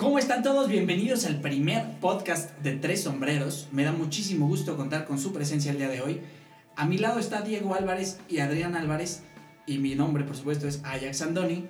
[0.00, 0.66] ¿Cómo están todos?
[0.66, 3.68] Bienvenidos al primer podcast de Tres Sombreros.
[3.70, 6.22] Me da muchísimo gusto contar con su presencia el día de hoy.
[6.74, 9.24] A mi lado está Diego Álvarez y Adrián Álvarez.
[9.66, 11.66] Y mi nombre, por supuesto, es Ajax Andoni.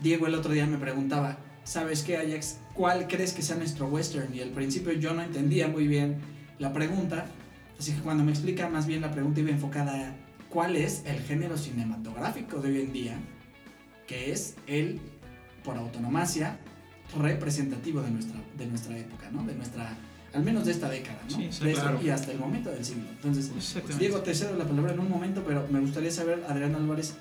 [0.00, 2.60] Diego el otro día me preguntaba, ¿sabes qué, Ajax?
[2.72, 4.34] ¿Cuál crees que sea nuestro western?
[4.34, 6.16] Y al principio yo no entendía muy bien
[6.58, 7.26] la pregunta.
[7.78, 10.14] Así que cuando me explica más bien la pregunta iba enfocada a
[10.48, 13.18] cuál es el género cinematográfico de hoy en día,
[14.06, 14.98] que es el,
[15.62, 16.58] por autonomacia,
[17.18, 19.44] representativo de nuestra, de nuestra época, ¿no?
[19.44, 19.96] De nuestra,
[20.32, 21.36] al menos de esta década, ¿no?
[21.36, 22.00] Sí, sí, De claro.
[22.02, 23.04] y hasta el momento del siglo.
[23.10, 23.98] Entonces, Exactamente.
[24.04, 27.14] Diego, te cedo la palabra en un momento, pero me gustaría saber, Adrián Álvarez,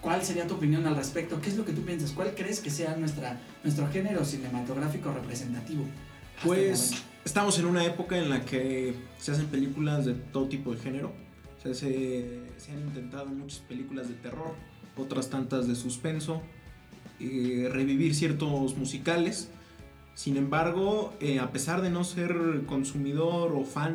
[0.00, 1.40] ¿cuál sería tu opinión al respecto?
[1.40, 2.12] ¿Qué es lo que tú piensas?
[2.12, 5.84] ¿Cuál crees que sea nuestra, nuestro género cinematográfico representativo?
[6.44, 6.92] Pues
[7.24, 11.12] estamos en una época en la que se hacen películas de todo tipo de género.
[11.58, 14.54] O sea, se, se han intentado muchas películas de terror,
[14.96, 16.42] otras tantas de suspenso,
[17.20, 19.48] eh, revivir ciertos musicales.
[20.14, 22.34] Sin embargo, eh, a pesar de no ser
[22.66, 23.94] consumidor o fan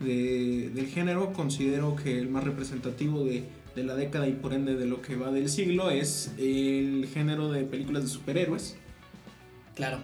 [0.00, 4.74] de- del género, considero que el más representativo de, de la década y por ende
[4.76, 8.76] de lo que va del siglo es el género de películas de superhéroes.
[9.74, 9.98] Claro,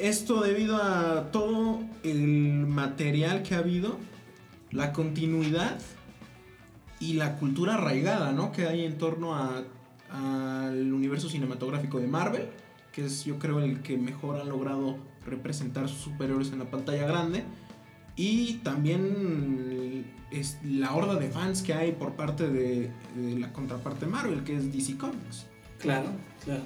[0.00, 3.98] Esto debido a todo el material que ha habido,
[4.70, 5.80] la continuidad
[7.00, 8.52] y la cultura arraigada, ¿no?
[8.52, 9.64] Que hay en torno a-
[10.10, 12.48] al universo cinematográfico de Marvel,
[12.92, 17.06] que es yo creo el que mejor ha logrado representar sus superhéroes en la pantalla
[17.06, 17.44] grande.
[18.16, 24.44] Y también es la horda de fans que hay por parte de, la contraparte Marvel,
[24.44, 25.46] que es DC Comics.
[25.78, 26.10] claro,
[26.44, 26.62] claro.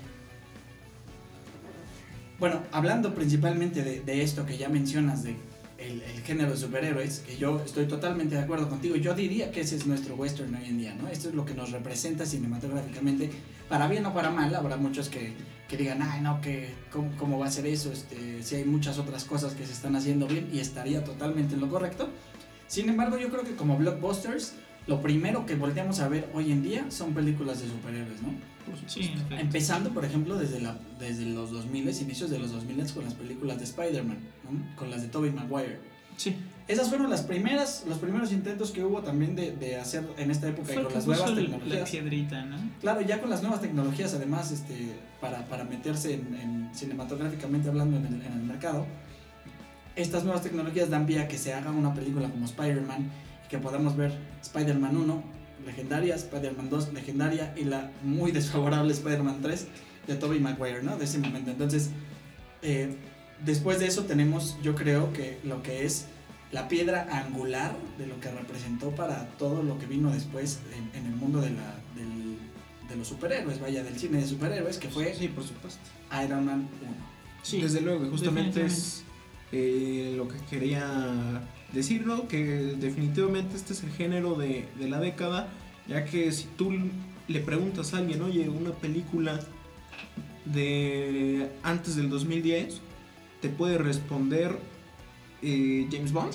[2.38, 5.34] Bueno, hablando principalmente de esto que ya mencionas, de
[5.78, 9.60] el, el género de superhéroes, que yo estoy totalmente de acuerdo contigo, yo diría que
[9.60, 11.08] ese es nuestro western hoy en día, ¿no?
[11.08, 13.30] Esto es lo que nos representa cinematográficamente,
[13.68, 15.34] para bien o para mal, habrá muchos que,
[15.68, 17.92] que digan, ay, no, que, ¿cómo, cómo va a ser eso?
[17.92, 21.60] Este, si hay muchas otras cosas que se están haciendo bien y estaría totalmente en
[21.60, 22.08] lo correcto.
[22.66, 24.54] Sin embargo, yo creo que como blockbusters,
[24.86, 28.30] lo primero que volteamos a ver hoy en día son películas de superhéroes, ¿no?
[28.86, 29.14] Sí.
[29.30, 33.58] Empezando, por ejemplo, desde, la, desde los 2000, inicios de los 2000 con las películas
[33.58, 34.76] de Spider-Man, ¿no?
[34.76, 35.78] con las de Tobey Maguire.
[36.16, 36.34] Sí.
[36.66, 40.48] Esas fueron las primeras, los primeros intentos que hubo también de, de hacer en esta
[40.48, 41.90] época Fue con las nuevas la tecnologías.
[41.90, 42.56] piedrita, ¿no?
[42.80, 47.96] Claro, ya con las nuevas tecnologías, además, este, para, para meterse en, en cinematográficamente hablando
[47.96, 48.86] en el, en el mercado,
[49.96, 53.10] estas nuevas tecnologías dan vía a que se haga una película como Spider-Man
[53.46, 54.12] y que podamos ver
[54.42, 55.22] Spider-Man 1,
[55.66, 59.66] legendaria, Spider-Man 2, legendaria, y la muy desfavorable Spider-Man 3
[60.06, 60.96] de Tobey Maguire, ¿no?
[60.96, 61.50] De ese momento.
[61.50, 61.90] Entonces,
[62.62, 62.96] eh,
[63.44, 66.06] después de eso tenemos, yo creo que lo que es
[66.50, 71.06] la piedra angular de lo que representó para todo lo que vino después en, en
[71.06, 72.38] el mundo de, la, del-
[72.88, 75.78] de los superhéroes, vaya, del cine de superhéroes, que fue Sí, por supuesto.
[76.24, 76.90] Iron Man 1.
[77.42, 77.60] Sí.
[77.60, 79.04] Desde luego, justamente es
[79.52, 80.82] eh, lo que quería
[81.72, 82.44] decirlo, que
[82.78, 85.48] definitivamente este es el género de, de la década,
[85.86, 86.72] ya que si tú
[87.28, 89.38] le preguntas a alguien, oye, una película
[90.44, 92.80] de antes del 2010,
[93.40, 94.58] te puede responder
[95.42, 96.32] eh, James Bond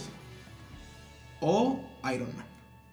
[1.42, 1.80] o
[2.14, 2.46] Iron Man,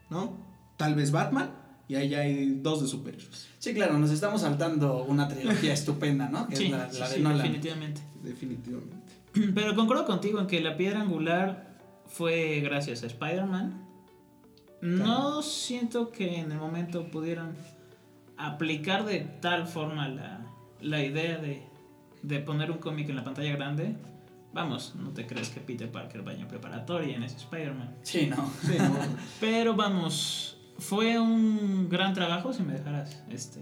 [0.08, 0.36] ¿no?
[0.76, 1.50] Tal vez Batman,
[1.88, 6.48] y ahí hay dos de superhéroes, Sí, claro, nos estamos saltando una trilogía estupenda, ¿no?
[6.48, 7.38] Que Sí, es la, sí, la de sí, Nolan.
[7.42, 8.00] definitivamente.
[8.22, 8.96] definitivamente.
[9.54, 11.69] Pero concuerdo contigo en que la piedra angular
[12.10, 13.86] fue gracias a Spider-Man.
[14.82, 17.54] No siento que en el momento pudieran
[18.36, 20.40] aplicar de tal forma la,
[20.80, 21.62] la idea de,
[22.22, 23.96] de poner un cómic en la pantalla grande.
[24.52, 27.96] Vamos, no te crees que Peter Parker vaya en preparatoria en ese Spider-Man.
[28.02, 28.50] Sí, no.
[28.62, 28.96] Sí, ¿no?
[29.38, 33.60] Pero vamos, fue un gran trabajo, si me dejaras este,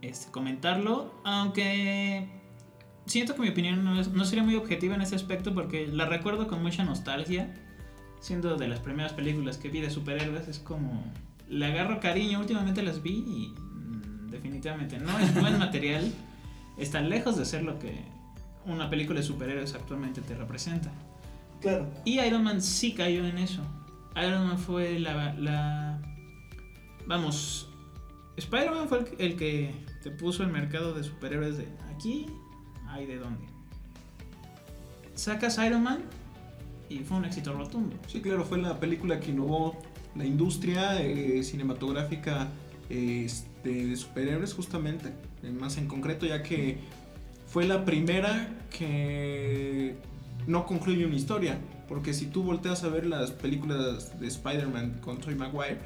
[0.00, 1.20] este comentarlo.
[1.22, 2.37] Aunque
[3.08, 6.06] siento que mi opinión no, es- no sería muy objetiva en ese aspecto porque la
[6.06, 7.52] recuerdo con mucha nostalgia.
[8.20, 11.04] Siendo de las primeras películas que vi de superhéroes, es como.
[11.48, 16.12] Le agarro cariño, últimamente las vi y mm, definitivamente no es buen material.
[16.76, 18.04] Está lejos de ser lo que
[18.66, 20.90] una película de superhéroes actualmente te representa.
[21.60, 21.88] Claro.
[22.04, 23.62] Y Iron Man sí cayó en eso.
[24.16, 25.32] Iron Man fue la.
[25.34, 26.00] la-
[27.06, 27.68] vamos.
[28.36, 32.26] Spider-Man fue el, el que te puso el mercado de superhéroes de aquí,
[32.88, 33.44] hay de dónde.
[35.14, 36.00] Sacas Iron Man
[36.88, 37.96] y fue un éxito rotundo.
[38.06, 39.76] Sí, claro, fue la película que innovó
[40.14, 42.48] la industria eh, cinematográfica
[42.88, 45.12] este, de superhéroes justamente,
[45.58, 46.78] más en concreto, ya que
[47.46, 49.96] fue la primera que
[50.46, 51.58] no concluye una historia,
[51.88, 55.78] porque si tú volteas a ver las películas de Spider-Man con Tobey Maguire,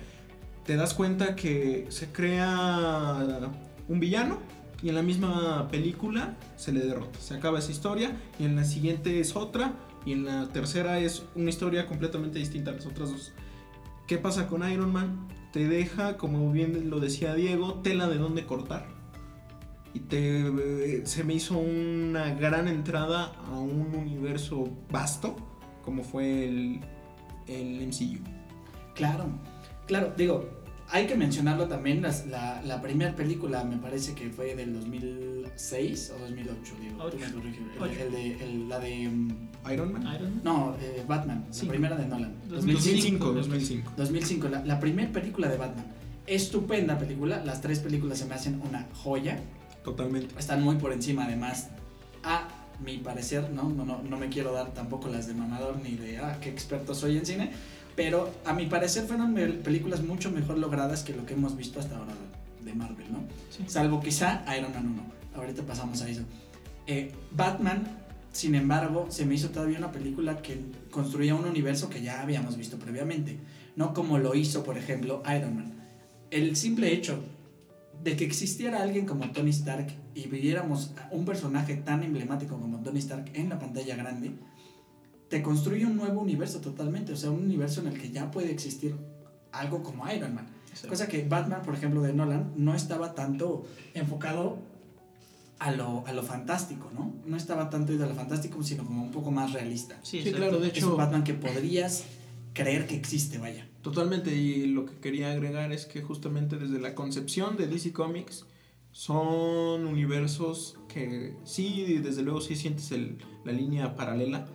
[0.64, 3.50] te das cuenta que se crea
[3.88, 4.38] un villano
[4.82, 7.18] y en la misma película se le derrota.
[7.20, 9.74] Se acaba esa historia y en la siguiente es otra
[10.04, 13.32] y en la tercera es una historia completamente distinta a las otras dos.
[14.06, 15.28] ¿Qué pasa con Iron Man?
[15.52, 18.88] Te deja, como bien lo decía Diego, tela de dónde cortar.
[19.94, 25.36] Y te, se me hizo una gran entrada a un universo vasto
[25.84, 26.80] como fue el,
[27.46, 28.22] el MCU.
[28.94, 29.26] Claro,
[29.86, 30.48] claro, digo,
[30.92, 36.12] hay que mencionarlo también, las- la, la primera película me parece que fue del 2006
[36.14, 37.08] o 2008, digo.
[37.10, 37.34] tú me Ocho.
[37.34, 37.60] corriges.
[37.76, 38.02] El- Ocho.
[38.02, 39.08] el de- el- la de...
[39.08, 40.02] mm, Iron Man.
[40.14, 40.40] Iron Man.
[40.44, 41.66] No, eh, Batman, Cinco.
[41.66, 42.34] la primera de Nolan.
[42.48, 43.32] 2005.
[43.32, 43.92] 2005.
[43.96, 45.86] 2005, la, la primera película de Batman.
[46.26, 49.40] Estupenda película, las tres películas se me hacen una joya.
[49.84, 50.34] Totalmente.
[50.38, 51.68] Están muy por encima además,
[52.22, 52.48] a
[52.84, 53.68] mi parecer, ¿no?
[53.70, 56.94] No, no, no me quiero dar tampoco las de mamador ni de, ah, qué experto
[56.94, 57.50] soy en cine,
[57.94, 61.96] pero a mi parecer fueron películas mucho mejor logradas que lo que hemos visto hasta
[61.96, 62.12] ahora
[62.64, 63.20] de Marvel, ¿no?
[63.50, 63.64] Sí.
[63.66, 65.02] Salvo quizá Iron Man 1.
[65.34, 66.22] Ahorita pasamos a eso.
[66.86, 67.86] Eh, Batman,
[68.32, 70.58] sin embargo, se me hizo todavía una película que
[70.90, 73.38] construía un universo que ya habíamos visto previamente.
[73.76, 75.74] No como lo hizo, por ejemplo, Iron Man.
[76.30, 77.22] El simple hecho
[78.02, 82.98] de que existiera alguien como Tony Stark y viéramos un personaje tan emblemático como Tony
[82.98, 84.32] Stark en la pantalla grande,
[85.32, 87.12] te construye un nuevo universo totalmente.
[87.14, 88.94] O sea, un universo en el que ya puede existir
[89.50, 90.46] algo como Iron Man.
[90.86, 93.64] Cosa que Batman, por ejemplo, de Nolan, no estaba tanto
[93.94, 94.58] enfocado
[95.58, 97.14] a lo, a lo fantástico, ¿no?
[97.24, 99.98] No estaba tanto ido a lo fantástico, sino como un poco más realista.
[100.02, 102.04] Sí, Sí, claro, de Es un hecho, Batman que podrías
[102.52, 103.66] creer que existe, vaya.
[103.80, 104.34] totalmente.
[104.36, 108.44] Y lo que quería agregar es que justamente desde la concepción de DC Comics
[108.90, 114.46] son universos que sí, desde luego sí sientes el- la línea paralela,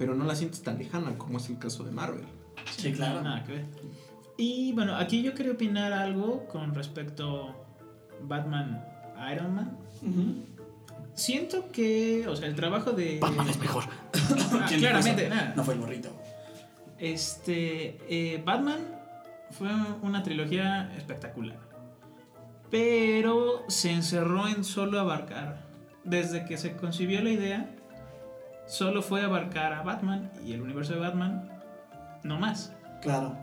[0.00, 2.24] pero no la sientes tan lejana como es el caso de Marvel.
[2.74, 3.20] Sí, claro.
[3.20, 3.66] Nada que ver.
[4.38, 7.54] Y bueno, aquí yo quería opinar algo con respecto
[8.22, 8.82] Batman
[9.30, 9.76] Iron Man.
[11.12, 13.84] Siento que, o sea, el trabajo de Batman es mejor.
[13.84, 15.52] Ah, ¿Quién dijo claramente, nada.
[15.54, 16.08] No fue el gorrito.
[16.96, 18.80] Este, eh, Batman
[19.50, 19.68] fue
[20.00, 21.58] una trilogía espectacular.
[22.70, 25.68] Pero se encerró en solo abarcar.
[26.04, 27.76] Desde que se concibió la idea,
[28.70, 31.50] solo fue abarcar a Batman y el universo de Batman,
[32.22, 32.72] no más.
[33.02, 33.36] Claro.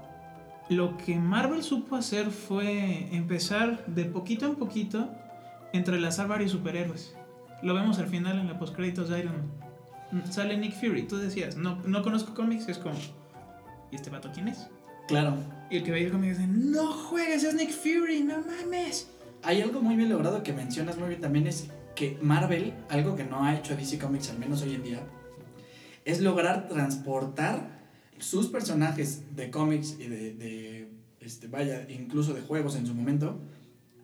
[0.69, 5.09] Lo que Marvel supo hacer fue empezar de poquito en poquito
[5.73, 7.13] entrelazar varios superhéroes.
[7.61, 9.33] Lo vemos al final en la postcréditos de Iron
[10.11, 10.31] Man.
[10.31, 11.03] Sale Nick Fury.
[11.03, 12.95] Tú decías, no, no conozco cómics, es como,
[13.91, 14.69] ¿y este vato quién es?
[15.09, 15.35] Claro.
[15.69, 19.11] Y el que veía cómics dice, no juegues, es Nick Fury, no mames.
[19.43, 23.23] Hay algo muy bien logrado que mencionas muy bien también es que Marvel, algo que
[23.23, 24.99] no ha hecho DC Comics al menos hoy en día,
[26.07, 27.81] es lograr transportar
[28.17, 30.89] sus personajes de cómics y de, de,
[31.19, 33.41] este, vaya, incluso de juegos en su momento,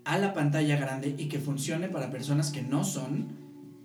[0.03, 3.27] a la pantalla grande y que funcione para personas que no son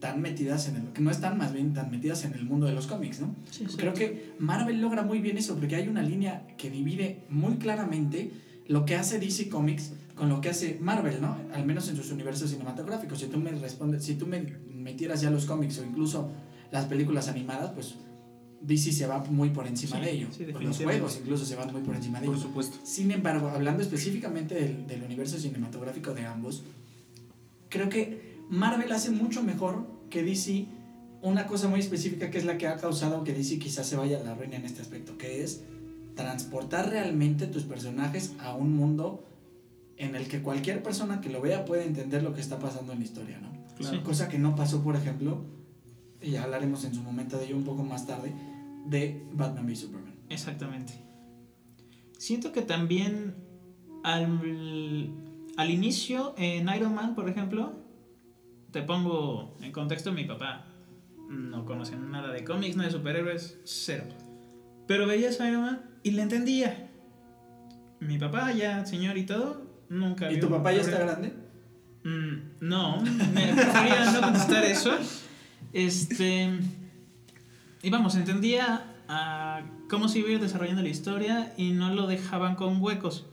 [0.00, 2.72] tan metidas en el, que no están más bien tan metidas en el mundo de
[2.72, 3.36] los cómics, ¿no?
[3.76, 8.32] Creo que Marvel logra muy bien eso porque hay una línea que divide muy claramente
[8.66, 11.36] lo que hace DC Comics con lo que hace Marvel, ¿no?
[11.54, 13.20] Al menos en sus universos cinematográficos.
[13.20, 14.40] Si tú me respondes, si tú me
[14.74, 16.32] metieras ya los cómics o incluso
[16.72, 17.94] las películas animadas, pues
[18.60, 20.28] DC se va muy por encima Sí, de ello.
[20.30, 22.44] sí, los juegos incluso se van muy por encima de Por ello.
[22.44, 22.78] supuesto.
[22.84, 26.64] Sin embargo, hablando específicamente del, del universo cinematográfico de ambos,
[27.68, 30.66] creo que Marvel hace mucho mejor que DC
[31.22, 34.18] una cosa muy específica que es la que ha causado que DC quizás se vaya
[34.20, 35.62] a la ruina en este aspecto, que es
[36.14, 39.24] transportar realmente tus personajes a un mundo
[39.96, 43.00] en el que cualquier persona que lo vea puede entender lo que está pasando en
[43.00, 43.50] la historia, ¿no?
[43.76, 43.96] Claro.
[43.96, 44.02] Sí.
[44.02, 45.42] Cosa que no pasó, por ejemplo,
[46.22, 48.32] y ya hablaremos en su momento de ello un poco más tarde,
[48.88, 50.14] de Batman v Superman.
[50.28, 50.92] Exactamente.
[52.18, 53.34] Siento que también
[54.02, 55.12] al,
[55.56, 57.72] al inicio en Iron Man, por ejemplo,
[58.70, 60.66] te pongo en contexto, mi papá
[61.28, 64.04] no conoce nada de cómics, nada de superhéroes, cero.
[64.86, 66.90] Pero veías Iron Man y le entendía.
[68.00, 71.32] Mi papá ya, señor y todo, nunca ¿Y tu papá ya está grande?
[72.04, 74.92] Mm, no, me prefería no contestar eso.
[75.72, 76.50] Este.
[77.82, 82.06] Y vamos, entendía a cómo se iba a ir desarrollando la historia y no lo
[82.06, 83.26] dejaban con huecos.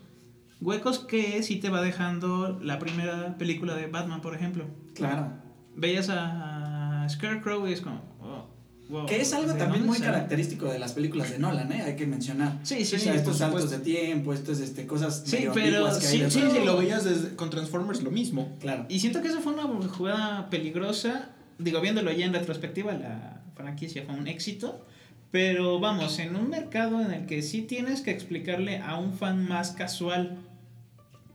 [0.61, 4.65] Huecos que sí te va dejando la primera película de Batman, por ejemplo.
[4.93, 5.31] Claro.
[5.75, 8.01] Veías a Scarecrow y es como.
[8.21, 8.47] oh,
[8.89, 10.11] wow, Que es algo ¿de también muy sale?
[10.11, 11.81] característico de las películas de Nolan, ¿eh?
[11.81, 12.57] Hay que mencionar.
[12.63, 13.03] Sí, sí, O sí.
[13.03, 13.83] sea, por estos saltos supuesto.
[13.83, 16.41] de tiempo, estas este, cosas Sí, medio pero que hay sí, de sí.
[16.51, 18.55] Si lo veías desde- con Transformers, lo mismo.
[18.61, 18.85] Claro.
[18.87, 21.29] Y siento que eso fue una jugada peligrosa.
[21.59, 24.85] Digo, viéndolo ya en retrospectiva, la franquicia fue un éxito.
[25.31, 29.47] Pero vamos, en un mercado en el que sí tienes que explicarle a un fan
[29.47, 30.38] más casual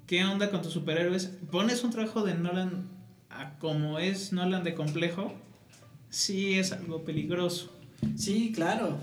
[0.06, 2.88] qué onda con tus superhéroes, pones un trabajo de Nolan
[3.28, 5.34] a como es Nolan de complejo,
[6.08, 7.72] sí es algo peligroso.
[8.16, 8.98] Sí, claro.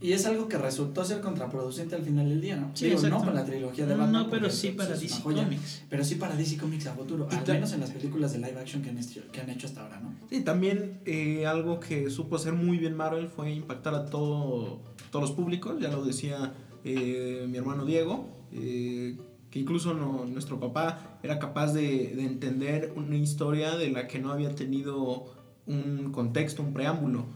[0.00, 2.70] Y es algo que resultó ser contraproducente al final del día, ¿no?
[2.74, 4.12] Sí, Digo, no para la trilogía de Batman.
[4.24, 5.82] no, pero sí para DC joya, Comics.
[5.90, 8.60] Pero sí para DC Comics a futuro, Y al menos en las películas de live
[8.60, 10.14] action que han hecho, que han hecho hasta ahora, ¿no?
[10.30, 15.28] Sí, también eh, algo que supo hacer muy bien Marvel fue impactar a todo, todos
[15.30, 19.18] los públicos, ya lo decía eh, mi hermano Diego, eh,
[19.50, 24.20] que incluso no- nuestro papá era capaz de, de entender una historia de la que
[24.20, 25.34] no había tenido
[25.66, 27.26] un contexto, un preámbulo.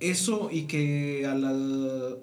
[0.00, 2.16] Eso y que a, la-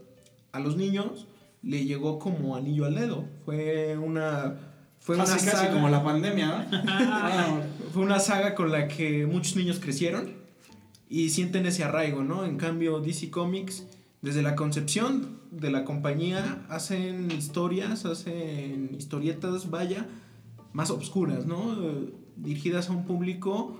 [0.51, 1.27] a los niños
[1.61, 3.25] le llegó como anillo al dedo.
[3.45, 4.55] Fue una...
[4.99, 7.61] Fue una casi, casi saga- como la pandemia, ¿no?
[7.93, 10.31] Fue una saga con la que muchos niños crecieron
[11.09, 12.45] y sienten ese arraigo, ¿no?
[12.45, 13.85] En cambio, DC Comics,
[14.21, 20.07] desde la concepción de la compañía, hacen historias, hacen historietas, vaya,
[20.71, 21.75] más obscuras, ¿no?
[22.37, 23.79] Dirigidas a un público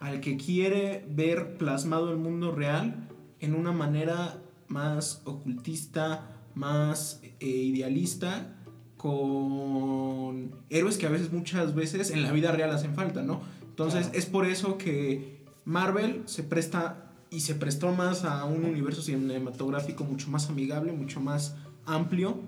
[0.00, 3.08] al que quiere ver plasmado el mundo real
[3.44, 8.56] en una manera más ocultista, más eh, idealista,
[8.96, 13.40] con héroes que a veces, muchas veces en la vida real hacen falta, ¿no?
[13.62, 14.18] Entonces Claro.
[14.18, 20.04] es por eso que Marvel se presta y se prestó más a un universo cinematográfico
[20.04, 22.38] mucho más amigable, mucho más amplio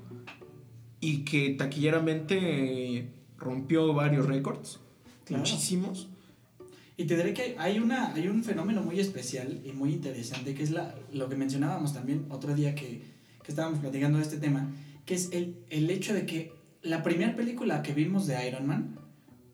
[1.00, 4.80] y que taquilleramente rompió varios récords,
[5.24, 5.40] Claro.
[5.42, 6.08] muchísimos.
[6.96, 10.62] Y te diré que hay, una, hay un fenómeno muy especial y muy interesante, que
[10.62, 13.02] es la, lo que mencionábamos también otro día que,
[13.42, 14.70] que estábamos platicando de este tema,
[15.04, 18.98] que es el, el hecho de que la primera película que vimos de Iron Man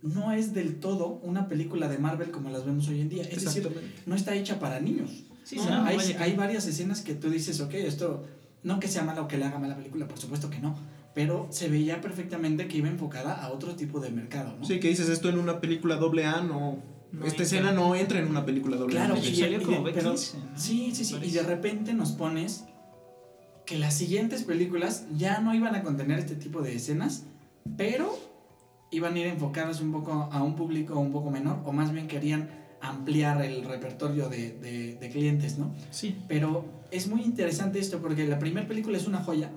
[0.03, 3.23] no es del todo una película de Marvel como las vemos hoy en día.
[3.23, 3.69] Es decir,
[4.07, 5.25] no está hecha para niños.
[5.45, 8.25] Sí, no, sea, hay, hay varias escenas que tú dices, ok, esto
[8.63, 10.77] no que sea mala o que le haga mala película, por supuesto que no,
[11.15, 14.65] pero se veía perfectamente que iba enfocada a otro tipo de mercado, ¿no?
[14.65, 16.79] Sí, que dices esto en una película doble A, no.
[17.13, 19.15] No esta escena no entra en una película doble Claro.
[19.15, 20.59] De y- salió y- como pero- B15, ¿no?
[20.59, 21.17] Sí, sí, sí.
[21.23, 22.65] Y de repente nos pones
[23.67, 27.25] que las siguientes películas ya no iban a contener este tipo de escenas,
[27.77, 28.19] pero
[28.91, 32.09] iban a ir enfocadas un poco a un público un poco menor, o más bien
[32.09, 32.51] querían
[32.81, 35.73] ampliar el repertorio de, de- de clientes, ¿no?
[35.91, 36.17] Sí.
[36.29, 39.51] Pero es muy interesante esto porque la primera película es una joya,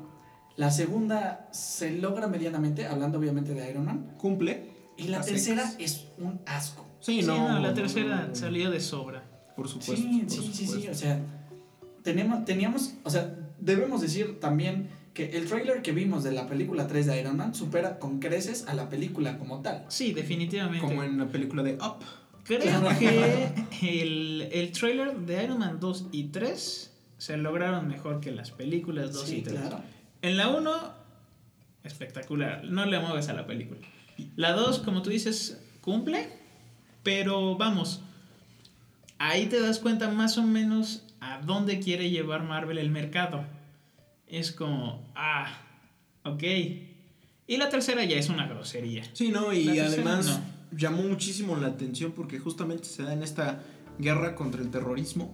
[0.58, 4.72] la segunda se logra medianamente, hablando obviamente de Iron Man, Cumple.
[4.98, 6.85] y la tercera es un asco.
[7.06, 7.38] Sí, Sí, no.
[7.50, 8.36] no, la no, tercera no, no.
[8.36, 9.24] salió de sobra.
[9.56, 9.96] Por supuesto.
[9.96, 10.92] Sí, por sí, sí, sí, supuesto.
[10.92, 11.20] o sea,
[12.04, 16.88] tenemos, teníamos, o sea, debemos decir también que el trailer que vimos de la película
[16.88, 19.86] 3 de Iron Man supera con creces a la película como tal.
[19.88, 20.86] Sí, definitivamente.
[20.86, 22.04] Como en la película de Up.
[22.44, 22.60] Creo
[23.00, 23.50] que
[24.02, 29.14] el, el trailer de Iron Man 2 y 3 se lograron mejor que las películas
[29.14, 29.60] 2 Sí, y 3.
[29.62, 29.80] claro.
[30.22, 30.72] En la 1,
[31.84, 33.80] espectacular, no le mueves a la película.
[34.36, 36.28] La 2, como tú dices, cumple,
[37.06, 38.02] pero vamos,
[39.20, 43.46] ahí te das cuenta más o menos a dónde quiere llevar Marvel el mercado.
[44.28, 45.48] Es como, ah,
[46.24, 46.44] ok.
[47.48, 49.04] Y la tercera ya es una grosería.
[49.14, 53.62] Sí, no, y tercera, además llamó muchísimo la atención porque justamente se da en esta
[54.00, 55.32] guerra contra el terrorismo.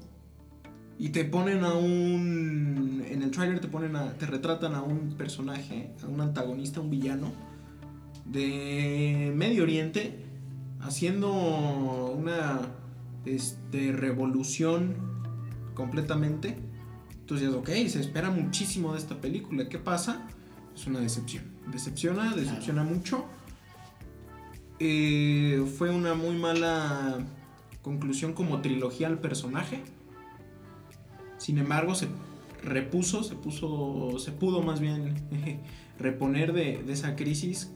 [1.00, 3.04] Y te ponen a un.
[3.10, 4.12] En el tráiler te ponen a.
[4.18, 7.32] te retratan a un personaje, a un antagonista, un villano
[8.26, 10.31] de Medio Oriente
[10.82, 12.62] haciendo una
[13.26, 14.96] este, revolución
[15.74, 16.58] completamente.
[17.12, 19.70] Entonces, ok, se espera muchísimo de esta película.
[19.70, 20.28] ¿Qué pasa?
[20.76, 21.46] Es una decepción.
[21.72, 23.26] Decepciona, decepciona mucho.
[24.80, 27.20] Eh, fue una muy mala
[27.82, 29.84] conclusión como trilogía al personaje.
[31.38, 32.08] Sin embargo, se
[32.64, 35.16] repuso, se puso, se pudo más bien
[36.00, 37.72] reponer de, de esa crisis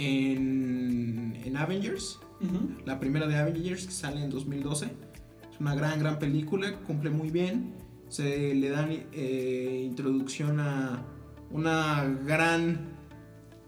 [0.00, 2.20] en, en Avengers.
[2.86, 4.86] La primera de Avengers que sale en 2012.
[4.86, 7.74] Es una gran, gran película, cumple muy bien.
[8.08, 11.04] Se le da eh, introducción a
[11.50, 12.96] una gran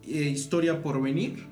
[0.05, 1.47] eh, historia por venir.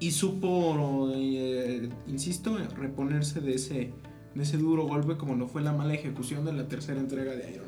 [0.00, 3.94] Y supo, eh, insisto, reponerse de ese,
[4.34, 7.52] de ese duro golpe como lo fue la mala ejecución de la tercera entrega de
[7.52, 7.63] Iron.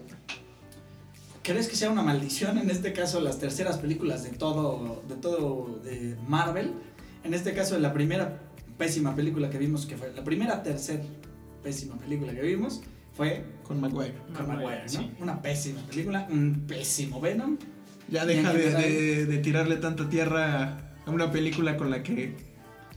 [1.46, 5.80] ¿Crees que sea una maldición en este caso las terceras películas de todo, de todo
[5.84, 6.72] de Marvel?
[7.22, 8.40] En este caso la primera
[8.76, 11.02] pésima película que vimos, que fue la primera tercera
[11.62, 12.82] pésima película que vimos,
[13.14, 14.14] fue Con Maguire.
[14.36, 14.88] con Maguire, ¿no?
[14.88, 15.10] Sí.
[15.20, 17.56] Una pésima película, un pésimo Venom.
[18.08, 22.36] Ya deja de- de tirarle tanta tierra a una película con la que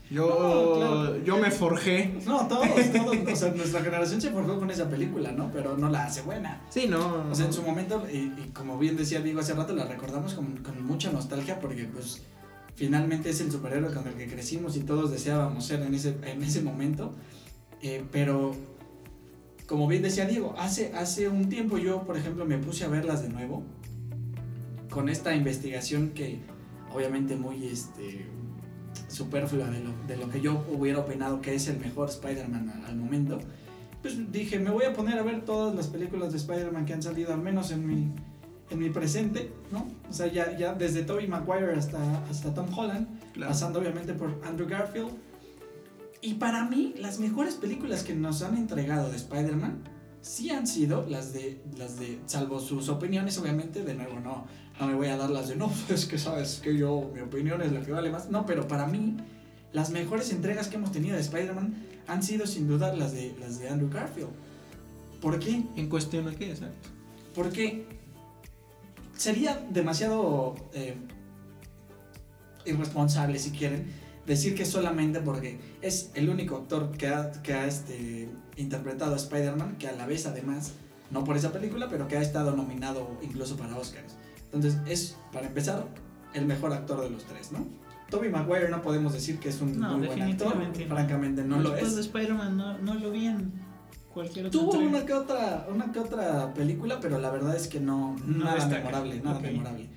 [0.09, 1.23] yo, No, claro.
[1.23, 2.13] yo me forjé.
[2.25, 5.51] No, todos, todos, o sea, nuestra generación se forjó con esa película, ¿no?
[5.51, 6.61] Pero no la hace buena.
[6.69, 7.25] Sí, no.
[7.29, 10.33] O sea, en su momento, y, y como bien decía Diego hace rato, la recordamos
[10.33, 12.23] con, con mucha nostalgia porque, pues,
[12.75, 16.41] finalmente es el superhéroe con el que crecimos y todos deseábamos ser en ese, en
[16.43, 17.13] ese momento.
[17.81, 18.55] Eh, pero,
[19.67, 23.21] como bien decía Diego, hace, hace un tiempo yo, por ejemplo, me puse a verlas
[23.21, 23.63] de nuevo
[24.89, 26.39] con esta investigación que
[26.93, 28.25] obviamente muy este,
[29.07, 32.85] superflua de lo, de lo que yo hubiera opinado que es el mejor Spider-Man al,
[32.85, 33.39] al momento.
[34.01, 37.03] Pues dije, me voy a poner a ver todas las películas de Spider-Man que han
[37.03, 38.11] salido, al menos en mi,
[38.69, 39.87] en mi presente, ¿no?
[40.09, 43.51] O sea, ya, ya desde Tobey Maguire hasta, hasta Tom Holland, Claro.
[43.51, 45.11] pasando obviamente por Andrew Garfield.
[46.21, 49.83] Y para mí, las mejores películas que nos han entregado de Spider-Man
[50.21, 54.45] sí han sido las de, las de, salvo sus opiniones, obviamente, de nuevo, no,
[54.79, 57.61] no me voy a dar las de, no, es que sabes que yo, mi opinión
[57.61, 58.29] es la que vale más.
[58.29, 59.17] No, pero para mí,
[59.73, 61.75] las mejores entregas que hemos tenido de Spider-Man
[62.07, 64.29] han sido sin duda las de, las de Andrew Garfield.
[65.21, 65.63] ¿Por qué?
[65.75, 66.89] En cuestión de qué, exacto.
[67.35, 67.85] Porque
[69.15, 70.95] sería demasiado eh,
[72.65, 73.87] irresponsable, si quieren,
[74.25, 79.17] decir que solamente porque es el único actor que ha, que ha este, interpretado a
[79.17, 80.71] Spider-Man, que a la vez además,
[81.11, 84.18] no por esa película, pero que ha estado nominado incluso para Oscars.
[84.51, 85.85] Entonces es, para empezar,
[86.33, 87.67] el mejor actor de los tres, ¿no?
[88.09, 90.73] Toby Maguire no podemos decir que es un No, muy buen actor, no.
[90.87, 91.95] francamente no lo es.
[91.95, 93.51] de Spider-Man no, no lo vi en
[94.11, 97.79] cualquier otra Tuvo una que otra, una que otra película, pero la verdad es que
[97.79, 98.77] no, nada destaca.
[98.77, 99.89] memorable, nada memorable.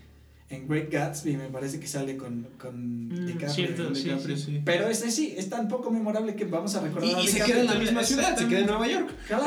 [0.53, 3.49] En Great Gatsby me parece que sale con, con Mm, DiCaprio.
[3.51, 4.43] cierto, sí, DiCaprio, sí.
[4.45, 4.63] sí.
[4.65, 7.41] Pero ese sí, es tan poco memorable que vamos a recordar Y, a y se
[7.43, 9.11] queda en la misma ciudad, se queda en Nueva York.
[9.27, 9.45] Claro,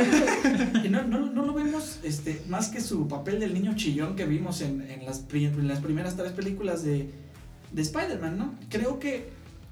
[0.84, 4.26] y no, no, no lo vemos este, más que su papel del niño chillón que
[4.26, 7.10] vimos en, en las, pri- en las primeras tres películas de,
[7.72, 8.56] de Spider-Man, ¿no?
[8.70, 9.30] Creo que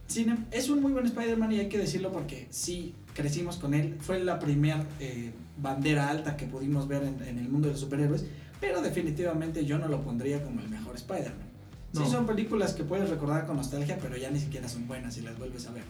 [0.07, 3.95] sin es un muy buen Spider-Man y hay que decirlo porque sí crecimos con él.
[4.01, 4.85] Fue la primera
[5.61, 8.25] bandera alta que pudimos ver en, en el mundo de los superhéroes,
[8.63, 11.47] pero definitivamente yo no lo pondría como el mejor Spider-Man.
[11.91, 12.09] Sí, No.
[12.09, 15.37] son películas que puedes recordar con nostalgia, pero ya ni siquiera son buenas si las
[15.37, 15.83] vuelves a ver.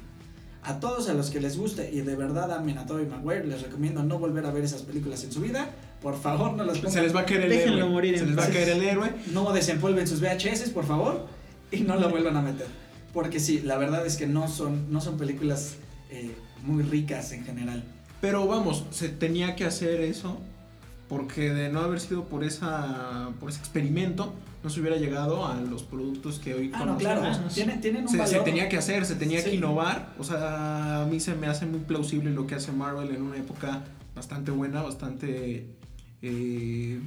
[0.64, 3.62] A todos a los que les guste y de verdad amen a Tobey Maguire, les
[3.62, 5.70] recomiendo no volver a ver esas películas en su vida.
[6.02, 6.92] Por favor, no las pongan.
[6.94, 7.90] Se les va a caer el Déjenlo héroe.
[7.92, 9.12] morir se les va a caer el héroe.
[9.34, 11.28] No desempolven sus VHS, por favor,
[11.72, 12.66] y no la vuelvan a meter.
[13.14, 15.76] Porque sí, la verdad es que no son, no son películas
[16.10, 16.32] eh,
[16.64, 17.84] muy ricas en general.
[18.20, 20.40] Pero vamos, se tenía que hacer eso
[21.10, 25.60] porque de no haber sido por esa por ese experimento no se hubiera llegado a
[25.60, 27.02] los productos que hoy Ah, no, conocemos.
[27.02, 27.56] claro, no, sí.
[27.56, 29.50] tienen, tienen un Se, tenía que hacer, se tenía Sí.
[29.50, 30.14] que innovar.
[30.18, 33.36] O sea, a mí se me hace muy plausible lo que hace Marvel en una
[33.36, 33.84] época
[34.16, 35.68] bastante buena, bastante,
[36.22, 36.98] eh,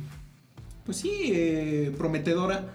[0.85, 2.75] pues sí, eh, prometedora.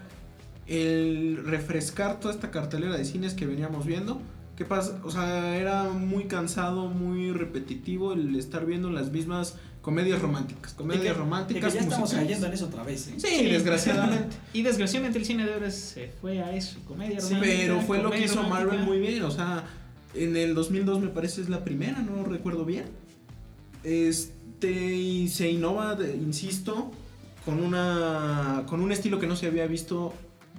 [0.66, 4.20] El refrescar toda esta cartelera de cines que veníamos viendo.
[4.56, 5.00] ¿Qué pasa?
[5.04, 10.72] O sea, era muy cansado, muy repetitivo el estar viendo las mismas comedias románticas.
[10.72, 11.74] Y Comedias que- y que románticas.
[11.74, 12.26] ya estamos musicales.
[12.28, 13.08] cayendo en eso otra vez.
[13.08, 13.14] ¿eh?
[13.18, 13.44] Sí, Sí.
[13.46, 14.36] desgraciadamente.
[14.54, 17.56] Y desgraciadamente el cine de ahora se fue a eso, comedia Sí, romántica.
[17.58, 18.64] Pero fue lo que comedia hizo romántica.
[18.70, 19.22] Marvel muy bien.
[19.24, 19.64] O sea,
[20.14, 22.84] en el 2002 me parece es la primera, no recuerdo bien.
[23.84, 26.90] Este, y se innova, de- insisto,
[27.44, 30.14] con, una, con un estilo que no se había visto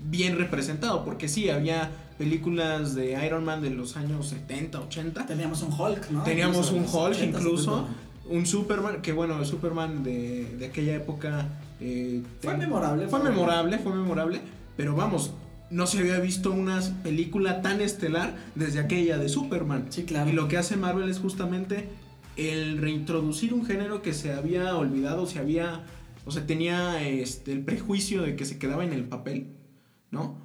[0.10, 1.06] bien representado.
[1.06, 5.26] Porque sí, había películas de Iron Man de los años 70, 80.
[5.26, 6.24] Teníamos un Hulk, ¿no?
[6.24, 7.64] Teníamos Incluso un Hulk 80s, incluso.
[7.64, 8.13] Superman.
[8.30, 11.48] Un Superman, que bueno, el Superman de, de aquella época...
[11.82, 13.08] eh, Fue ten- memorable.
[13.08, 14.40] fue memorable, fue memorable,
[14.78, 15.34] pero vamos,
[15.70, 19.88] no se había visto una película tan estelar desde aquella de Superman.
[19.90, 20.30] Sí, claro.
[20.30, 21.90] Y lo que hace Marvel es justamente
[22.38, 25.82] el reintroducir un género que se había olvidado, se había,
[26.26, 29.48] o sea, tenía este, el prejuicio de que se quedaba en el papel,
[30.12, 30.38] ¿no?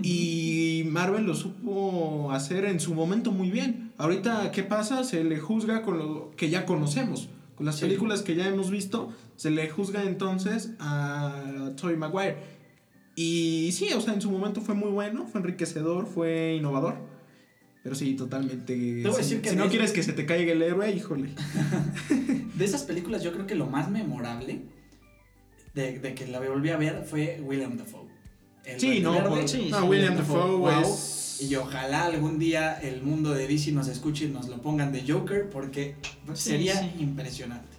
[0.00, 3.85] Y Marvel lo supo hacer en su momento muy bien.
[3.98, 5.04] Ahorita, ¿qué pasa?
[5.04, 7.28] Se le juzga con lo que ya conocemos.
[7.56, 7.82] Con las Sí.
[7.86, 12.36] películas que ya hemos visto, se le juzga entonces a Tobey Maguire.
[13.14, 16.96] Y sí, o sea, en su momento fue muy bueno, fue enriquecedor, fue innovador.
[17.82, 18.74] Pero sí, totalmente.
[18.74, 20.90] Te voy a si decir que si no quieres que se te caiga el héroe,
[20.90, 21.30] híjole.
[22.56, 24.62] De esas películas, yo creo que lo más memorable
[25.74, 28.08] de, de que la volví a ver fue William Dafoe.
[28.64, 30.70] El Sí, no, Verde, por- sí, no, sí, William Dafoe, Dafoe wow.
[30.82, 31.25] es.
[31.40, 35.04] Y ojalá algún día el mundo de DC nos escuche y nos lo pongan de
[35.06, 35.96] Joker porque
[36.34, 36.92] Sí, sería sí.
[36.98, 37.76] impresionante.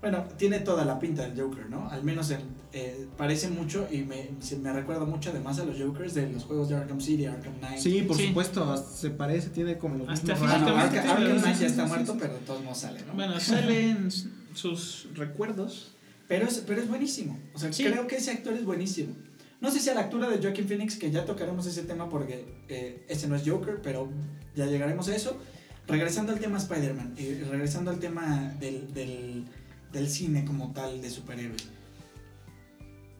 [0.00, 1.88] Bueno, tiene toda la pinta del Joker, ¿no?
[1.90, 2.40] Al menos en-
[2.72, 6.44] eh, parece mucho y me, se- me recuerda mucho además a los Jokers de los
[6.44, 7.78] juegos de Arkham City, Arkham Knight.
[7.78, 8.28] Sí, por Sí.
[8.28, 12.12] supuesto, se parece, tiene como los Hasta mismos Arkham, Arkham Knight ya está sí, muerto,
[12.12, 12.18] sí.
[12.20, 13.14] pero de todos modos sale, ¿no?
[13.14, 14.10] Bueno, salen
[14.54, 15.92] sus recuerdos.
[16.28, 17.38] Pero es, pero es buenísimo.
[17.54, 17.84] O sea, Sí.
[17.84, 19.14] creo que ese actor es buenísimo.
[19.60, 22.44] No sé si a la altura de Joaquin Phoenix, que ya tocaremos ese tema porque
[22.68, 24.10] eh, ese no es Joker, pero
[24.54, 25.38] ya llegaremos a eso.
[25.86, 29.44] Regresando al tema Spider-Man y regresando al tema del, del,
[29.92, 31.68] del cine como tal de superhéroes.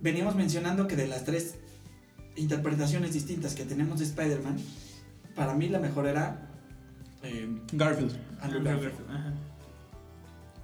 [0.00, 1.54] Veníamos mencionando que de las tres
[2.36, 4.58] interpretaciones distintas que tenemos de Spider-Man,
[5.34, 6.50] para mí la mejor era
[7.22, 8.14] eh, Garfield.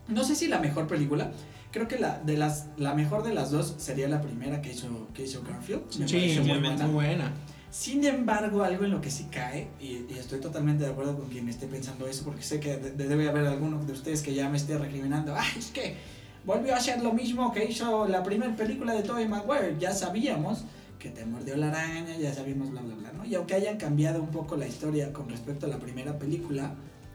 [0.09, 1.33] No sé si la mejor película.
[1.73, 5.09] Creo que la, de las, la mejor de las dos sería la primera que hizo,
[5.15, 5.83] que hizo Garfield.
[5.99, 6.85] Me Sí, muy buena.
[6.87, 7.33] muy buena.
[7.71, 11.31] Sin embargo, algo en lo que sí cae, y, y estoy totalmente de acuerdo con
[11.31, 14.35] quien esté pensando eso, porque sé que de- de- debe haber alguno de ustedes que
[14.35, 15.35] ya me esté recriminando.
[15.35, 15.97] ¡Ay, es que
[16.45, 19.77] volvió a hacer lo mismo que hizo la primera película de Tobey Maguire!
[19.81, 20.65] Ya sabíamos
[20.99, 23.25] que te mordió la araña, ya sabíamos bla, bla, bla, ¿no?
[23.25, 26.75] Y aunque hayan cambiado un poco la historia con respecto a la primera película,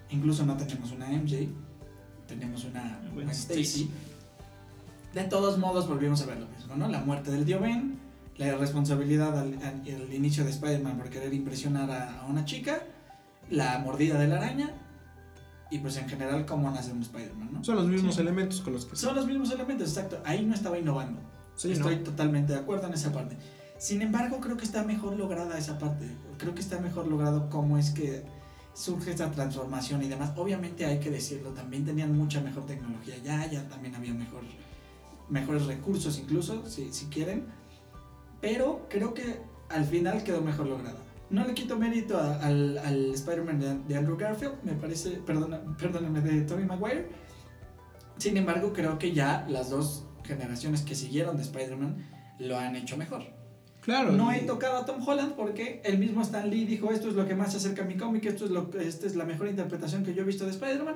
[0.10, 1.48] incluso no tenemos una MJ,
[2.28, 3.90] tenemos una, una Stacy.
[5.18, 6.88] De todos modos, volvimos a ver lo mismo, ¿no?
[6.88, 7.98] La muerte del tío Ben,
[8.38, 12.84] la responsabilidad al, al- al inicio de Spider-Man por querer impresionar a, a una chica,
[13.50, 14.70] la mordida de la araña
[15.72, 17.64] y pues en general cómo nace un Spider-Man, ¿no?
[17.64, 18.22] Son los mismos Sí.
[18.22, 20.22] elementos con los que Son los mismos elementos, exacto.
[20.24, 21.20] Ahí no estaba innovando.
[21.56, 22.04] Sí, Estoy ¿no?
[22.04, 23.36] totalmente de acuerdo en esa parte.
[23.80, 26.06] Sin embargo, creo que está mejor lograda esa parte.
[26.38, 28.24] Creo que está mejor logrado cómo es que
[28.76, 30.34] surge esta transformación y demás.
[30.36, 34.42] Obviamente hay que decirlo, también tenían mucha mejor tecnología ya, ya también había mejor,
[35.30, 37.46] mejores recursos incluso, si, si quieren.
[38.42, 41.00] Pero creo que al final quedó mejor lograda.
[41.30, 46.22] No le quito mérito a- al, al Spider-Man de, Andrew Garfield, me parece, perdona, perdóname,
[46.22, 47.10] de Tobey Maguire.
[48.18, 51.98] Sin embargo, creo que ya las dos generaciones que siguieron de Spider-Man
[52.40, 53.24] lo han hecho mejor.
[53.82, 54.12] Claro.
[54.12, 57.26] No he tocado a Tom Holland porque el mismo Stan Lee dijo esto es lo
[57.28, 60.04] que más se acerca a mi cómic, esto es lo esta es la mejor interpretación
[60.04, 60.96] que yo he visto de Spider-Man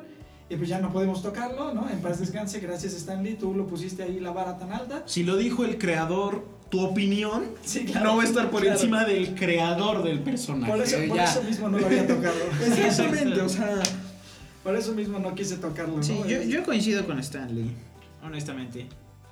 [0.52, 1.90] y pues ya no podemos tocarlo, ¿no?
[1.90, 5.04] En paz descanse, gracias Stan Lee, tú lo pusiste ahí la vara tan alta.
[5.06, 8.76] Si lo dijo el creador, tu opinión Sí, no va a estar por claro.
[8.76, 10.72] encima del creador del personaje.
[10.72, 11.24] Por eso, por ya.
[11.24, 12.36] eso mismo no lo había tocado.
[12.66, 13.80] Exactamente, o sea.
[14.64, 16.04] por eso mismo no quise tocarlo, ¿no?
[16.04, 17.72] Sí, yo, coincido con Stanley,
[18.24, 18.88] honestamente.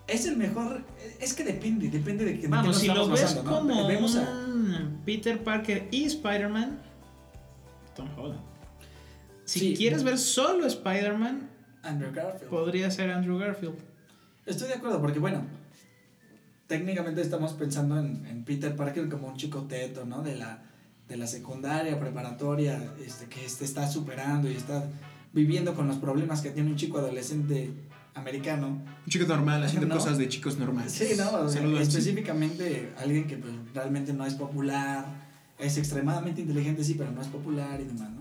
[0.08, 0.82] Es el mejor,
[1.20, 3.58] es que depende, depende de, que- de qué Vamos, nos si lo ves basando, ¿no?
[3.60, 4.28] como Vemos a-
[5.06, 6.80] Peter Parker y Spider-Man,
[7.96, 8.40] Tom Holland.
[9.50, 9.74] Si Sí.
[9.76, 11.50] quieres ver solo Spider-Man,
[11.82, 12.50] Andrew Garfield.
[12.52, 13.78] podría ser Andrew Garfield.
[14.46, 15.42] Estoy de acuerdo, porque bueno,
[16.68, 20.22] técnicamente estamos pensando en, en Peter Parker como un chico teto, ¿no?
[20.22, 20.62] De la,
[21.08, 24.84] de la secundaria, preparatoria, este, que este está superando y está
[25.34, 27.72] viviendo con los problemas que tiene un chico adolescente
[28.14, 28.68] americano.
[28.68, 29.96] Un chico normal, haciendo ¿No?
[29.96, 30.92] cosas de chicos normales.
[30.92, 31.32] Sí, ¿no?
[31.32, 31.82] O sea, Saludos.
[31.82, 35.06] específicamente alguien que pues, realmente no es popular,
[35.58, 38.19] es extremadamente inteligente, sí, pero no es popular y demás, ¿no?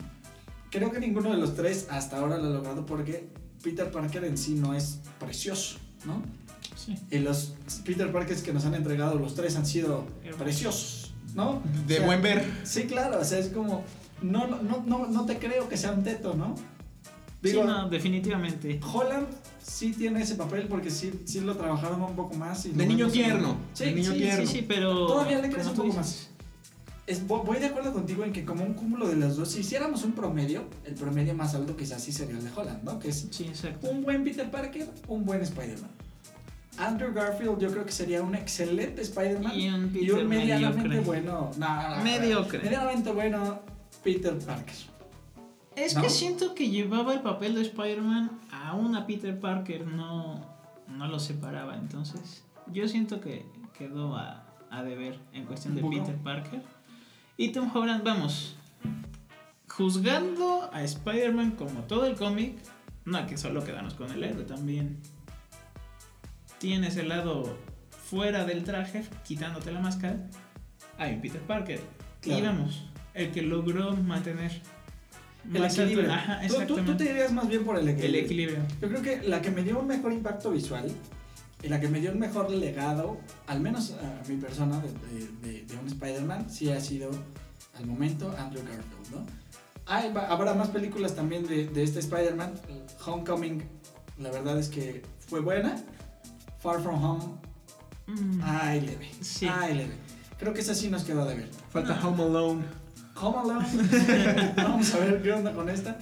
[0.71, 3.29] Creo que ninguno de los tres hasta ahora lo ha logrado porque
[3.63, 6.23] Peter Parker en sí no es precioso, ¿no?
[6.77, 6.95] Sí.
[7.11, 7.55] Y los
[7.85, 10.43] Peter Parkers que nos han entregado los tres han sido Hermosos.
[10.43, 11.63] preciosos, ¿no?
[11.87, 12.45] De O sea, buen ver.
[12.65, 13.83] Sí, claro, o sea, es como,
[14.23, 16.55] no, no, no, no te creo que sea un teto, ¿no?
[17.43, 18.81] Digo, sí, no, definitivamente.
[18.93, 19.29] Holland
[19.63, 22.67] sí tiene ese papel porque sí, sí lo trabajaron un poco más.
[22.67, 23.57] Y De niño tierno.
[23.75, 24.47] Sí, de niño sí, tierno.
[24.47, 25.07] Sí, sí, pero.
[25.07, 26.28] Todavía le crece como un poco dices,
[27.09, 30.05] Es, voy de acuerdo contigo en que como un cúmulo de los dos, si hiciéramos
[30.05, 32.99] un promedio, el promedio más alto quizás sí sería el de Holland, ¿no?
[32.99, 33.89] Que es Sí, exacto.
[33.91, 35.91] un buen Peter Parker, un buen Spider-Man.
[36.77, 40.89] Andrew Garfield yo creo que sería un excelente Spider-Man Y un y Peter un medianamente
[40.89, 41.01] mediocre.
[41.23, 41.51] bueno.
[41.59, 42.59] No, Mediocre.
[42.63, 43.61] Medianamente bueno
[44.05, 44.75] Peter Parker.
[45.77, 46.03] Es ¿No?
[46.03, 50.41] que siento que llevaba el papel de Spider-Man a una Peter Parker, no,
[50.89, 51.77] no lo separaba.
[51.77, 55.83] Entonces, yo siento que quedó a, a deber en cuestión de.
[55.83, 56.63] Peter Parker.
[57.41, 58.57] Y Tom Holland, vamos,
[59.69, 62.57] juzgando a Spider-Man como todo el cómic,
[63.05, 64.99] no que solo quedarnos con el héroe también.
[66.59, 67.57] Tienes el lado
[68.11, 70.17] fuera del traje, quitándote la máscara.
[70.99, 71.81] Hay un Peter Parker.
[72.21, 72.41] Claro.
[72.41, 72.83] Y vamos,
[73.15, 74.61] el que logró mantener
[75.55, 76.13] El equilibrio.
[76.13, 78.25] Ajá, Tú- tú, te dirías más bien por el El equilibrio.
[78.25, 78.59] equilibrio.
[78.83, 80.91] Yo creo que la que me dio un mejor impacto visual
[81.63, 85.65] y la que me dio un mejor legado, al menos a mi persona de, de-
[85.65, 87.11] de- un Spider-Man, sí ha sido
[87.79, 89.27] al momento Andrew Garfield, ¿no?
[89.87, 92.53] Hay, va- habrá más películas también de, de este Spider-Man.
[93.07, 93.63] Homecoming,
[94.19, 95.77] la verdad es que fue buena.
[96.61, 97.25] Far From Home,
[98.07, 99.11] Mm, ay leve.
[99.21, 99.47] Sí.
[99.53, 99.93] Ay leve.
[100.39, 101.51] Creo que esa sí nos quedó de ver.
[101.71, 102.09] Falta No.
[102.09, 102.65] Home Alone.
[103.21, 104.53] Home Alone.
[104.57, 105.99] Vamos a ver qué onda con esta.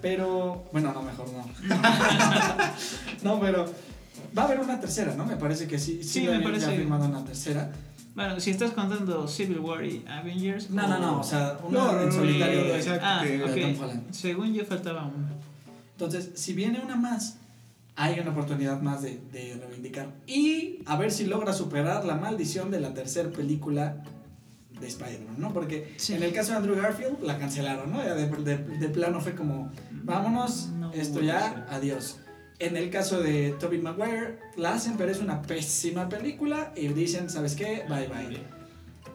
[0.00, 1.44] Pero, bueno, no, mejor no.
[3.24, 3.64] no, pero
[4.36, 5.24] va a haber una tercera, ¿no?
[5.26, 6.02] Me parece que sí.
[6.02, 6.66] Sí, Sí, me parece.
[6.66, 7.70] ya firmado una tercera.
[8.14, 10.70] Bueno, si estás contando Civil War y Avengers.
[10.70, 11.20] No, no, no.
[11.20, 12.64] O sea, una No, en solitario.
[12.64, 13.04] de- exacto.
[13.06, 13.50] Ah, que- ok.
[13.50, 14.12] de Tom Holland.
[14.12, 15.28] Según yo faltaba uno.
[15.92, 17.36] Entonces, si viene una más,
[17.96, 20.08] hay una oportunidad más de, de reivindicar.
[20.26, 23.96] Y a ver si logra superar la maldición de la tercera película
[24.80, 25.52] de Spider-Man, ¿no?
[25.52, 26.14] Porque Sí.
[26.14, 27.98] en el caso de Andrew Garfield la cancelaron, ¿no?
[28.00, 32.18] De, de- de plano fue como, vámonos, No esto ya, adiós.
[32.60, 37.30] En el caso de Tobey Maguire, la hacen, pero es una pésima película y dicen,
[37.30, 37.84] ¿sabes qué?
[37.88, 38.42] Bye bye.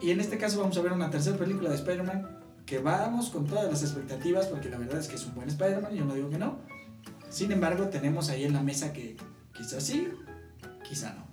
[0.00, 3.46] Y en este caso vamos a ver una tercera película de Spider-Man que vamos con
[3.46, 6.30] todas las expectativas porque la verdad es que es un buen Spider-Man, yo no digo
[6.30, 6.58] que no.
[7.28, 9.16] Sin embargo, tenemos ahí en la mesa que
[9.54, 10.08] quizás sí,
[10.88, 11.26] quizá no.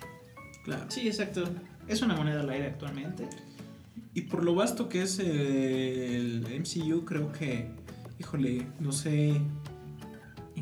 [0.65, 0.85] Claro.
[0.89, 1.45] Sí, exacto.
[1.87, 3.27] Es una moneda al aire actualmente.
[4.13, 7.69] Y por lo vasto que es el MCU, creo que,
[8.19, 9.60] híjole, no sé ¿En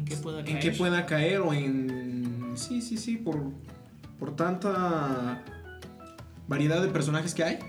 [0.09, 0.55] qué pueda caer?
[0.55, 2.51] en qué pueda caer o en...
[2.55, 3.41] Sí, sí, sí, por,
[4.19, 5.43] por tanta
[6.47, 7.59] variedad de personajes que hay.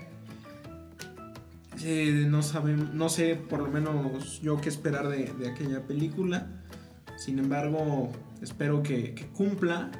[1.83, 6.47] Eh, no, sabem- no sé por lo menos yo qué esperar de, de aquella película.
[7.17, 9.91] Sin embargo, espero que, que cumpla,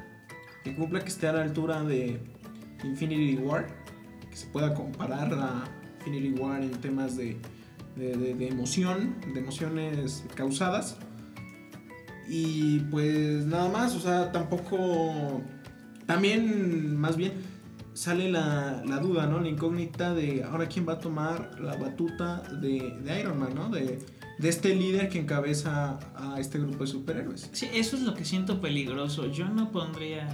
[0.64, 2.20] que cumpla, que esté a la altura de
[2.84, 3.66] Infinity War,
[4.30, 5.64] que se pueda comparar a
[6.00, 7.36] Infinity War en temas de-
[7.96, 10.96] de emoción, de emociones causadas.
[12.28, 15.42] Y pues nada más, o sea, tampoco...
[16.06, 17.32] También, más bien,
[17.94, 19.40] sale la, la duda, ¿no?
[19.40, 23.68] La incógnita de ahora quién va a tomar la batuta de, de Iron Man, ¿no?
[23.70, 23.98] De,
[24.38, 27.50] de este líder que encabeza a este grupo de superhéroes.
[27.52, 29.26] Sí, eso es lo que siento peligroso.
[29.30, 30.28] Yo no pondría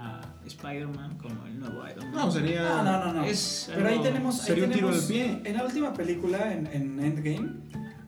[0.00, 2.14] a Spider-Man como el nuevo Iron Man.
[2.14, 2.62] No, sería...
[2.62, 3.24] No, no, no, no.
[3.24, 5.42] Es Pero ahí tenemos, ahí sería un tiro al pie.
[5.44, 7.50] En la última película, en, en Endgame,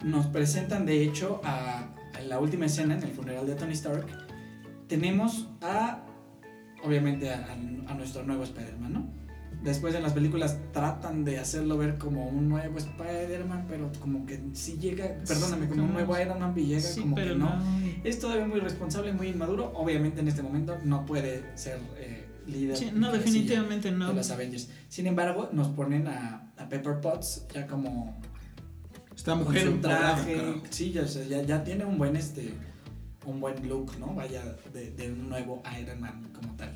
[0.05, 1.89] nos presentan de hecho a,
[2.21, 4.07] en la última escena, en el funeral de Tony Stark,
[4.89, 6.05] tenemos a,
[6.85, 7.47] obviamente, a,
[7.89, 9.21] a- nuestro nuevo Spider-Man, ¿no?
[9.63, 14.41] Después en las películas tratan de hacerlo ver como un nuevo Spider-Man, pero como que
[14.55, 17.57] sí llega, perdóname, como un nuevo Iron Man y llega Sí, como pero que no.
[17.57, 17.63] no.
[18.03, 19.71] Es todavía muy responsable, muy inmaduro.
[19.75, 22.75] Obviamente en este momento no puede ser eh, líder.
[22.77, 24.09] Sí, no, definitivamente no.
[24.09, 24.71] de los Avengers.
[24.89, 28.19] Sin embargo, nos ponen a, a Pepper Potts ya como
[29.21, 30.35] Esta con mujer su empoderada, traje.
[30.37, 30.63] carajo.
[30.71, 32.55] Sí, ya, ya, ya tiene un buen este
[33.27, 34.15] un buen look, ¿no?
[34.15, 36.75] Vaya de, de un nuevo Iron Man como tal.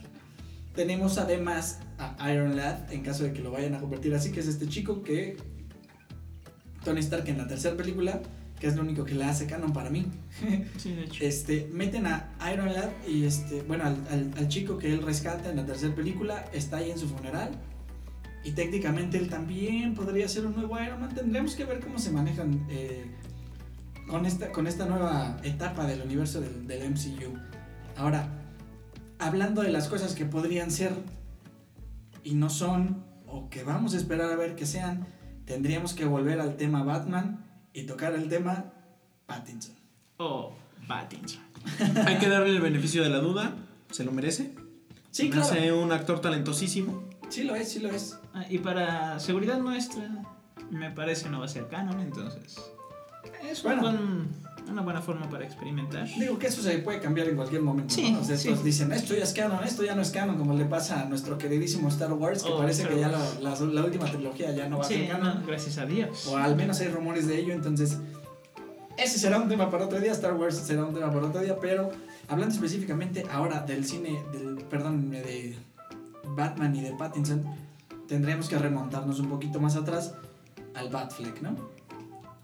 [0.74, 4.40] Tenemos además a Iron Lad, en caso de que lo vayan a convertir así, que
[4.40, 5.36] es este chico que
[6.84, 8.20] Tony Stark en la tercera película,
[8.60, 10.06] que es lo único que le hace canon para mí.
[10.78, 11.24] Sí, de hecho.
[11.24, 15.48] Este, meten a Iron Lad y este, bueno, al, al- al chico que él rescata
[15.50, 17.50] en la tercera película está ahí en su funeral.
[18.44, 21.14] Y técnicamente él también podría ser un nuevo Iron Man.
[21.14, 23.06] Tendremos que ver cómo se manejan eh,
[24.06, 27.38] con, esta, con esta nueva etapa del universo del, del MCU.
[27.96, 28.28] Ahora,
[29.18, 30.92] hablando de las cosas que podrían ser
[32.22, 35.06] y no son, o que vamos a esperar a ver que sean,
[35.46, 38.72] tendríamos que volver al tema Batman y tocar el tema
[39.26, 39.74] Pattinson.
[40.18, 40.54] O
[40.86, 41.42] Pattinson.
[42.06, 43.54] Hay que darle el beneficio de la duda,
[43.90, 44.54] se lo merece.
[45.10, 45.46] Sí, Me claro.
[45.46, 47.04] hace un actor talentosísimo.
[47.28, 48.18] Sí lo es, sí lo es.
[48.34, 50.02] Ah, y para seguridad nuestra,
[50.70, 52.56] me parece no va a ser canon, entonces.
[53.48, 53.82] Es un Bueno.
[53.82, 56.06] buen- una buena forma para experimentar.
[56.18, 57.94] Digo que eso se puede cambiar en cualquier momento.
[57.94, 58.20] Sí, ¿no?
[58.20, 58.48] O sea, sí.
[58.48, 61.04] estos dicen, esto ya es canon, esto ya no es canon, como le pasa a
[61.04, 64.52] nuestro queridísimo Star Wars, que Oh, parece Star que ya la, la- la última trilogía
[64.52, 65.40] ya no va a Sí, ser canon.
[65.42, 66.26] no, gracias a Dios.
[66.28, 67.98] O al menos hay rumores de ello, entonces
[68.96, 71.58] ese será un tema para otro día, Star Wars será un tema para otro día,
[71.60, 71.90] pero
[72.28, 75.56] hablando específicamente ahora del cine, del, perdón, de
[76.28, 77.44] Batman y de Pattinson,
[78.08, 80.14] tendremos que remontarnos un poquito más atrás
[80.74, 81.56] al Batfleck, ¿no?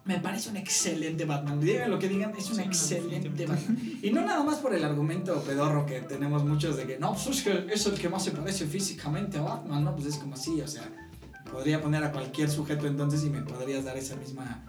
[0.05, 1.61] Me parece un excelente Batman.
[1.61, 3.47] Digan lo que digan, es un Sí, excelente.
[3.47, 3.99] Batman.
[4.03, 7.27] Y no nada más por el argumento pedorro que tenemos muchos de que no, pues
[7.29, 9.95] es que es el que más se parece físicamente a Batman, ¿no?
[9.95, 10.89] Pues es como así, o sea,
[11.53, 14.65] podría poner a cualquier sujeto entonces y me podrías dar esa misma.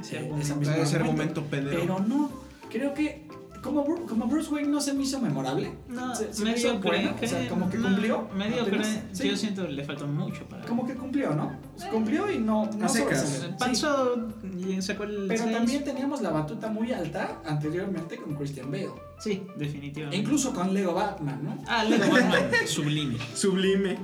[0.00, 1.40] Ese eh, esa misma Ese argumento.
[1.40, 1.80] argumento pedero.
[1.80, 2.30] Pero no,
[2.70, 3.28] creo que
[3.62, 5.72] como, como Bruce Wayne no se me hizo memorable.
[5.88, 8.28] No, se, se me medio hizo bueno, cree o sea, que- como que no, cumplió.
[8.34, 8.64] Medio
[9.12, 10.64] Sí, Yo siento que le faltó mucho para.
[10.64, 11.52] como que cumplió, ¿no?
[11.90, 13.20] Cumplió y no, no secas.
[13.20, 13.48] sobresalió.
[13.50, 13.54] Sí.
[13.58, 15.26] Pasó y sacó el.
[15.28, 15.56] Pero seis.
[15.56, 18.90] también teníamos la batuta muy alta anteriormente con Christian Bale.
[19.18, 20.16] Sí, E definitivamente.
[20.16, 21.58] incluso con Lego Batman, ¿no?
[21.66, 23.18] Ah, Lego Batman, sublime.
[23.34, 23.98] Sublime.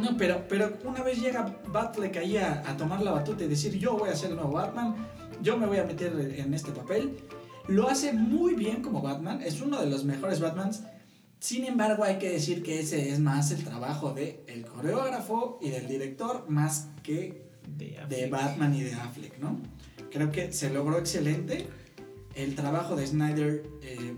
[0.00, 3.78] No, pero, pero una vez llega Batfleck ahí a, a tomar la batuta y decir
[3.78, 4.94] yo voy a ser el nuevo Batman,
[5.42, 7.18] yo me voy a meter en este papel,
[7.68, 10.82] lo hace muy bien como Batman, es uno de los mejores Batmans.
[11.38, 15.70] Sin embargo, hay que decir que ese es más el trabajo de el coreógrafo y
[15.70, 18.28] del director más que De.
[18.30, 19.60] Batman y de Affleck, ¿no?
[20.10, 21.66] Creo que se logró excelente.
[22.34, 24.14] El trabajo de Snyder eh,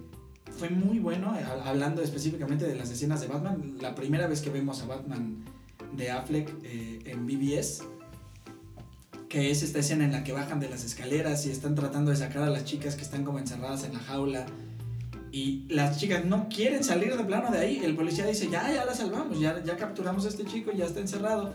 [0.57, 3.76] fue muy bueno, eh, hablando específicamente de las escenas de Batman.
[3.80, 5.44] La primera vez que vemos a Batman
[5.96, 7.85] de Affleck eh, en BBS,
[9.35, 12.16] que es esta escena en la que bajan de las escaleras y están tratando de
[12.16, 14.47] sacar a las chicas que están como encerradas en la jaula.
[15.33, 17.81] Y las chicas no quieren salir de plano de ahí.
[17.83, 21.01] El policía dice, ya, ya la salvamos, ya, ya capturamos a este chico, ya está
[21.01, 21.53] encerrado.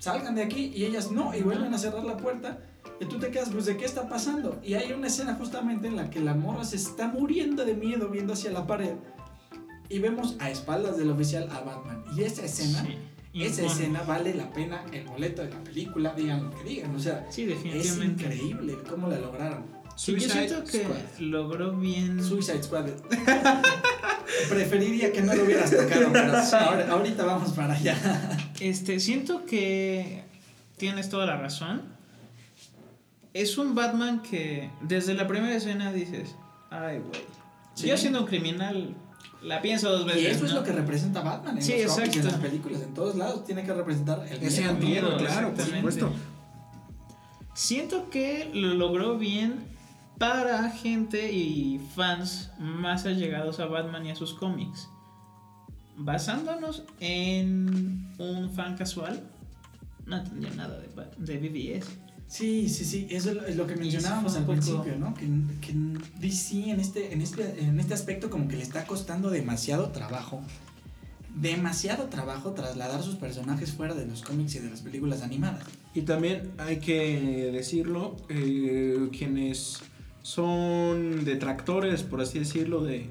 [0.00, 0.72] Salgan de aquí.
[0.74, 2.58] Y ellas no, y vuelven a cerrar la puerta.
[3.00, 4.60] Y tú te quedas, pues, ¿de qué está pasando?
[4.64, 8.08] Y hay una escena justamente en la que la morra se está muriendo de miedo
[8.08, 8.96] viendo hacia la pared.
[9.88, 12.02] Y vemos a espaldas del oficial a Batman.
[12.16, 12.84] Y esa escena.
[13.44, 16.94] Esa escena vale la pena el boleto de la película, digan lo que digan.
[16.94, 18.24] O sea, Sí, es definitivamente.
[18.24, 19.64] increíble cómo la lograron.
[19.96, 21.20] Sí, yo Suicide siento que Squad.
[21.20, 22.22] logró bien.
[22.22, 22.86] Suicide Squad.
[24.48, 27.96] Preferiría que no lo hubieras tocado, pero ahora- ahorita vamos para allá.
[28.60, 30.24] Este, siento que
[30.76, 31.82] tienes toda la razón.
[33.32, 36.34] Es un Batman que desde la primera escena dices,
[36.70, 37.20] ay, güey.
[37.74, 37.86] Sí.
[37.88, 38.94] Yo siendo un criminal,
[39.46, 40.22] la pienso dos veces.
[40.22, 40.58] Y eso es ¿no?
[40.60, 43.44] lo que representa Batman en Sí, los cómics, en las películas, en todos lados.
[43.44, 45.16] Tiene que representar el Ese antihéroe, ¿no?
[45.18, 46.12] claro, por supuesto.
[47.54, 49.64] Siento que lo logró bien
[50.18, 54.88] para gente y fans más allegados a Batman y a sus cómics.
[55.96, 59.22] Basándonos en un fan casual,
[60.04, 61.88] no entendía nada de, de BBS.
[62.28, 65.14] Sí, sí, sí, eso es lo- que mencionábamos al principio, ¿no?
[65.14, 65.26] Que,
[65.60, 65.72] que
[66.20, 70.42] DC en este, en, este, en este aspecto como que le está costando demasiado trabajo,
[71.34, 75.64] demasiado trabajo trasladar sus personajes fuera de los cómics y de las películas animadas.
[75.94, 79.80] Y también hay que decirlo, eh, quienes
[80.22, 83.08] son detractores, por así decirlo, de,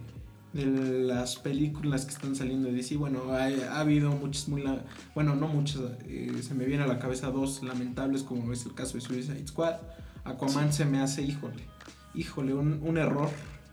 [0.56, 0.66] de
[1.04, 5.36] las películas que están saliendo de DC, bueno, ha, ha habido muchas, muy la- bueno,
[5.36, 8.94] no muchas, eh, se me viene a la cabeza dos lamentables, como es el caso
[8.94, 9.76] de Suicide Squad.
[10.24, 11.64] Aquaman se me hace, híjole,
[12.16, 13.30] híjole, un, un error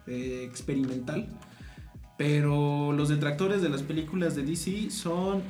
[0.07, 1.29] eh, experimental.
[2.19, 5.43] Pero los detractores de las películas de DC son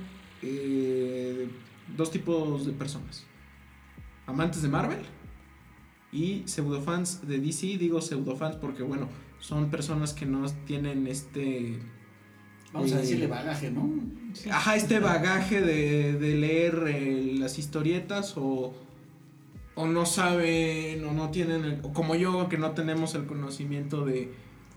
[0.43, 1.49] eh,
[1.97, 3.25] dos tipos de personas.
[4.27, 5.01] Amantes de Marvel
[6.13, 7.79] y pseudofans de DC.
[7.79, 9.09] Digo pseudofans porque, bueno,
[9.43, 11.79] son personas que no tienen este...
[12.73, 13.91] Vamos a Eh, decirle bagaje, ¿no?
[14.51, 18.73] Ajá, este bagaje de, de leer eh, las historietas o,
[19.75, 24.07] o no saben o no tienen, el- o como yo, que no tenemos el conocimiento
[24.07, 24.33] de,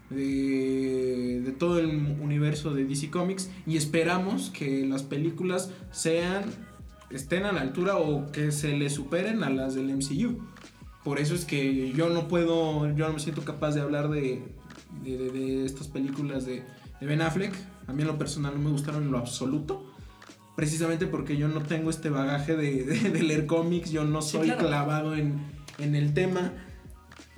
[0.09, 1.87] de, de todo el
[2.19, 6.43] universo de DC Comics y esperamos que las películas sean,
[7.11, 10.41] estén a la altura o que se le superen a las del MCU.
[11.05, 14.43] Por eso es que yo no puedo, yo no me siento capaz de hablar de,
[15.03, 16.63] de, de- de estas películas de,
[16.99, 17.53] Ben Affleck.
[17.87, 19.85] A mí en lo personal no me gustaron en lo absoluto.
[20.55, 24.67] Precisamente porque yo no tengo este bagaje de, leer cómics, yo no Sí, soy claro.
[24.67, 25.35] clavado en,
[25.79, 26.51] en el tema.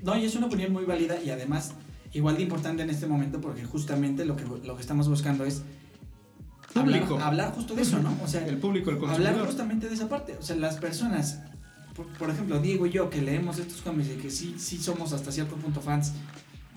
[0.02, 1.74] No, y es una opinión muy válida y además
[2.14, 5.64] igual de importante en este momento porque justamente lo que, lo que estamos buscando es
[6.76, 7.20] hablar, Público.
[7.22, 8.16] hablar justo de eso, ¿no?
[8.24, 10.38] O sea, El público, el hablar justamente de esa parte.
[10.40, 11.42] O sea, las personas,
[11.98, 15.12] por, por ejemplo, Diego y yo, que leemos estos cómics y que sí, sí somos
[15.12, 16.14] hasta cierto punto fans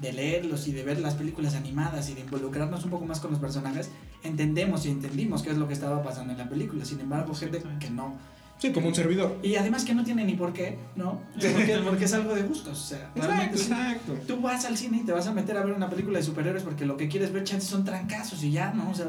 [0.00, 3.30] de leerlos y de ver las películas animadas y de involucrarnos un poco más con
[3.30, 3.90] los personajes,
[4.24, 6.84] entendemos y entendimos qué es lo que estaba pasando en la película.
[6.84, 8.18] Sin embargo, gente que no.
[8.60, 9.38] Sí, como un servidor.
[9.42, 11.18] Y además que no tiene ni por qué, ¿no?
[11.32, 12.78] Porque, porque es algo de gustos.
[12.78, 13.20] O sea, sí.
[13.58, 14.12] exacto.
[14.26, 16.62] Tú vas al cine y te vas a meter a ver una película de superhéroes
[16.62, 18.90] porque lo que quieres ver chances son trancazos y ya, ¿no?
[18.90, 19.06] O sea,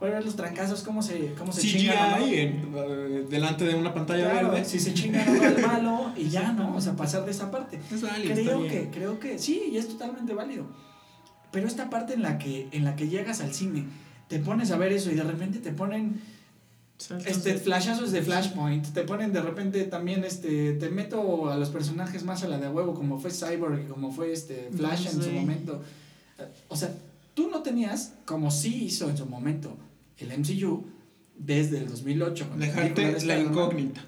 [0.00, 2.18] voy a ver los trancazos, cómo se, cómo se chingan.
[2.20, 2.26] ¿no?
[2.26, 4.64] CGI en- eh, delante de una pantalla Claro, verde.
[4.64, 6.74] si se chingan o no al malo y ya, ¿no?
[6.74, 7.78] O sea, pasar de esa parte.
[7.92, 8.72] Es válido, Creo bien.
[8.72, 10.64] que, creo que sí, y es totalmente válido.
[11.52, 13.84] Pero esta parte en la que, en la que llegas al cine,
[14.28, 16.20] te pones a ver eso y de repente te ponen
[17.26, 22.24] este flashazos de Flashpoint, te ponen de repente también este te meto a los personajes
[22.24, 25.30] más a la de huevo como fue Cyborg y como fue este Flash en su
[25.30, 25.82] momento.
[26.38, 26.94] Eh, O sea,
[27.34, 29.76] tú no tenías como sí hizo en su momento
[30.18, 30.84] el MCU
[31.36, 34.04] desde el 2008 con la película Dejarte de la incógnita.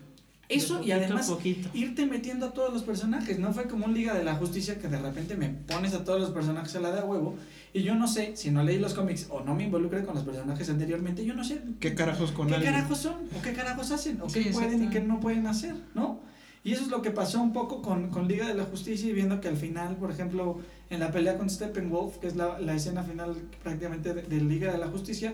[0.49, 1.69] Eso y poquito además poquito.
[1.75, 4.89] irte metiendo a todos los personajes, no fue como un Liga de la Justicia que
[4.89, 7.35] de repente me pones a todos los personajes a la de a huevo
[7.75, 10.25] y yo no sé, si no leí los cómics o no me involucré con los
[10.25, 12.73] personajes anteriormente, yo no sé ¿Qué carajos con ¿Qué alguien?
[12.73, 13.15] carajos son?
[13.37, 14.21] ¿O qué carajos hacen?
[14.23, 15.75] ¿O Sí, qué pueden y qué no pueden hacer?
[15.95, 16.21] ¿No?
[16.63, 19.13] Y eso es lo que pasó un poco con, con Liga de la Justicia y
[19.13, 20.59] viendo que al final, por ejemplo,
[20.91, 24.73] en la pelea con Steppenwolf, que es la, la escena final prácticamente de, de Liga
[24.73, 25.33] de la Justicia,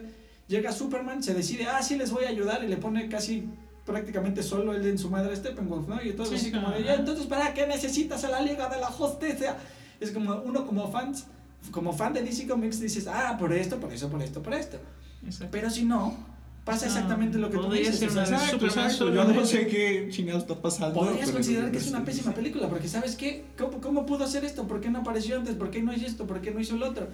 [0.49, 3.45] llega Superman, se decide, ah, sí les voy a ayudar y le pone casi
[3.85, 6.03] prácticamente solo él en su madre Steppenwolf, ¿no?
[6.03, 6.85] Y entonces Sí, así como de, ajá.
[6.87, 9.57] "Ya, entonces, ¿para qué necesitas a la Liga de la Justicia?
[10.01, 11.27] Es como uno como fans,
[11.71, 14.79] como fan de DC Comics dices, ah, por esto, por eso, por esto, por esto.
[15.25, 15.49] Exacto.
[15.53, 16.17] Pero si no,
[16.65, 18.01] pasa Ah, exactamente lo que tú dices.
[18.03, 18.95] exacto, exacto.
[18.99, 19.15] solo.
[19.15, 21.01] Yo no sé qué chingados está pasando.
[21.01, 23.45] Podrías considerar que es una pésima película, porque ¿sabes qué?
[23.59, 24.67] ¿Cómo, ¿Cómo pudo hacer esto?
[24.67, 25.55] ¿Por qué no apareció antes?
[25.57, 26.27] ¿Por qué no hizo esto?
[26.27, 27.09] ¿Por qué no hizo el otro?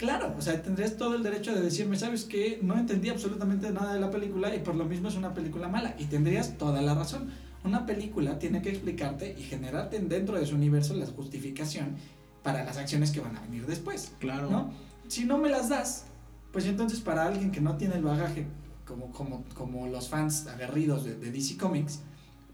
[0.00, 2.58] Claro, o sea, tendrías todo el derecho de decirme, ¿sabes qué?
[2.62, 5.94] No entendí absolutamente nada de la película y por lo mismo es una película mala.
[5.98, 7.28] Y tendrías toda la razón.
[7.64, 11.96] Una película tiene que explicarte y generarte dentro de su universo la justificación
[12.42, 14.12] para las acciones que van a venir después.
[14.20, 14.48] Claro.
[14.48, 14.70] ¿no?
[15.06, 16.06] Si no me las das,
[16.50, 18.46] pues entonces para alguien que no tiene el bagaje
[18.86, 22.00] como, como, como los fans aguerridos de, de DC Comics,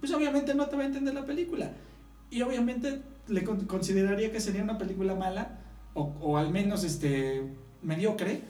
[0.01, 1.71] pues obviamente no te va a entender la película.
[2.29, 5.61] Y obviamente le con- consideraría que sería una película mala
[5.97, 7.43] o, o al menos este
[7.83, 8.43] mediocre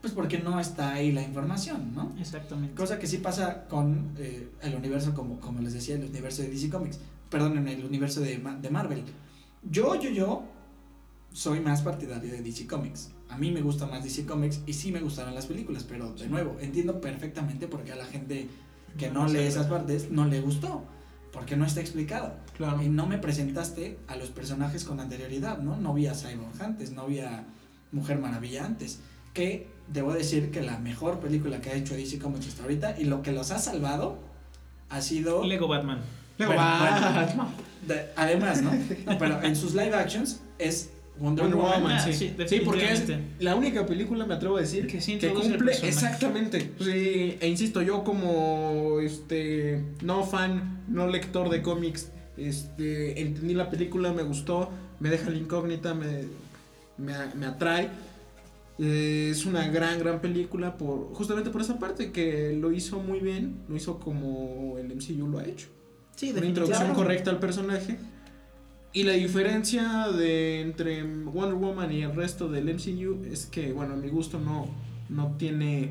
[0.00, 2.12] Pues porque no está ahí la información, ¿no?
[2.18, 2.74] Exactamente.
[2.74, 6.48] Cosa que sí pasa con eh, el universo, como, como les decía, el universo de
[6.48, 6.98] DC Comics.
[7.28, 9.04] Perdón, en el universo de, de Marvel.
[9.70, 10.42] Yo, yo, yo
[11.32, 13.10] soy más partidario de DC Comics.
[13.28, 16.28] A mí me gusta más DC Comics y sí me gustaron las películas, pero de
[16.28, 18.48] nuevo, entiendo perfectamente por qué a la gente
[18.98, 20.82] que no lee esas partes no le gustó.
[21.32, 22.34] Porque no está explicado.
[22.56, 22.82] Claro.
[22.82, 25.76] Y no me presentaste a los personajes con anterioridad, ¿no?
[25.76, 27.44] No vi a Cyborg antes, no vi a
[27.92, 28.98] Mujer Maravilla antes.
[29.32, 33.04] Que debo decir que la mejor película que ha hecho DC Comics hasta ahorita y
[33.04, 34.18] lo que los ha salvado
[34.88, 35.44] ha sido.
[35.44, 36.00] Lego Batman.
[36.38, 37.48] Bueno, ah,
[37.86, 38.72] de- además, ¿no?
[39.06, 40.90] No, Pero en sus live actions es
[41.20, 41.82] Wonder, Wonder Woman.
[41.82, 42.12] Woman, Ah, sí.
[42.14, 43.04] sí, Sí, porque es
[43.38, 46.72] la única película, me atrevo a decir, Que sí cumple exactamente.
[46.80, 53.68] Sí, e insisto, yo como este no fan, no lector de cómics, este entendí la
[53.70, 56.24] película, me gustó, me deja la incógnita, me,
[56.96, 57.88] me, me atrae.
[58.82, 63.20] Eh, es una gran, gran película por justamente por esa parte que lo hizo muy
[63.20, 65.66] bien, lo hizo como el MCU lo ha hecho
[66.16, 67.98] Sí, una introducción correcta al personaje.
[68.92, 73.94] Y la diferencia de entre Wonder Woman y el resto del MCU es que, bueno,
[73.94, 74.66] a mi gusto no,
[75.08, 75.90] no tiene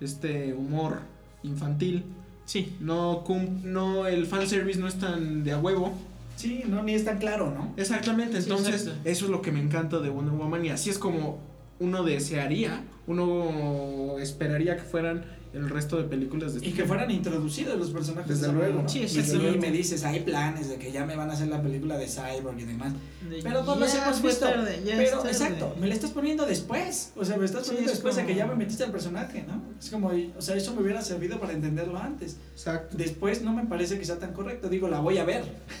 [0.00, 0.98] este humor
[1.42, 2.04] infantil.
[2.44, 2.76] Sí.
[2.80, 5.94] No, cum- no el fanservice no es tan de a huevo.
[6.36, 7.72] Sí, no, ni es tan claro, ¿no?
[7.76, 11.38] Exactamente, entonces eso es lo que me encanta de Wonder Woman y así es como
[11.78, 15.24] uno desearía, uno esperaría que fueran
[15.54, 18.28] el resto de películas de Y que fueran introducidos los personajes.
[18.28, 18.82] Desde de luego.
[18.82, 18.88] ¿no?
[18.88, 19.60] Sí, y desde sí, luego.
[19.60, 22.58] me dices, hay planes de que ya me van a hacer la película de Cyborg
[22.58, 22.92] y demás.
[23.30, 24.46] De- Pero no los hemos visto.
[24.46, 25.30] tarde, Pero, tarde.
[25.30, 27.12] exacto, me la estás poniendo después.
[27.16, 29.44] O sea, me estás Sí, poniendo es después de que ya me metiste al personaje,
[29.46, 29.62] ¿no?
[29.80, 32.36] Es como, o sea, eso me hubiera servido para entenderlo antes.
[32.52, 32.96] Exacto.
[32.98, 34.68] Después no me parece que sea tan correcto.
[34.68, 35.44] Digo, la voy a ver.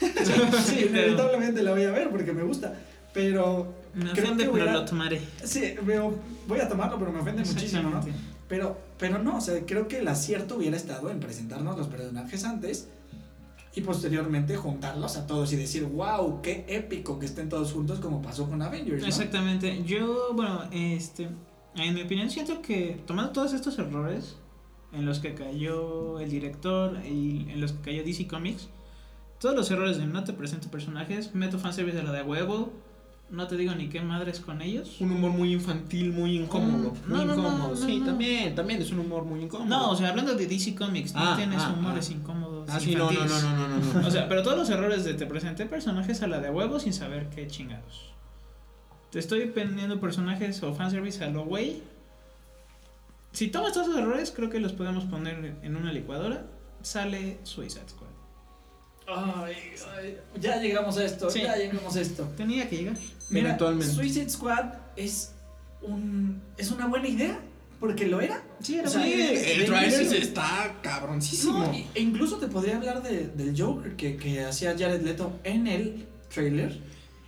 [0.64, 2.74] Sí, pero- Inevitablemente la voy a ver porque me gusta.
[3.12, 5.20] Pero, Me creo ofende, que pero hubiera- lo tomaré.
[5.44, 6.14] sí, veo-
[6.48, 8.00] voy a tomarlo, pero me ofende muchísimo, ¿no?
[8.54, 12.44] Pero, pero no, o sea, creo que el acierto hubiera estado en presentarnos los personajes
[12.44, 12.88] antes
[13.74, 18.22] y posteriormente juntarlos a todos y decir, wow, qué épico que estén todos juntos como
[18.22, 19.04] pasó con Avengers.
[19.04, 19.82] Exactamente.
[19.82, 21.30] Yo, bueno, este,
[21.74, 24.36] en mi opinión siento que tomando todos estos errores
[24.92, 28.68] en los que cayó el director y en los que cayó DC Comics,
[29.40, 32.72] todos los errores de no te presento personajes, meto fanservice de la de huevo,
[33.34, 35.00] no te digo ni qué madres con ellos.
[35.00, 36.92] Un humor muy infantil, muy incómodo.
[37.06, 37.68] Mm, muy no, incómodo.
[37.68, 38.06] no, sí, no.
[38.06, 39.68] también, también es un humor muy incómodo.
[39.68, 42.12] No, o sea, hablando de DC Comics, no Ah, tienes ah, humores ah.
[42.12, 42.70] incómodos.
[42.70, 44.06] Ah, sí, no, no, no, no, no.
[44.06, 46.92] O sea, pero todos los errores de te presenté personajes a la de huevo sin
[46.92, 48.12] saber qué chingados.
[49.10, 51.82] Te estoy poniendo personajes o fanservice a lo güey.
[53.32, 56.46] Si tomas todos esos errores, creo que los podemos poner en una licuadora.
[56.82, 58.13] Sale Suicide Squad.
[59.06, 59.54] Ay,
[59.98, 61.42] ay, ya llegamos a esto, Sí.
[61.42, 62.24] ya llegamos a esto.
[62.36, 62.96] Tenía que llegar.
[63.30, 63.92] Mira, Eventualmente.
[63.94, 65.32] Suicide Squad es
[65.82, 67.38] un es una buena idea
[67.80, 68.42] porque lo era.
[68.60, 71.58] Sí, era O sea, Sí, el trailer está cabroncísimo.
[71.58, 75.66] No, e incluso te podría hablar de, del Joker que, que hacía Jared Leto en
[75.66, 76.78] el trailer.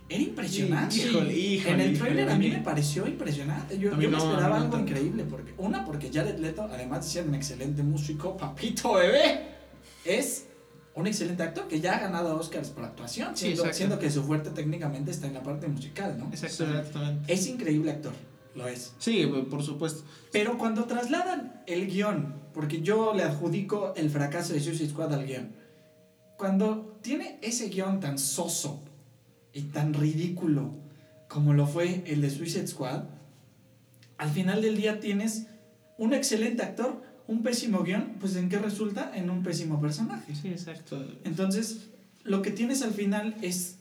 [0.09, 0.95] Era impresionante.
[0.95, 3.77] Híjole, híjole, en el trailer a a mí me pareció impresionante.
[3.77, 4.89] Yo, yo me no, esperaba no algo tanto.
[4.91, 5.25] increíble.
[5.29, 9.41] Porque, una, porque Jared Leto, además de ser un excelente músico, papito bebé,
[10.05, 10.45] es
[10.97, 14.49] un excelente actor que ya ha ganado Oscars por actuación, Sí, siendo, que su fuerte
[14.49, 16.29] técnicamente está en la parte musical, ¿no?
[16.33, 17.31] Exactamente.
[17.31, 18.13] Es increíble actor,
[18.55, 18.93] lo es.
[18.97, 20.03] Sí, por supuesto.
[20.31, 25.27] Pero cuando trasladan el guion, porque yo le adjudico el fracaso de Suicide Squad al
[25.27, 25.51] guion,
[26.35, 28.83] cuando tiene ese guion tan soso
[29.53, 30.73] y tan ridículo
[31.27, 33.03] como lo fue el de Suicide Squad,
[34.17, 35.45] al final del día tienes
[35.99, 39.11] un excelente actor, un pésimo guion, pues ¿en qué resulta?
[39.15, 40.33] En un pésimo personaje.
[40.35, 41.03] Sí, exacto.
[41.25, 41.87] Entonces,
[42.23, 43.77] lo que tienes al final es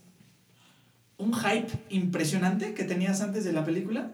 [1.18, 4.12] un hype impresionante que tenías antes de la película,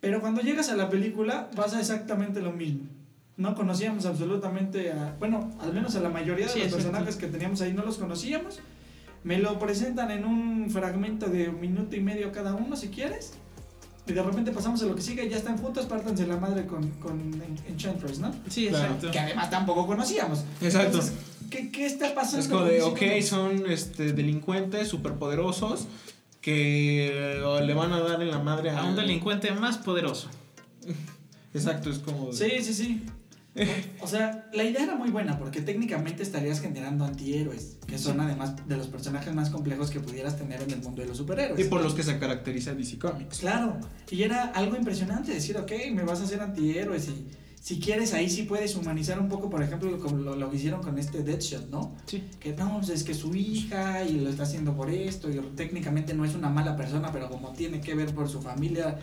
[0.00, 2.82] pero cuando llegas a la película pasa exactamente lo mismo.
[3.36, 6.88] No conocíamos absolutamente a, bueno, al menos a la mayoría de Sí, los exacto.
[6.88, 8.60] personajes que teníamos ahí no los conocíamos.
[9.24, 13.34] Me lo presentan en un fragmento de un minuto y medio cada uno, si quieres.
[14.06, 16.88] Y de repente pasamos a lo que sigue, ya están juntos, pártanse la madre con,
[16.92, 18.34] con En- Enchantress, ¿no?
[18.48, 18.84] Sí, Claro.
[18.86, 19.10] exacto.
[19.12, 20.40] Que además tampoco conocíamos.
[20.60, 20.86] Exacto.
[20.98, 21.12] Entonces,
[21.50, 22.40] ¿qué, qué está pasando?
[22.40, 25.86] Es como de, ok, son este, delincuentes superpoderosos
[26.40, 30.28] que eh, le van a dar en la madre a, A un delincuente más poderoso.
[31.54, 32.32] Exacto, es como.
[32.32, 33.02] de- Sí, sí, sí.
[34.00, 38.54] O sea, la idea era muy buena porque técnicamente estarías generando antihéroes, que son además
[38.66, 41.60] de los personajes más complejos que pudieras tener en el mundo de los superhéroes.
[41.60, 43.40] Y por los que se caracteriza DC Comics.
[43.40, 43.78] Claro,
[44.10, 47.26] y era algo impresionante decir, ok, me vas a hacer antihéroes y
[47.62, 50.82] si quieres ahí sí puedes humanizar un poco, por ejemplo, como lo, lo que hicieron
[50.82, 51.94] con este Deadshot, ¿no?
[52.06, 52.24] Sí.
[52.40, 56.12] Que no, pues es que su hija y lo está haciendo por esto y técnicamente
[56.12, 58.98] no es una mala persona, pero como tiene que ver por su familia,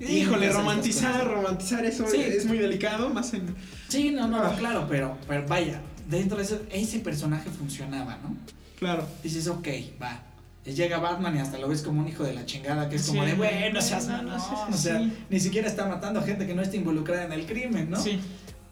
[0.00, 2.20] Híjole, romantizar, romantizar eso Sí.
[2.20, 3.54] es muy delicado, más en...
[3.88, 4.56] Sí, no, no, no, Ah.
[4.58, 8.36] claro, pero, pero vaya, dentro de ese, ese personaje funcionaba, ¿no?
[8.78, 9.06] Claro.
[9.22, 9.68] Dices, ok,
[10.02, 10.22] va.
[10.64, 13.22] Llega Batman y hasta lo ves como un hijo de la chingada, que es como
[13.24, 15.12] Sí, de, bueno, o sea, no, sí, sí, o sea, sí.
[15.28, 18.00] ni siquiera está matando a gente que no está involucrada en el crimen, ¿no?
[18.00, 18.18] Sí.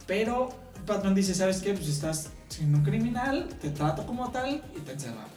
[0.07, 0.51] Pero
[0.87, 1.73] Batman dice, ¿sabes qué?
[1.75, 5.31] Pues estás siendo un criminal, te trato como tal y te encerramos.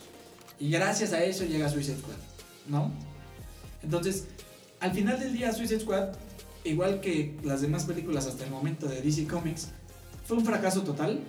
[0.59, 2.15] Y gracias a eso llega Suicide Squad,
[2.67, 2.91] ¿no?
[3.84, 4.25] Entonces,
[4.84, 6.09] al final del día Suicide Squad,
[6.65, 9.69] igual que las demás películas hasta el momento de DC Comics,
[10.25, 11.19] fue un fracaso total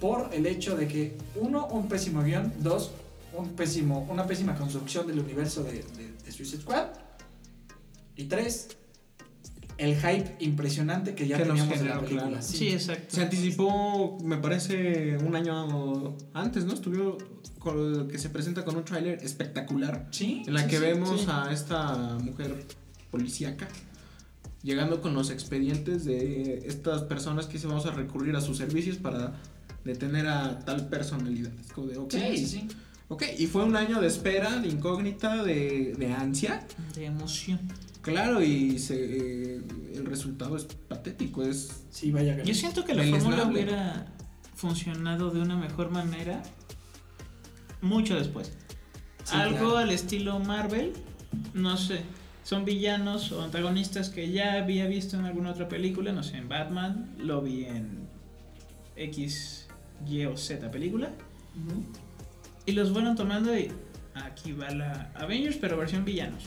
[0.00, 2.90] por el hecho de que, uno, un pésimo guion, dos,
[3.36, 6.86] un pésimo, una pésima construcción del universo de, de- de Suicide Squad,
[8.16, 8.68] y tres,
[9.78, 12.28] el hype impresionante que ya Que teníamos de la generó, película.
[12.28, 12.42] claro.
[12.42, 13.14] Sí, exacto.
[13.16, 16.74] Se anticipó, me parece, un año antes, ¿no?
[16.74, 17.18] Estuvo
[17.58, 21.20] con- que se presenta con un tráiler espectacular Sí, en la sí, que sí, vemos
[21.22, 21.26] sí.
[21.28, 22.64] a esta mujer
[23.14, 23.68] policíaca
[24.64, 28.96] llegando con los expedientes de estas personas que se vamos a recurrir a sus servicios
[28.96, 29.34] para
[29.84, 31.52] detener a tal personalidad.
[31.60, 32.68] Es como de, ok, Sí, sí, sí.
[33.08, 33.22] ok.
[33.38, 36.66] Y fue un año de espera, de incógnita, de, de ansia.
[36.94, 37.60] De emoción.
[38.00, 38.94] Claro, y se,
[39.56, 39.60] eh,
[39.94, 41.84] el resultado es patético, es...
[41.90, 44.06] Sí, vaya que Yo siento que la fórmula hubiera
[44.54, 46.42] funcionado de una mejor manera
[47.82, 48.50] mucho después.
[49.24, 49.76] Sí, Algo claro.
[49.78, 50.92] al estilo Marvel,
[51.52, 52.00] no sé.
[52.44, 56.48] Son villanos o antagonistas que ya había visto en alguna otra película, no sé, en
[56.48, 58.06] Batman, lo vi en
[58.96, 59.66] X,
[60.06, 61.10] Y o Z película.
[62.66, 63.72] Y los fueron tomando y
[64.14, 66.44] aquí va la Avengers, pero versión villanos.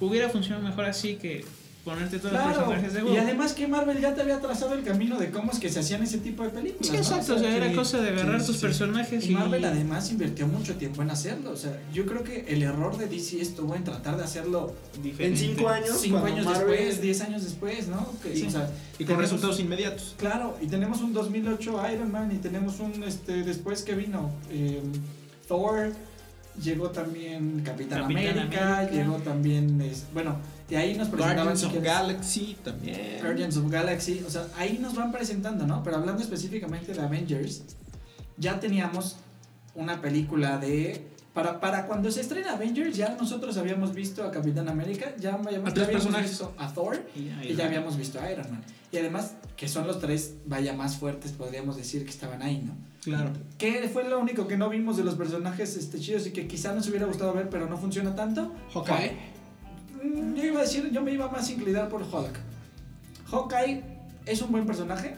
[0.00, 1.44] Hubiera funcionado mejor así que
[1.88, 4.82] ponerte todos los Claro, personajes de y además que Marvel ya te había trazado el
[4.84, 6.86] camino de cómo es que se hacían ese tipo de películas.
[6.86, 6.98] Sí, ¿no?
[6.98, 8.62] exacto, o sea, era sí, cosa de agarrar sí, tus sí.
[8.62, 9.34] personajes Y y...
[9.34, 11.50] Marvel además invirtió mucho tiempo en hacerlo.
[11.52, 15.40] O sea, yo creo que el error de DC estuvo en tratar de hacerlo diferente.
[15.42, 18.12] En cinco años, cinco años Marvel- después, 10 años después, ¿no?
[18.22, 18.44] Que, Sí.
[18.46, 20.14] o sea, Y con tenemos- resultados inmediatos.
[20.18, 24.82] Claro, y tenemos un 2008 Iron Man y tenemos un, este, después que vino eh,
[25.46, 25.92] Thor,
[26.62, 28.90] llegó también Capitán, Capitán América, América.
[28.92, 30.36] llegó también, es- bueno,
[30.70, 33.20] y ahí nos presentaban Guardians of Galaxy también.
[33.22, 35.82] Guardians of Galaxy, o sea, ahí nos van presentando, ¿no?
[35.82, 37.62] Pero hablando específicamente de Avengers,
[38.36, 39.16] ya teníamos
[39.74, 41.06] una película de...
[41.34, 45.70] Para, para cuando se estrena Avengers, ya nosotros habíamos visto a Capitán América, ya habíamos,
[45.70, 46.30] A tres ya habíamos personajes.
[46.30, 48.64] visto a Thor Y ya habíamos visto a Iron Man.
[48.90, 52.74] Y además, que son los tres, vaya, más fuertes, podríamos decir, que estaban ahí, ¿no?
[53.02, 53.30] Claro.
[53.58, 56.74] ¿Qué fue lo único que no vimos de los personajes este, chidos y que quizá
[56.74, 58.54] nos hubiera gustado ver, pero no funciona tanto?
[58.74, 59.12] Hawkeye.
[60.02, 62.38] Mm, Yo iba a decir, yo me iba más a inclinar por Hulk.
[63.30, 63.82] Hawkeye
[64.26, 65.16] es un buen personaje.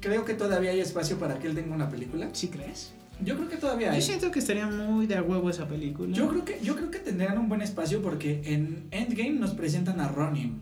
[0.00, 2.28] Creo que todavía hay espacio para que él tenga una película.
[2.32, 2.92] ¿Sí crees?
[3.24, 4.02] Yo creo que todavía Yo hay.
[4.02, 6.12] siento que estaría muy de a huevo esa película.
[6.16, 10.00] Yo creo que, yo creo que tendrán un buen espacio porque en Endgame nos presentan
[10.00, 10.60] a Ronin.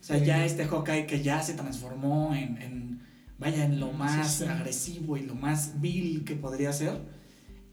[0.00, 0.24] O sea, Sí.
[0.24, 2.97] ya este Hawkeye que ya se transformó en, en-
[3.38, 4.44] vaya, en lo Sí, más sí.
[4.44, 6.98] agresivo y lo más vil que podría ser.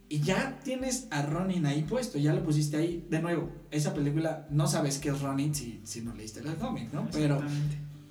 [0.08, 3.06] Y ya tienes a Ronin ahí puesto, ya lo pusiste ahí.
[3.10, 6.94] De nuevo, esa película no sabes qué es Ronin si, si no leíste el cómic,
[6.94, 7.10] ¿no?
[7.12, 7.42] Pero,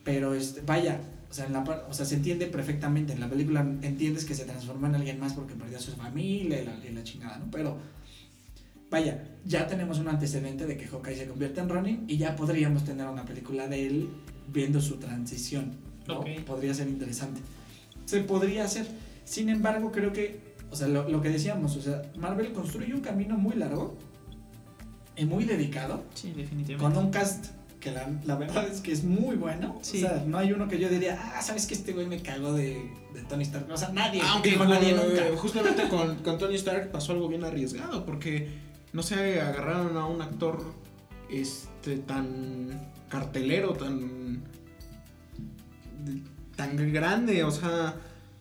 [0.03, 1.01] pero este, vaya,
[1.31, 3.13] o sea, en la, o sea, se entiende perfectamente.
[3.13, 6.61] En la película entiendes que se transformó en alguien más porque perdió a su familia
[6.61, 7.49] y la, y la chingada, ¿no?
[7.53, 7.79] Pero,
[8.91, 12.85] vaya, ya tenemos un antecedente de que Hawkeye se convierte en Ronin y ya podríamos
[12.85, 14.09] tener una película de él
[14.53, 15.77] viendo su transición,
[16.47, 17.41] Podría ser interesante.
[18.05, 18.87] Se podría hacer.
[19.25, 23.01] Sin embargo, creo que, o sea, lo, lo que decíamos, o sea, Marvel construye un
[23.01, 23.97] camino muy largo
[25.17, 26.97] y muy dedicado Sí, definitivamente.
[26.97, 27.47] con un cast
[27.81, 29.79] que la, la verdad es que es muy bueno.
[29.83, 29.99] Sí.
[29.99, 32.53] O sea, no hay uno que yo diría, ah, sabes que este güey me cagó
[32.53, 33.67] de, de Tony Stark.
[33.71, 34.21] O sea, nadie.
[34.23, 35.23] Aunque con- nadie nunca.
[35.37, 38.49] justamente con, con Tony Stark pasó algo bien arriesgado porque
[38.93, 40.63] no se agarraron a un actor
[41.31, 44.43] este tan cartelero, tan
[46.57, 47.95] tan grande, o sea,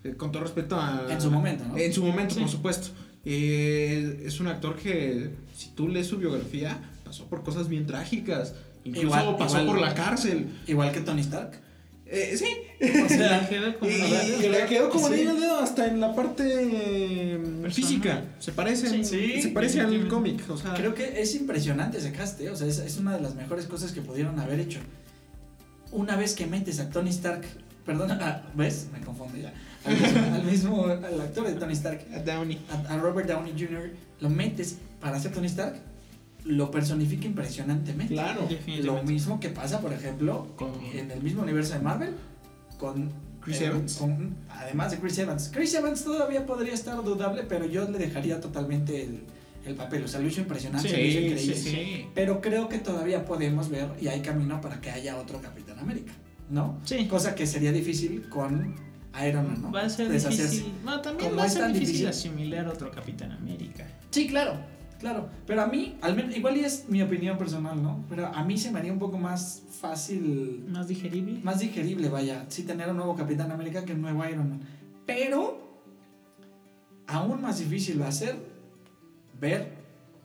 [0.03, 1.77] eh, con todo respeto a En su momento, ¿no?
[1.77, 2.41] En su momento, Sí.
[2.41, 2.87] por supuesto.
[3.25, 8.53] Eh, es un actor que si tú lees su biografía pasó por cosas bien trágicas,
[8.83, 10.47] incluso Igual- pasó igual- por la cárcel.
[10.67, 11.51] Igual que Tony Stark.
[12.05, 12.45] Eh, sí,
[13.05, 15.25] O sea, Le quedó como y, una- y- y le quedó como Sí.
[15.25, 17.39] al dedo hasta en la parte
[17.71, 18.23] física.
[18.39, 20.43] Se parece, Sí, se parece al cómic.
[20.49, 22.49] O sea, creo que es impresionante ese cast, ¿eh?
[22.49, 24.79] O sea, es, es una de las mejores cosas que pudieron haber hecho.
[25.93, 27.43] Una vez que metes a Tony Stark,
[27.85, 28.11] perdón,
[28.55, 28.87] ¿ves?
[28.91, 29.53] Me confundo ya.
[29.85, 32.59] Al mismo, al mismo- al actor de Tony Stark, a Downey.
[32.71, 33.91] a, a Robert Downey Jr.,
[34.21, 35.75] lo metes para hacer Tony Stark,
[36.45, 38.13] lo personifica impresionantemente.
[38.13, 38.47] Claro.
[38.81, 42.15] Lo mismo que pasa, por ejemplo, Con- en el mismo universo de Marvel,
[42.79, 43.95] con Chris eh, Evans.
[43.97, 45.49] con- además de Chris Evans.
[45.53, 49.23] Chris Evans todavía podría estar dudable, pero yo le dejaría totalmente el,
[49.65, 51.55] el papel, o sea, lo hizo impresionante, Sí, lo hizo increíble.
[51.55, 52.05] sí, sí.
[52.13, 56.11] Pero creo que todavía podemos ver y hay camino para que haya otro Capitán América,
[56.49, 56.79] ¿no?
[56.83, 57.05] Sí.
[57.07, 58.75] Cosa que sería difícil con
[59.25, 59.71] Iron Man, ¿no?
[59.71, 60.51] Va a ser Deshacerse.
[60.57, 60.73] difícil.
[60.83, 62.07] No, también Como va a es ser difícil, difícil.
[62.07, 63.87] asimilar otro Capitán América.
[64.09, 64.57] Sí, claro,
[64.99, 65.29] claro.
[65.47, 68.03] Pero a mí, al menos, igual y es mi opinión personal, ¿no?
[68.09, 71.39] Pero a mí se me haría un poco más fácil, Más digerible.
[71.43, 74.61] más digerible, vaya, sí tener un nuevo Capitán América que un nuevo Iron Man.
[75.05, 75.61] Pero
[77.07, 78.52] aún más difícil va a ser
[79.39, 79.73] ver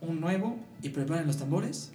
[0.01, 1.93] un nuevo, y preparen los tambores,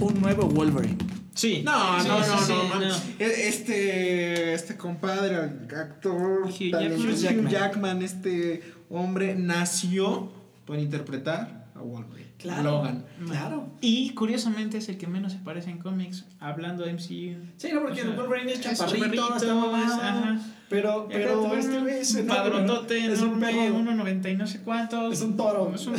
[0.00, 0.98] un nuevo Wolverine.
[1.34, 1.62] Sí.
[1.64, 2.82] No, Sí, no, sí, no, sí, no, man.
[3.18, 6.92] E- Este, este compadre, actor, Hugh Jackman.
[7.00, 7.50] Hugh Jackman.
[7.50, 10.30] Jackman, este hombre nació
[10.66, 12.32] para interpretar a Wolverine.
[12.38, 12.62] Claro.
[12.64, 13.04] Logan.
[13.26, 13.70] Claro.
[13.80, 17.46] Y curiosamente es el que menos se parece en cómics, hablando de MCU.
[17.56, 20.40] Sí, no, porque O sea, Wolverine es es chaparrito, chaparrito, está mamado, ajá.
[20.72, 23.12] Pero, Y pero este güey es un padrotote.
[23.12, 23.78] Es un enorme, perro.
[24.04, 25.12] 1.90 y no sé cuántos.
[25.12, 25.72] Es un toro.
[25.74, 25.96] Es un-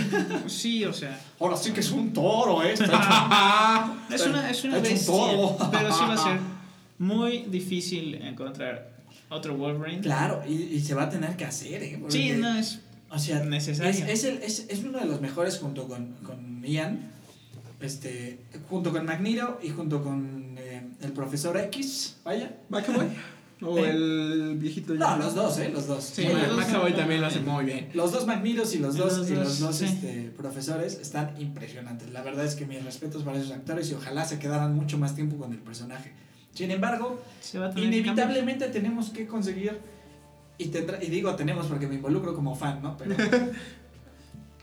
[0.50, 1.20] sí, o sea.
[1.40, 2.74] Ahora sí que es un toro, ¿eh?
[4.12, 5.06] Es una, es una hecho un bestia.
[5.14, 5.58] toro.
[5.72, 6.40] Pero sí va a ser
[6.98, 8.92] muy difícil encontrar
[9.30, 10.02] otro Wolverine.
[10.02, 11.98] Claro, y, y se va a tener que hacer, ¿eh?
[12.00, 13.90] Porque, Sí, no es O sea, necesario.
[13.92, 17.00] es, es, el- es, es uno de los mejores junto con, con Ian,
[17.82, 22.52] este, junto con Magneto y junto con eh, el profesor X, vaya.
[22.70, 23.08] McAvoy.
[23.66, 23.90] O Eh.
[23.90, 24.94] el viejito.
[24.96, 25.70] No, los dos, ¿eh?
[25.74, 26.04] Los dos.
[26.04, 27.90] Sí, McAvoy son- también lo hace muy bien.
[27.94, 29.86] Los dos Magnetos y los dos, Los y los dos, sí.
[29.86, 32.12] este, profesores están impresionantes.
[32.12, 35.16] La verdad es que mis respetos para esos actores y ojalá se quedaran mucho más
[35.16, 36.12] tiempo con el personaje.
[36.54, 39.80] Sin embargo, Se va a tener que inevitablemente tenemos que conseguir
[40.58, 43.16] y tendrá y digo tenemos porque me involucro como fan no pero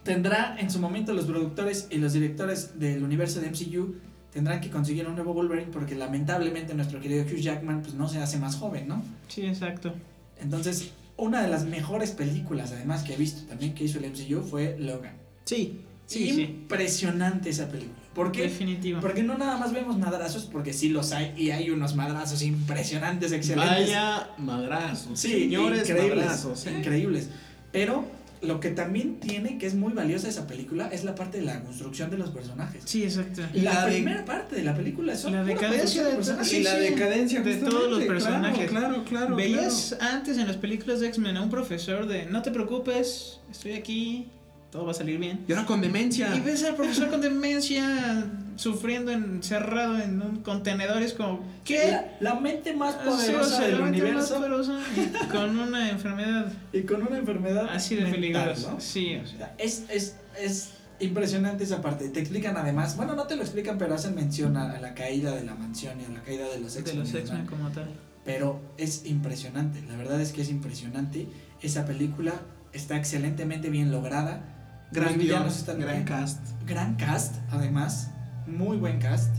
[0.05, 3.97] tendrá en su momento los productores y los directores del universo de MCU
[4.33, 8.19] tendrán que conseguir un nuevo Wolverine porque lamentablemente nuestro querido Hugh Jackman pues no se
[8.19, 9.03] hace más joven no.
[9.29, 9.93] Sí, exacto.
[10.41, 14.43] entonces una de las mejores películas además que he visto también que hizo el MCU
[14.43, 15.15] fue Logan
[15.45, 16.43] Sí, sí, sí.
[16.43, 18.43] impresionante esa película ¿por qué?
[18.43, 19.01] Definitivo.
[19.01, 23.33] porque no nada más vemos madrazos porque sí los hay y hay unos madrazos impresionantes
[23.33, 25.19] excelentes Vaya madrazos.
[25.19, 26.67] Sí, señores increíbles, madrazos.
[26.67, 26.79] ¿eh?
[26.79, 27.29] increíbles.
[27.73, 28.05] Pero
[28.43, 31.61] lo que también tiene, que es muy valiosa esa película, es la parte de la
[31.63, 32.83] construcción de los personajes.
[32.87, 33.43] Sí, exacto.
[33.53, 36.53] La, La de- primera parte de la película es La decadencia de- personajes.
[36.55, 36.91] Y la Sí, sí.
[36.95, 38.71] decadencia De todos los personajes.
[38.71, 39.37] Claro, claro.
[39.37, 43.73] Veías antes en las películas de X-Men a un profesor de no te preocupes, estoy
[43.73, 44.29] aquí,
[44.71, 45.45] todo va a salir bien.
[45.49, 46.35] Y ahora con demencia.
[46.35, 51.91] Y ves al profesor con demencia sufriendo encerrado en un contenedor, es como, ¿qué?
[52.21, 55.27] La, la mente más Sí, o poderosa sea, del la mente más universo poderosa y
[55.33, 58.73] con una enfermedad y con una enfermedad así de peligrosa.
[58.73, 58.81] ¿no?
[58.81, 59.55] Sí, o sea.
[59.59, 62.09] Es, es, es impresionante esa parte.
[62.11, 65.45] Te explican además, bueno, no te lo explican, pero hacen mención a, la caída de
[65.45, 67.01] la mansión y a la caída de los De X-Men.
[67.01, 67.19] los ¿no?
[67.19, 67.89] X-Men como tal.
[68.25, 69.83] pero es impresionante.
[69.89, 71.27] La verdad es que es impresionante.
[71.63, 72.35] Esa película
[72.73, 74.60] está excelentemente bien lograda.
[74.93, 76.05] Gran Los villanos están gran bien.
[76.05, 76.41] cast.
[76.67, 78.11] Gran cast, además.
[78.47, 79.35] Muy buen cast.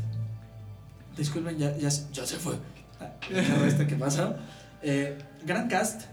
[1.18, 2.56] Disculpen, ya, ya, se- ya se fue.
[2.99, 3.14] Ah,
[3.66, 4.36] este que pasó.
[4.82, 6.04] Eh, gran cast,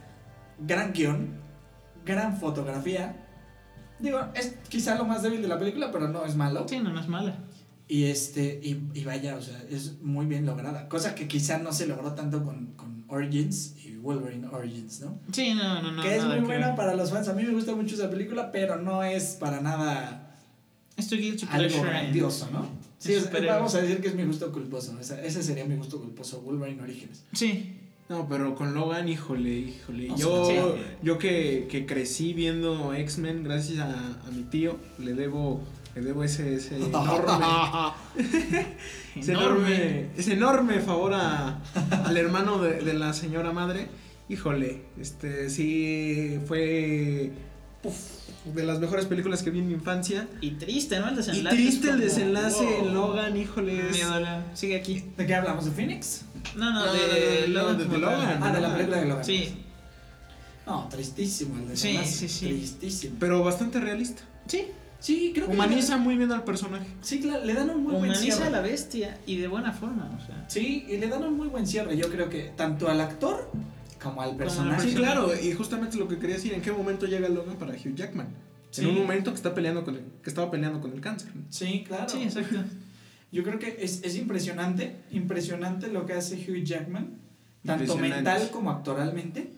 [0.58, 1.38] gran guion,
[2.04, 3.24] gran fotografía.
[4.00, 6.66] Digo, es quizá lo más débil de la película, pero no es malo.
[6.68, 7.36] Sí, no, no es mala.
[7.86, 10.88] Y este, y, y vaya, o sea, es muy bien lograda.
[10.88, 15.18] Cosa que quizá no se logró tanto con, con Origins y Wolverine Origins, ¿no?
[15.32, 16.02] Sí, no, no, no.
[16.02, 17.28] que es muy buena para los fans.
[17.28, 20.36] A mí me gusta mucho esa película, pero no es para nada
[20.96, 21.88] Es tu guilty algo pleasure.
[21.90, 22.66] grandioso, ¿no?
[22.98, 24.98] Sí, Es vamos a decir que es mi gusto culposo.
[25.00, 27.22] Esa- ese sería mi gusto culposo, Wolverine Origins.
[27.32, 27.74] Sí.
[28.08, 30.08] No, pero con Logan, híjole, híjole.
[30.08, 30.46] No, yo
[30.76, 30.82] sí.
[31.02, 33.92] yo que, que crecí viendo X-Men gracias a,
[34.26, 35.60] a mi tío, le debo,
[35.94, 37.44] le debo ese, ese enorme,
[39.20, 41.60] ese enorme, ese enorme favor a,
[42.04, 43.88] al hermano de, de la señora madre.
[44.28, 47.32] Híjole, este sí fue
[48.54, 50.26] de las mejores películas que vi en mi infancia.
[50.40, 51.08] Y triste, ¿no?
[51.08, 51.56] El Y desenlace.
[51.56, 52.78] triste es el desenlace wow.
[52.88, 53.88] en Logan, híjole.
[53.90, 54.04] es-.
[54.54, 55.04] Sigue aquí.
[55.16, 55.64] ¿De qué hablamos?
[55.64, 56.22] ¿De Phoenix?
[56.56, 57.98] No, no, No, de, Logan de-.
[57.98, 58.42] Logan.
[58.42, 59.24] Ah, de la película de Logan.
[59.24, 59.54] Sí,
[60.66, 62.12] No, tristísimo el Sí, desenlace.
[62.12, 62.46] sí, sí.
[62.46, 63.16] Tristísimo.
[63.20, 64.22] Pero bastante realista.
[64.46, 64.66] sí.
[65.00, 65.52] Sí, creo que.
[65.52, 66.86] Humaniza muy bien al personaje.
[67.00, 68.46] Sí, claro, le dan un muy buen Humaniza cierre.
[68.46, 70.44] a la bestia y de buena forma, o sea.
[70.48, 71.96] Sí, y le dan un muy buen cierre.
[71.96, 73.50] Yo creo que tanto al actor
[74.02, 74.88] como al personaje.
[74.88, 77.94] Sí, claro, y justamente lo que quería decir, ¿en qué momento llega Logan para Hugh
[77.94, 78.28] Jackman?
[78.70, 78.82] Sí.
[78.82, 81.30] En un momento que está peleando con el, que estaba peleando con el cáncer.
[81.48, 82.08] Sí, claro.
[82.08, 82.56] Sí, exacto.
[83.32, 87.18] Yo creo que es, es impresionante, impresionante lo que hace Hugh Jackman,
[87.64, 89.52] tanto mental como actoralmente,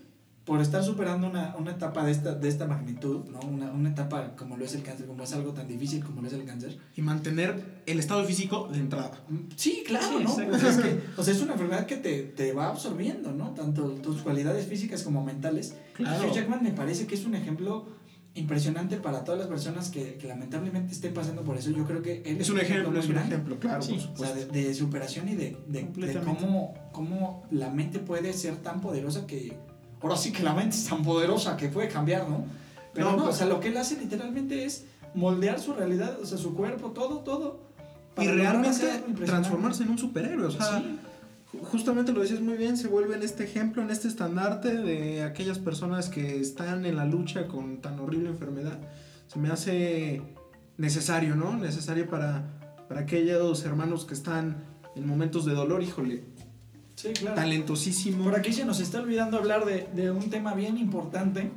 [0.45, 3.39] por estar superando una, una etapa de esta, de esta magnitud, ¿no?
[3.41, 6.29] Una, una etapa como lo es el cáncer, como es algo tan difícil como lo
[6.29, 6.79] es el cáncer.
[6.97, 9.13] Y mantener el estado físico de entrada.
[9.29, 10.35] Mm, Sí, claro, Sí, ¿no?
[10.59, 13.51] sea, es que, o sea, es una enfermedad que te, te va absorbiendo, ¿no?
[13.51, 15.77] Tanto tus cualidades físicas como mentales.
[15.95, 16.27] Claro.
[16.29, 17.87] Hugh Jackman me parece que es un ejemplo
[18.35, 21.71] impresionante para todas las personas que, que lamentablemente estén pasando por eso.
[21.71, 23.35] Yo creo que él Es un ejemplo, es un grande.
[23.35, 27.45] ejemplo, claro, Sí, por O sea, de, de superación y de, de- de cómo, cómo
[27.51, 29.57] la mente puede ser tan poderosa que.
[30.03, 32.45] Ahora sí que la mente es tan poderosa que puede cambiar, ¿no?
[32.95, 34.85] Pero No, no, pues- o sea, lo que él hace literalmente es
[35.15, 37.61] moldear su realidad, o sea, su cuerpo, todo, todo.
[38.19, 38.87] Y realmente
[39.25, 40.47] transformarse en un superhéroe.
[40.47, 40.99] O sea, Sí.
[41.63, 45.59] justamente lo decías muy bien, se vuelve en este ejemplo, en este estandarte de aquellas
[45.59, 48.79] personas que están en la lucha con tan horrible enfermedad.
[49.29, 50.23] Se me hace
[50.77, 51.57] necesario, ¿no?
[51.57, 52.45] Necesario para,
[52.89, 54.57] para aquellos hermanos que están
[54.97, 56.25] en momentos de dolor, híjole,
[57.03, 57.37] Sí, claro.
[57.37, 58.25] talentosísimo.
[58.25, 61.51] Por aquí se nos está olvidando hablar de, de un tema bien importante.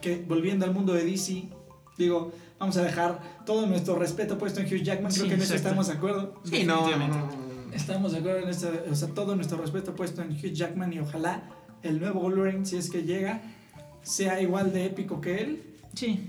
[0.00, 1.44] Que volviendo al mundo de DC,
[1.98, 5.10] digo, vamos a dejar todo nuestro respeto puesto en Hugh Jackman.
[5.12, 6.34] Creo Sí, que en eso estamos de acuerdo.
[6.44, 6.86] Sí, no.
[7.72, 10.98] Estamos de acuerdo en esto, o sea, todo nuestro respeto puesto en Hugh Jackman y
[11.00, 11.42] ojalá
[11.82, 13.42] el nuevo Wolverine, si es que llega,
[14.02, 15.62] sea igual de épico que él,
[15.94, 16.20] Sí.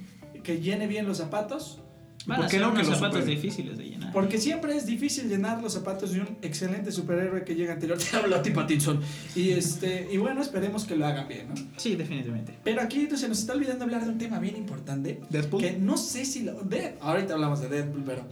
[0.44, 1.80] que llene bien los zapatos,
[2.26, 3.97] Van a ser no que unos zapatos difíciles de llenar.
[4.14, 7.98] Porque siempre es difícil llenar los zapatos de un excelente superhéroe que llega anterior.
[8.12, 9.02] Te hablo a ti, Pattinson.
[9.36, 11.56] Y, este, y bueno, esperemos que lo hagan bien, ¿no?
[11.78, 12.58] Sí, definitivamente.
[12.64, 15.62] Pero aquí se nos está olvidando hablar de un tema bien importante, Deadpool.
[15.62, 16.62] que no sé si lo...
[16.62, 18.28] De, ahorita hablamos de Deadpool, pero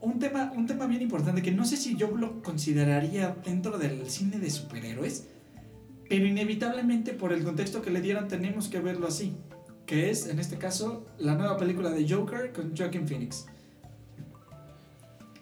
[0.00, 4.08] un tema, un tema bien importante que no sé si yo lo consideraría dentro del
[4.08, 5.26] cine de superhéroes,
[6.08, 9.36] pero inevitablemente por el contexto que le dieron tenemos que verlo así,
[9.86, 13.46] que es en este caso la nueva película de Joker con Joaquin Phoenix.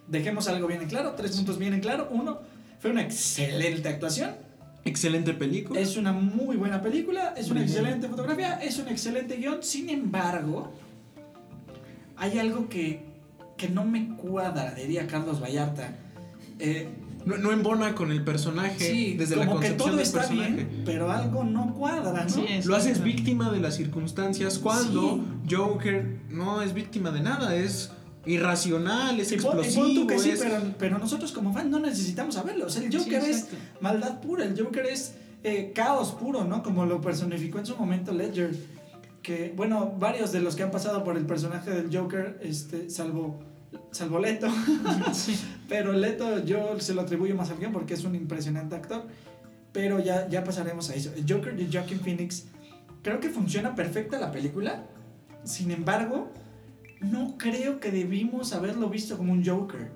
[0.09, 2.09] Dejemos algo bien en claro, tres puntos bien en claro.
[2.11, 2.39] Uno,
[2.81, 4.33] fue una excelente actuación,
[4.87, 5.81] Excelente película.
[5.81, 7.79] es una muy buena película, es una Muy bien.
[7.79, 9.63] excelente fotografía, es un excelente guion.
[9.63, 10.73] Sin embargo,
[12.17, 13.01] hay algo que,
[13.57, 15.97] que no me cuadra, diría Carlos Vallarta.
[16.59, 16.89] Eh,
[17.25, 20.19] No, no embona con el personaje sí, desde la como que concepción todo del está
[20.21, 20.53] personaje.
[20.53, 22.29] bien, pero algo no cuadra, ¿no?
[22.29, 25.15] Sí, Lo haces víctima de las circunstancias cuando
[25.49, 25.55] Sí.
[25.57, 27.91] Joker no es víctima de nada, es
[28.27, 29.87] irracional, es Y y explosivo.
[29.95, 32.67] tú que sí, es- pero, pero nosotros como fans no necesitamos saberlo.
[32.67, 33.49] O sea, el Joker Sí, es
[33.81, 36.63] maldad pura, el Joker es eh, caos puro, ¿no?
[36.63, 38.55] Como lo personificó en su momento Ledger.
[39.23, 43.41] Que, bueno, varios de los que han pasado por el personaje del Joker, este, salvo,
[43.91, 44.49] salvo Leto,
[45.15, 45.39] Sí.
[45.69, 49.07] pero Leto yo se lo atribuyo más al guion porque es un impresionante actor.
[49.73, 51.11] Pero ya, ya pasaremos a eso.
[51.17, 52.45] El Joker de Joaquin Phoenix,
[53.03, 54.85] creo que funciona perfecta la película.
[55.43, 56.31] Sin embargo,
[57.11, 59.91] no creo que debimos haberlo visto como un Joker.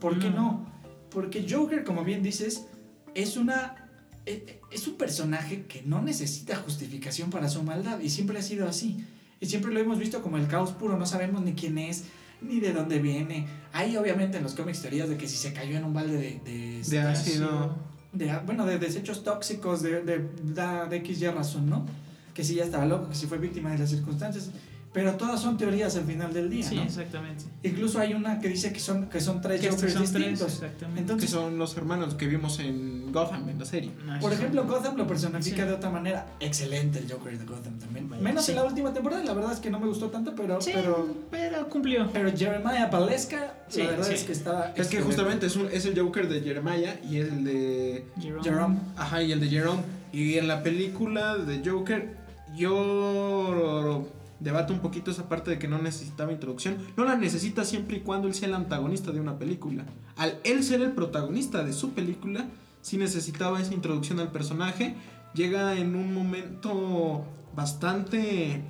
[0.00, 0.34] ¿Por qué Mm.
[0.34, 0.66] no?
[1.10, 2.66] Porque Joker, como bien dices,
[3.14, 3.80] es una
[4.26, 8.66] e- es un personaje que no necesita justificación para su maldad y siempre ha sido
[8.66, 9.04] así.
[9.38, 12.04] Y siempre lo hemos visto como el caos puro, no sabemos ni quién es,
[12.40, 13.46] ni de dónde viene.
[13.74, 16.40] Hay obviamente en los cómics teorías de que si se cayó en un balde de,
[16.50, 17.76] de, De ácido.
[18.14, 21.84] de- bueno, de desechos tóxicos de, de, da- de X y razón, ¿no?
[22.32, 24.50] Que si ya estaba loco, que si fue víctima de las circunstancias.
[24.94, 26.82] Pero todas son teorías al final del día, Sí, ¿no?
[26.84, 27.44] exactamente.
[27.64, 30.52] Incluso hay una que dice que son, que son tres Que Jokers son tres, distintos.
[30.54, 31.16] exactamente.
[31.16, 33.90] que son los hermanos que vimos en Gotham, en la serie.
[34.06, 35.62] No, por esos ejemplo, son- Gotham lo personifica Sí.
[35.62, 36.26] de otra manera.
[36.38, 38.08] Excelente el Joker de Gotham también.
[38.08, 38.52] Vaya, Menos sí.
[38.52, 40.60] en la última temporada, la verdad es que no me gustó tanto, pero...
[40.60, 42.08] Sí, Pero, pero cumplió.
[42.12, 44.14] pero Jeremiah Valesca, Sí, la verdad sí.
[44.14, 44.72] es que estaba...
[44.76, 48.06] Es que justamente es, un- es el Joker de Jeremiah y es el de.
[48.20, 48.44] Jerome.
[48.44, 48.76] Jerome.
[48.96, 49.82] Ajá, y el de Jerome.
[50.12, 52.14] Y en la película de Joker,
[52.56, 54.06] yo
[54.44, 56.76] debato un poquito esa parte de que no necesitaba introducción.
[56.96, 59.84] No la necesita siempre y cuando él sea el antagonista de una película.
[60.16, 62.46] Al él ser el protagonista de su película,
[62.80, 64.94] sí necesitaba esa introducción al personaje.
[65.34, 67.24] Llega en un momento
[67.56, 68.62] bastante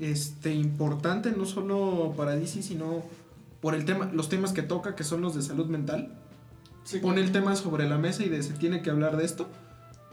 [0.00, 3.02] este, importante, no solo para DC, sino
[3.60, 6.12] por el tema, los temas que toca, que son los de salud mental
[6.88, 9.46] Sí, pone el tema sobre la mesa y de se tiene que hablar de esto.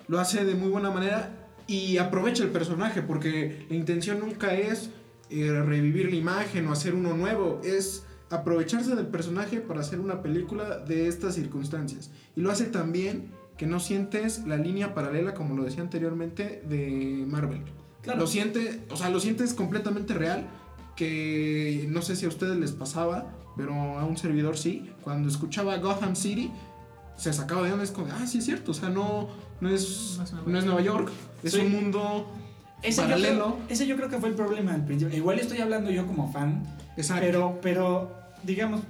[0.09, 4.89] Lo hace de muy buena manera y aprovecha el personaje porque la intención nunca es
[5.29, 10.21] eh, revivir la imagen o hacer uno nuevo, es aprovecharse del personaje para hacer una
[10.21, 12.11] película de estas circunstancias.
[12.35, 17.25] Y lo hace también que no sientes la línea paralela, como lo decía anteriormente, de
[17.27, 17.61] Marvel.
[18.01, 18.19] Claro.
[18.19, 20.47] Lo siente, o sea, lo sientes completamente real,
[20.95, 24.91] que no sé si a ustedes les pasaba, pero a un servidor sí.
[25.01, 26.51] Cuando escuchaba Gotham City,
[27.17, 29.29] se sacaba de onda, es como, ah, sí es cierto, o sea, no,
[29.61, 31.11] no, es, No es Nueva York,
[31.43, 31.59] es Sí.
[31.61, 32.31] un mundo
[32.83, 33.45] Ese yo, paralelo.
[33.55, 35.15] creo, ese yo creo que fue el problema al principio.
[35.17, 36.63] Igual estoy hablando yo como fan,
[36.97, 37.23] Exacto.
[37.25, 38.11] pero, pero
[38.43, 38.81] digamos,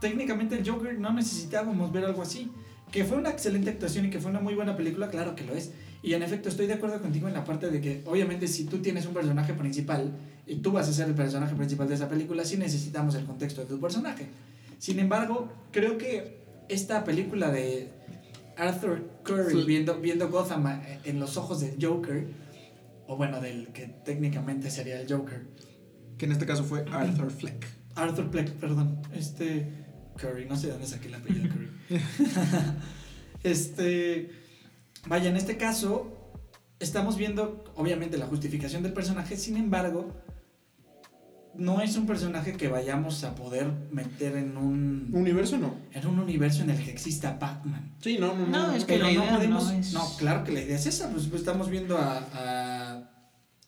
[0.00, 2.50] técnicamente el Joker no necesitábamos ver algo así.
[2.90, 5.52] Que fue una excelente actuación y que fue una muy buena película, claro que lo
[5.54, 5.72] es.
[6.02, 8.78] Y en efecto, estoy de acuerdo contigo en la parte de que, obviamente, si tú
[8.78, 10.12] tienes un personaje principal
[10.46, 13.62] y tú vas a ser el personaje principal de esa película, sí necesitamos el contexto
[13.62, 14.28] de tu personaje.
[14.78, 17.90] Sin embargo, creo que esta película de
[18.56, 19.64] Arthur Curry Sí.
[19.66, 22.26] viendo, viendo Gotham eh, en los ojos del Joker,
[23.06, 25.46] o bueno, del que técnicamente sería el Joker,
[26.18, 27.66] que en este caso fue Arthur Fleck.
[27.96, 29.00] Arthur Fleck, perdón.
[29.14, 29.84] Este.
[30.16, 31.70] Curry, no sé de dónde saqué el apellido Curry.
[33.42, 34.30] este.
[35.06, 36.32] Vaya, en este caso,
[36.78, 40.08] estamos viendo, obviamente, la justificación del personaje, sin embargo,
[41.56, 45.10] no es un personaje que vayamos a poder meter en un.
[45.12, 45.74] Universo no.
[45.92, 47.92] En un universo en el que exista Batman.
[48.00, 48.74] Sí, no, no, No, no.
[48.74, 49.64] es que Pero la no idea podemos.
[49.72, 51.08] no es- No, claro que la idea es esa.
[51.10, 52.18] Pues, pues estamos viendo a.
[52.34, 53.10] a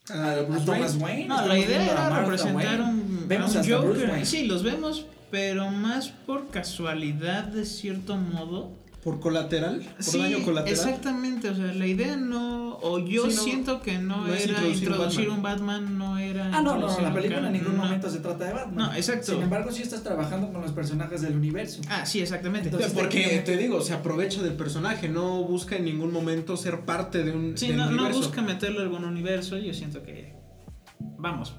[0.09, 1.03] Ah, a Bruce Thomas Wayne.
[1.03, 1.27] Wayne.
[1.27, 2.83] No, estamos la idea a era representar Wayne.
[2.93, 4.09] un, Vemos a un Joker.
[4.09, 4.25] Wayne.
[4.25, 8.71] Sí, los vemos, pero más por casualidad de cierto modo.
[9.07, 10.77] Por colateral, por sí, daño colateral.
[10.77, 14.83] exactamente, o sea, la idea no, o yo Sí, no, siento que no, era introducir
[14.89, 15.37] introducir, Batman.
[15.37, 16.51] un Batman, no era...
[16.53, 17.83] Ah, no, no, la película en ningún no.
[17.85, 18.75] momento se trata de Batman.
[18.75, 19.31] No, exacto.
[19.31, 21.79] Sin embargo, sí estás trabajando con los personajes del universo.
[21.87, 22.67] Ah, sí, exactamente.
[22.67, 27.23] Entonces, Porque te digo, se aprovecha del personaje, no busca en ningún momento ser parte
[27.23, 28.19] de un Sí, no, no universo.
[28.19, 30.35] busca meterlo en algún universo, yo siento que...
[31.17, 31.55] Vamos,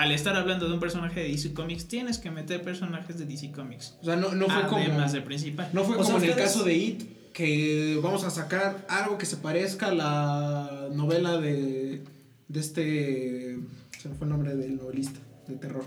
[0.00, 3.50] al estar hablando de un personaje de DC Comics, tienes que meter personajes de DC
[3.52, 3.96] Comics.
[4.02, 5.70] O sea, no, no fue como Además del principal.
[5.72, 9.18] no fue O como sea, en el caso de It que vamos a sacar algo
[9.18, 12.02] que se parezca a la novela de
[12.48, 13.58] de este
[13.98, 15.84] se me fue el nombre del novelista de terror.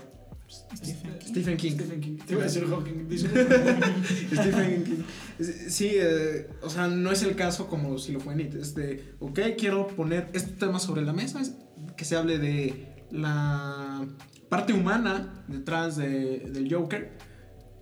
[0.74, 1.30] Stephen King.
[1.30, 1.70] Stephen King.
[1.72, 2.16] Stephen King.
[2.26, 3.08] Te iba a decir Hawking.
[3.08, 3.40] disculpa.
[4.32, 5.46] Stephen King.
[5.68, 8.54] Sí, eh, o sea, no es el caso como si lo fue en It.
[8.56, 11.54] Este, ok, quiero poner este tema sobre la mesa, es
[11.96, 14.04] que se hable de la
[14.48, 17.10] parte humana detrás de, del Joker.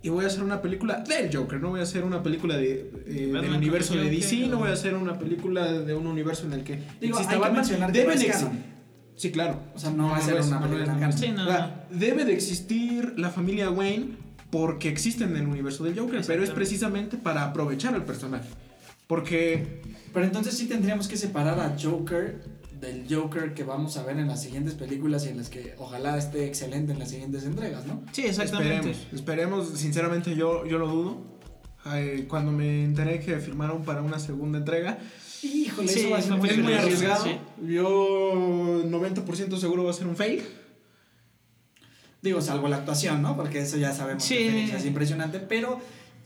[0.01, 2.89] Y voy a hacer una película del Joker, no voy a hacer una película de,
[3.05, 6.45] eh, del universo de DC, Joker, no voy a hacer una película de un universo
[6.45, 8.17] en el que Digo, exista hay que mencionar que Deben.
[9.19, 9.59] Sí, claro.
[9.75, 11.09] O sea, no va a ser una película no canon.
[11.09, 11.19] es.
[11.19, 14.15] Sí, no, O sea, debe de existir la familia Wayne
[14.49, 18.47] porque existe en el universo del Joker, pero es precisamente para aprovechar al personaje.
[19.07, 19.81] Porque
[20.13, 22.41] Pero entonces sí tendríamos que separar a Joker
[22.79, 26.17] del Joker que vamos a ver en las siguientes películas y en las que ojalá
[26.17, 28.03] esté excelente en las siguientes entregas, ¿no?
[28.11, 28.91] Sí, exactamente.
[28.91, 31.39] esperemos, esperemos, sinceramente yo, yo lo dudo.
[31.83, 34.99] Ay, cuando me enteré que firmaron para una segunda entrega,
[35.41, 37.23] Híjole, Sí, eso va a ser muy es muy peligroso, arriesgado.
[37.23, 37.37] sí.
[37.65, 40.43] Yo 90% seguro va a ser un fail.
[42.21, 43.37] Digo, salvo la actuación, ¿no?
[43.37, 44.35] Porque eso ya sabemos Sí.
[44.35, 45.79] que es impresionante, pero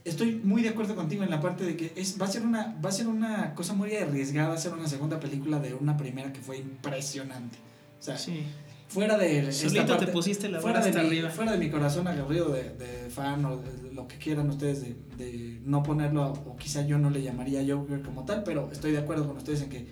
[0.05, 2.75] estoy muy de acuerdo contigo en la parte de que es, va, a ser una,
[2.83, 6.41] va a ser una cosa muy arriesgada hacer una segunda película de una primera que
[6.41, 7.57] fue impresionante.
[7.99, 8.43] O sea, Sí.
[8.89, 11.29] fuera de Solito parte- te pusiste la fuera de, hasta mi, arriba.
[11.29, 14.95] fuera de mi corazón aguerrido de, de fan o de lo que quieran ustedes de,
[15.17, 18.97] de no ponerlo, o quizá yo no le llamaría Joker como tal, pero estoy de
[18.99, 19.87] acuerdo con ustedes en que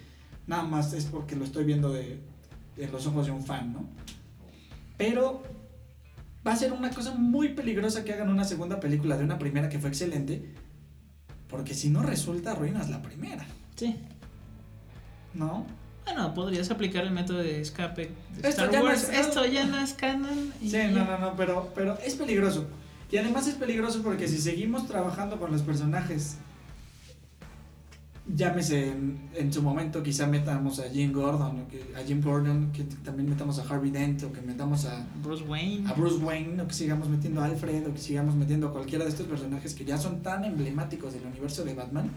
[0.45, 2.19] nada más es porque lo estoy viendo de,
[2.77, 3.87] en los ojos de un fan, ¿no?
[4.97, 5.41] Pero
[6.45, 9.69] va a ser una cosa muy peligrosa que hagan una segunda película de una primera
[9.69, 10.53] que fue excelente,
[11.47, 13.95] porque si no resulta, arruinas la primera, Sí.
[15.33, 15.65] ¿no?
[16.05, 19.03] Bueno, podrías aplicar el método de escape de Esto Star ya no Wars.
[19.09, 20.51] es- Esto ya no es canon.
[20.61, 20.89] y Sí, ya.
[20.89, 22.65] no, no, no, pero, pero es peligroso.
[23.11, 26.37] Y además es peligroso porque si seguimos trabajando con los personajes,
[28.35, 32.71] llámese en, en su momento, quizá metamos a Jim Gordon, o que, a Jim Gordon,
[32.71, 35.87] que también metamos a Harvey Dent, o que metamos a, Bruce Wayne.
[35.89, 39.03] a Bruce Wayne, o que sigamos metiendo a Alfred, o que sigamos metiendo a cualquiera
[39.03, 42.09] de estos personajes que ya son tan emblemáticos del universo de Batman.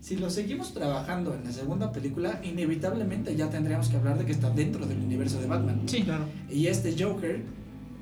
[0.00, 4.32] Si lo seguimos trabajando en la segunda película, inevitablemente ya tendríamos que hablar de que
[4.32, 5.82] está dentro del universo de Batman.
[5.86, 6.02] Sí.
[6.02, 6.24] Claro.
[6.48, 7.42] Y este Joker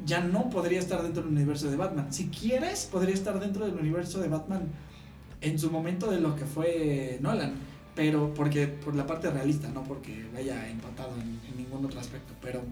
[0.05, 2.13] ya no podría estar dentro del universo de Batman.
[2.13, 4.69] Si quieres, podría estar dentro del universo de Batman
[5.41, 7.55] en su momento de lo que fue Nolan.
[7.95, 12.35] Pero porque por la parte realista, no porque vaya empatado en, en ningún otro aspecto.
[12.43, 12.63] Pero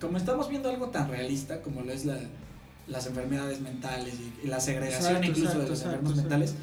[0.00, 2.18] como estamos viendo algo tan realista como lo es la-
[2.88, 6.54] las enfermedades mentales y, y la segregación Exacto, incluso exacto, de los enfermos mentales,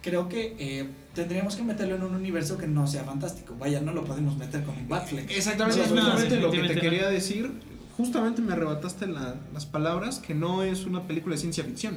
[0.00, 3.54] creo que eh, tendríamos que meterlo en un universo que no sea fantástico.
[3.58, 5.30] Vaya, no lo podemos meter con un Batfleck.
[5.30, 7.50] Exactamente, es justamente no, lo que te quería decir.
[7.98, 11.96] Justamente me arrebataste la- las palabras que no es una película de ciencia ficción.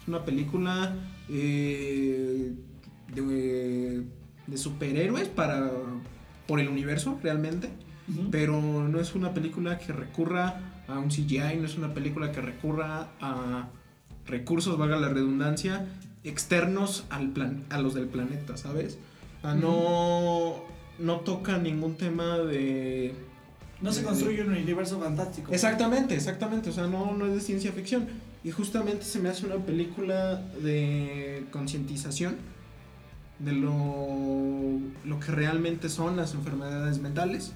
[0.00, 0.94] Es una película
[1.28, 2.52] eh,
[3.14, 4.04] de,
[4.46, 5.70] de superhéroes para
[6.46, 7.70] por el universo realmente.
[8.30, 12.40] Pero no es una película que recurra a un CGI, no es una película que
[12.40, 13.68] recurra a
[14.26, 15.86] recursos, valga la redundancia,
[16.24, 18.98] externos al plan, a los del planeta, ¿sabes?
[19.40, 20.56] Sea, no,
[20.98, 23.14] no toca ningún tema de...
[23.80, 25.52] No se construye un universo fantástico.
[25.52, 28.08] Exactamente, exactamente, o sea, no, no es de ciencia ficción.
[28.44, 32.36] Y justamente se me hace una película de concientización
[33.38, 37.52] de lo, lo que realmente son las enfermedades mentales.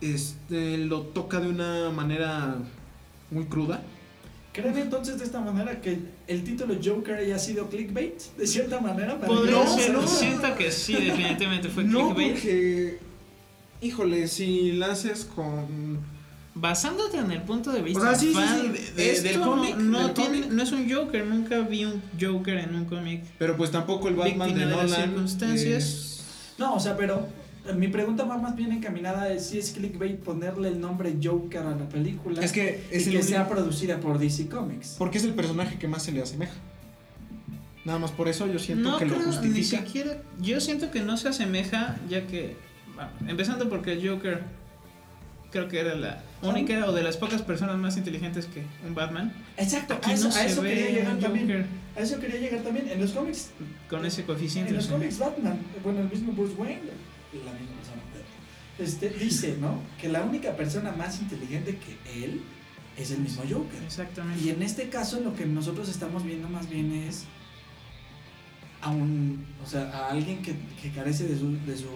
[0.00, 2.56] Este, lo toca de una manera
[3.30, 3.80] muy cruda.
[4.52, 8.20] ¿Creen entonces de esta manera que el título Joker haya sido clickbait?
[8.36, 9.14] De cierta manera.
[9.18, 9.92] para Podría No, ser.
[9.92, 10.06] no.
[10.06, 12.32] Siento que sí, definitivamente fue no, clickbait.
[12.34, 12.98] porque,
[13.80, 15.98] híjole, si la haces con
[16.54, 19.28] basándote en el punto de vista O sea, sí, sí, fan sí, de- de- esto
[19.28, 20.52] del cómic, no- del tiene, cómic.
[20.52, 23.22] no es un Joker, nunca vi un Joker en un cómic.
[23.38, 25.02] Pero pues tampoco el Batman de de las Nolan.
[25.10, 25.82] circunstancias.
[25.84, 26.24] es-
[26.58, 27.26] No, o sea, pero
[27.66, 31.60] eh, mi pregunta va más bien encaminada es si es clickbait ponerle el nombre Joker
[31.62, 34.96] a la película Es que es y el que sea producida por DC Comics.
[34.98, 36.52] Porque es el personaje que más se le asemeja.
[37.84, 39.84] Nada más por eso yo siento no que lo creo, ni justifica.
[39.84, 40.22] siquiera.
[40.40, 42.56] Yo siento que no se asemeja, ya que.
[42.94, 44.42] bueno, empezando porque el Joker
[45.52, 49.32] creo que era la única o de las pocas personas más inteligentes que un Batman.
[49.56, 51.46] Exacto, Aquí a eso, no a se eso quería llegar también.
[51.46, 52.88] Joker A eso quería llegar también.
[52.88, 53.50] En los cómics,
[53.88, 54.70] con ese coeficiente.
[54.70, 56.80] en los cómics Batman, bueno, el mismo Bruce Wayne,
[57.32, 58.02] la misma persona,
[58.78, 59.78] este, dice, ¿no?
[60.00, 62.40] Que la única persona más inteligente que él
[62.96, 63.82] es el mismo Joker.
[63.84, 64.42] Exactamente.
[64.44, 67.24] Y en este caso lo que nosotros estamos viendo más bien es
[68.80, 71.86] a un, o sea, a alguien que, que carece de, su- de sus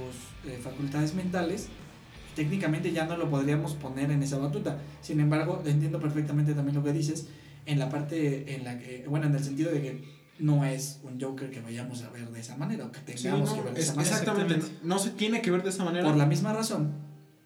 [0.46, 1.68] eh, facultades mentales,
[2.36, 4.78] técnicamente ya no lo podríamos poner en esa batuta.
[5.00, 7.26] Sin embargo, entiendo perfectamente también lo que dices
[7.64, 11.18] en la parte en la que, bueno, en el sentido de que no es un
[11.20, 13.74] Joker que vayamos a ver de esa manera o que Sí, tengamos no, que ver
[13.74, 14.16] de es- esa manera.
[14.18, 14.66] exactamente.
[14.84, 16.04] No se tiene que ver de esa manera.
[16.06, 16.92] Por la misma razón,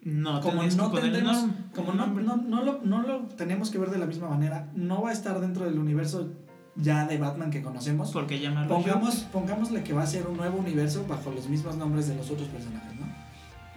[0.03, 3.97] No, como no tendremos, como no, no, no lo, no lo tenemos que ver de
[3.99, 6.29] la misma manera, no va a estar dentro del universo
[6.75, 8.11] ya de Batman que conocemos.
[8.11, 12.07] Porque llamarlo Pongamos, pongámosle que va a ser un nuevo universo bajo los mismos nombres
[12.07, 13.10] de los otros personajes, ¿no?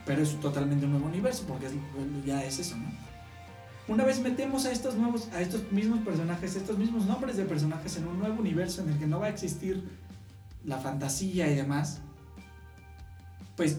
[0.06, 1.72] Pero es totalmente un nuevo universo, porque es-
[2.26, 2.84] ya es eso, ¿no?
[3.86, 7.96] Una vez metemos a estos nuevos, a estos mismos personajes, estos mismos nombres de personajes
[7.98, 9.82] en un nuevo universo en el que no va a existir
[10.64, 12.00] la fantasía y demás,
[13.56, 13.78] pues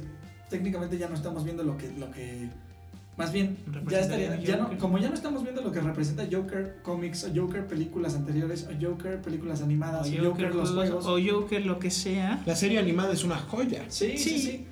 [0.49, 2.49] técnicamente ya no estamos viendo lo que, lo que
[3.17, 3.57] más bien
[3.89, 4.77] ya estaría, ya no, Joker.
[4.77, 8.73] como ya no estamos viendo lo que representa Joker cómics o Joker películas anteriores o
[8.79, 12.43] Joker películas animadas o Joker, los juegos, o Joker lo que sea.
[12.45, 13.85] La serie animada es una joya.
[13.89, 14.39] Sí, sí, Sí.
[14.39, 14.65] sí.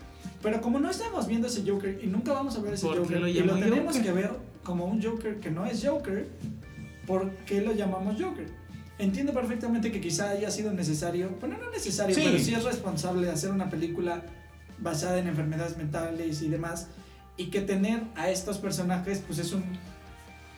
[0.43, 2.99] Pero como no estamos viendo ese Joker y nunca vamos a ver ese ¿Por qué
[3.01, 4.03] Joker lo y lo tenemos Joker?
[4.03, 4.31] que ver
[4.63, 6.27] como un Joker que no es Joker,
[7.07, 8.47] ¿por qué lo llamamos Joker?
[8.99, 12.21] Entiendo perfectamente que quizá haya sido necesario, bueno, no necesario, Sí.
[12.25, 14.21] pero sí es responsable hacer una película
[14.79, 16.87] basada en enfermedades mentales y demás,
[17.37, 19.63] y que tener a estos personajes, pues es un,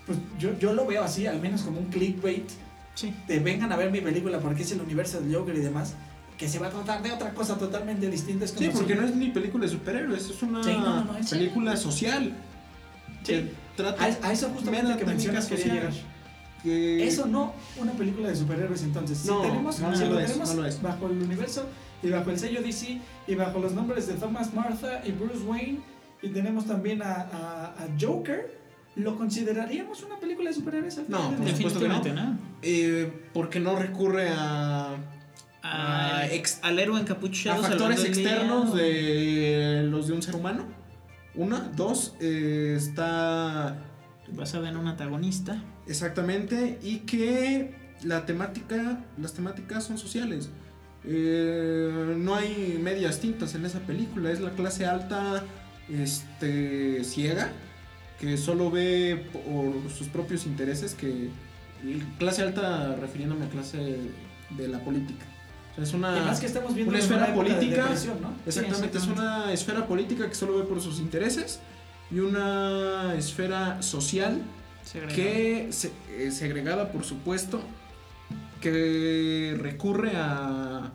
[0.06, 2.50] pues yo, yo lo veo así, al menos como un clickbait,
[2.96, 3.14] Sí.
[3.28, 5.94] de vengan a ver mi película porque es el universo del Joker y demás,
[6.38, 8.46] que se va a tratar de otra cosa totalmente distinta.
[8.46, 11.04] Es como Sí, si- porque no es ni película de superhéroes, es una Sí, no,
[11.04, 12.34] no, no, es- película social.
[13.24, 13.32] Sí.
[13.34, 15.94] que trata A, a eso justamente que mencionas técnica quería llegar.
[15.94, 16.12] social.
[16.62, 19.18] que- Eso no una película de superhéroes entonces.
[19.20, 20.82] Si No, tenemos, no si lo lo es, tenemos no lo es.
[20.82, 21.66] bajo el universo
[22.04, 25.80] y bajo el sello DC y bajo los nombres de Thomas Martha y Bruce Wayne
[26.22, 28.60] y tenemos también a, a- a Joker,
[28.96, 30.98] ¿lo consideraríamos una película de superhéroes?
[31.00, 32.38] al No, final del por supuesto que ¿no?
[32.62, 34.96] eh, porque no recurre a,
[36.32, 37.63] Ex- al héroe a encapuchado.
[37.63, 38.24] factores el día.
[38.32, 40.66] externos de los de un ser humano.
[41.34, 43.78] Una, dos, eh, está
[44.32, 45.61] Basada en un antagonista.
[45.88, 50.49] exactamente y que la temática, las temáticas son sociales.
[51.03, 55.43] Eh, no hay medias tintas en esa película, es la clase alta,
[55.89, 57.49] este, ciega,
[58.20, 61.30] que solo ve por sus propios intereses, que
[62.18, 63.97] clase alta refiriéndome a clase
[64.57, 65.26] de la política.
[65.82, 67.84] Es una, Además que estamos viendo una esfera de política.
[67.84, 68.34] depresión, ¿no?
[68.46, 71.60] Exactamente, es una esfera política que solo ve por sus intereses
[72.12, 74.42] y una esfera social
[74.84, 75.16] segregado.
[75.16, 77.62] que se- eh, segregada por supuesto
[78.62, 80.92] que recurre a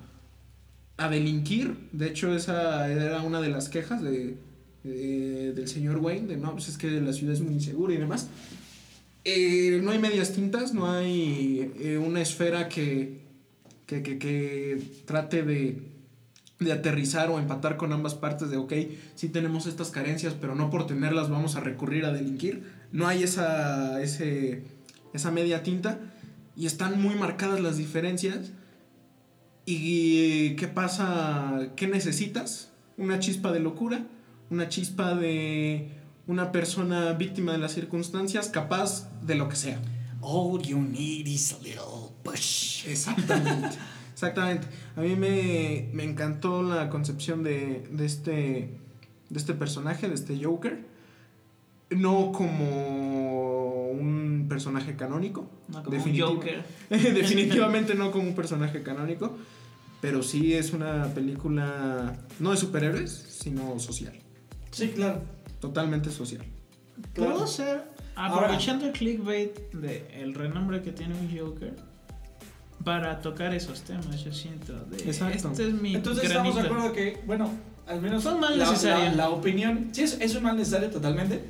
[0.97, 4.37] a delinquir de hecho esa era una de las quejas de,
[4.85, 7.97] de- del señor Wayne de no pues es que la ciudad es muy insegura y
[7.97, 8.29] demás
[9.25, 13.19] Eh, no hay medias tintas no hay eh, una esfera que
[13.91, 15.91] que, que- que trate de
[16.61, 18.75] de aterrizar o empatar con ambas partes de, ok,
[19.15, 22.71] sí tenemos estas carencias, pero no por tenerlas vamos a recurrir a delinquir.
[22.93, 24.63] No hay esa, ese,
[25.15, 25.99] esa media tinta
[26.55, 28.51] y están muy marcadas las diferencias.
[29.65, 31.69] ¿Y qué pasa?
[31.77, 32.71] ¿Qué necesitas?
[32.99, 34.07] Una chispa de locura,
[34.51, 35.89] una chispa de
[36.27, 39.81] una persona víctima de las circunstancias, capaz de lo que sea.
[40.21, 42.87] All you need is a little push.
[42.87, 43.77] Exactamente.
[44.13, 44.67] Exactamente.
[44.97, 48.79] A mí me, me encantó la concepción de, de, este,
[49.31, 50.85] de este personaje, de este Joker.
[51.91, 55.51] No como un personaje canónico.
[55.69, 56.65] No como un Joker.
[56.91, 59.37] Definitivamente no como un personaje canónico.
[60.01, 64.15] Pero sí es una película no de superhéroes, sino social.
[64.71, 65.23] Sí, claro.
[65.61, 66.45] Totalmente social.
[67.15, 67.33] claro.
[67.33, 67.85] Puedo ser,
[68.17, 71.75] aprovechando el clickbait de el renombre que tiene un Joker,
[72.85, 74.73] para tocar esos temas, yo siento.
[74.87, 75.51] De, Exacto.
[75.51, 76.75] Este es mi Entonces estamos de granito.
[76.79, 77.51] acuerdo que, bueno,
[77.87, 79.05] al menos un mal la, necesario.
[79.11, 81.43] la- la opinión, sí, es, es un mal necesario totalmente.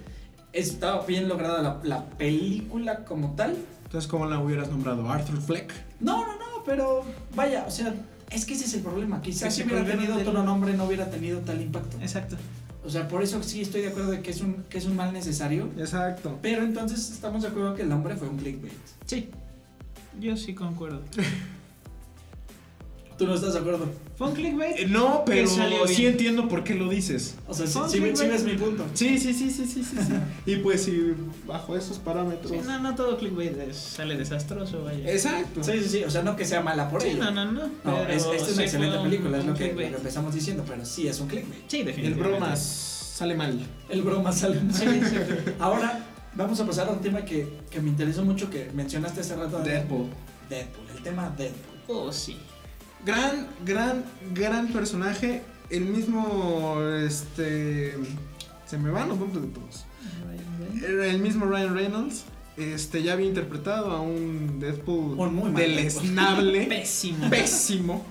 [0.53, 3.57] estaba bien lograda la, la película como tal.
[3.85, 5.09] Entonces, ¿cómo la hubieras nombrado?
[5.11, 5.73] ¿Arthur Fleck?
[6.01, 7.03] No, no, no, pero
[7.35, 7.95] vaya, o sea,
[8.31, 9.21] es que ese es el problema.
[9.23, 11.97] Quizás si hubiera tenido del- otro nombre no hubiera tenido tal impacto.
[12.01, 12.37] Exacto.
[12.85, 14.97] O sea, por eso sí estoy de acuerdo de que es un, que es un
[14.97, 15.69] mal necesario.
[15.77, 16.39] Exacto.
[16.41, 18.73] Pero entonces estamos de acuerdo que el nombre fue un clickbait.
[19.07, 19.29] Sí.
[20.21, 21.03] Yo sí concuerdo.
[23.19, 23.87] ¿Tú no estás de acuerdo?
[24.17, 24.79] ¿Fue un clickbait?
[24.79, 25.47] Eh, No, pero
[25.87, 27.35] sí entiendo por qué lo dices.
[27.49, 28.87] O sea, sí, sí, sí ves mi punto.
[28.95, 29.97] Sí, sí, sí, sí, sí, sí.
[29.97, 30.13] sí.
[30.47, 31.15] y pues si
[31.47, 32.51] bajo esos parámetros.
[32.51, 35.11] Sí, no, no todo clickbait es- sale desastroso, vaya.
[35.13, 35.63] Exacto.
[35.63, 36.05] Sí, sí, sí.
[36.05, 37.25] O sea, no que sea mala por Sí, ello.
[37.25, 37.71] no, no, no.
[37.85, 39.91] No, es, es sí una excelente un- película, es lo que, lo clickbait.
[39.91, 41.61] que empezamos diciendo, pero sí es un clickbait.
[41.69, 42.31] Sí, El definitivamente.
[42.39, 43.59] bromas sale mal.
[43.91, 44.75] El broma sale mal.
[44.75, 45.17] Sí, sí.
[45.59, 49.37] Ahora vamos a pasar a un tema que, que me interesó mucho, que mencionaste hace
[49.37, 49.61] rato.
[49.61, 50.07] Deadpool.
[50.49, 51.81] Deadpool, el tema Deadpool.
[51.89, 52.37] Oh, sí.
[53.05, 54.05] Gran, gran,
[54.35, 55.43] gran personaje.
[55.71, 57.95] El mismo, este...
[58.67, 59.85] Se me van los nombres de todos.
[60.85, 62.25] Era el mismo Ryan Reynolds.
[62.57, 66.67] Este, ya había interpretado a un Deadpool Un muy deleznable.
[66.69, 67.31] Pésimo.
[67.31, 68.05] pésimo.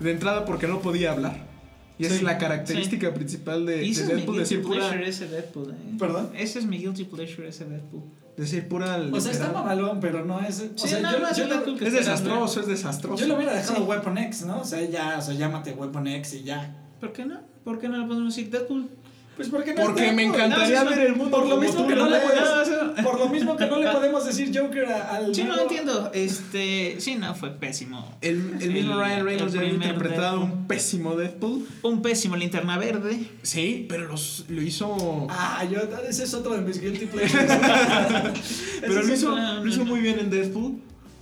[0.00, 1.51] De entrada porque no podía hablar.
[1.98, 4.38] Y esa Sí, es la característica principal de, Y de ese es mi Deadpool, guilty
[4.40, 5.74] decir pura, pleasure ese Deadpool, eh.
[5.98, 6.30] ¿Perdón?
[6.34, 8.02] Ese es mi guilty pleasure ese Deadpool.
[8.36, 10.60] decir pura O sea, está mamalón, pero no es.
[10.60, 13.20] O Sí, sea, no, yo, no es yo Deadpool que Es desastroso, es desastroso.
[13.22, 13.82] yo lo hubiera dejado Sí.
[13.82, 14.60] Weapon X, ¿no?
[14.60, 16.74] O sea, ya, o sea, llámate Weapon X y ya.
[16.98, 17.40] ¿Por qué no?
[17.64, 18.88] ¿Por qué no le podemos decir Deadpool?
[19.36, 21.82] Pues porque no Porque es me encantaría No, ver el mundo por lo como mismo
[21.82, 25.16] tú que no le puedes- Por lo mismo que no le podemos decir Joker a-
[25.16, 25.34] al.
[25.34, 26.10] Sí, no entiendo.
[26.12, 28.14] Este, sí, no, fue pésimo.
[28.20, 30.58] El, el mismo Ryan Reynolds ya había interpretado Deadpool.
[30.58, 31.66] un pésimo Deadpool.
[31.82, 33.26] Un pésimo linterna verde.
[33.42, 35.26] Sí, pero los, lo hizo.
[35.30, 37.50] Ah, yo, ese es otro de mis guilty pleasures.
[38.82, 40.74] pero lo hizo, lo hizo muy bien en Deadpool.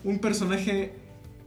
[0.02, 0.92] Un personaje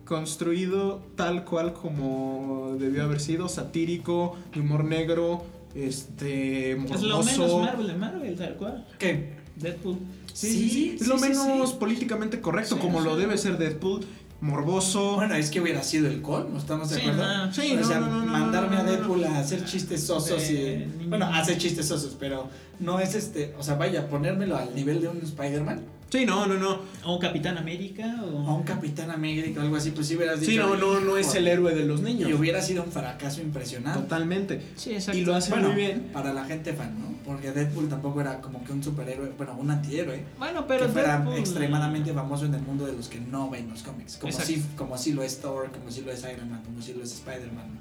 [0.05, 5.43] construido tal cual como debió haber sido, satírico, de humor negro,
[5.76, 7.59] este, Es lo menos morboso.
[7.59, 8.88] Marvel de Marvel, tal cual.
[8.99, 9.34] ¿Qué?
[9.55, 9.97] Deadpool.
[10.34, 10.89] Sí, Sí, sí, sí.
[10.95, 11.76] Es sí, lo sí, menos sí.
[11.80, 13.05] políticamente correcto, Sí, como sí.
[13.05, 14.01] lo debe ser Deadpool.
[14.41, 15.15] Morboso.
[15.15, 17.45] Bueno, es que hubiera sido el colmo, ¿estamos de Sí, acuerdo?
[17.45, 17.53] no.
[17.53, 18.97] Sí, o no, sea, no, no, no, mandarme no, a no, no.
[18.97, 21.05] Deadpool a hacer chistes sosos De y...
[21.05, 22.49] Bueno, hacer chistes sosos, pero
[22.82, 23.53] no es este...
[23.57, 25.82] O sea, vaya, ponérmelo al nivel de un Spider-Man
[26.14, 26.80] Sí, no, no, no.
[27.05, 28.22] O un Capitán América.
[28.24, 28.55] o O...
[28.57, 30.51] un Capitán América o algo así, pues sí hubieras dicho...
[30.51, 32.30] Sí, no, no, no es el héroe de los niños.
[32.30, 33.99] Y hubiera sido un fracaso impresionante.
[33.99, 34.61] Totalmente.
[34.76, 35.18] Sí, exacto.
[35.20, 36.09] Y lo hace Bueno, muy bien.
[36.14, 37.14] para la gente fan, ¿no?
[37.26, 40.24] Porque Deadpool tampoco era como que un superhéroe, bueno, un antihéroe.
[40.38, 43.70] Bueno, pero que fuera Deadpool- extremadamente famoso en el mundo de los que no ven
[43.72, 44.18] los cómics.
[44.18, 44.53] Como Exacto.
[44.53, 47.01] si, como si lo es Thor, como si lo es Iron Man, como si lo
[47.03, 47.80] es Spider-Man.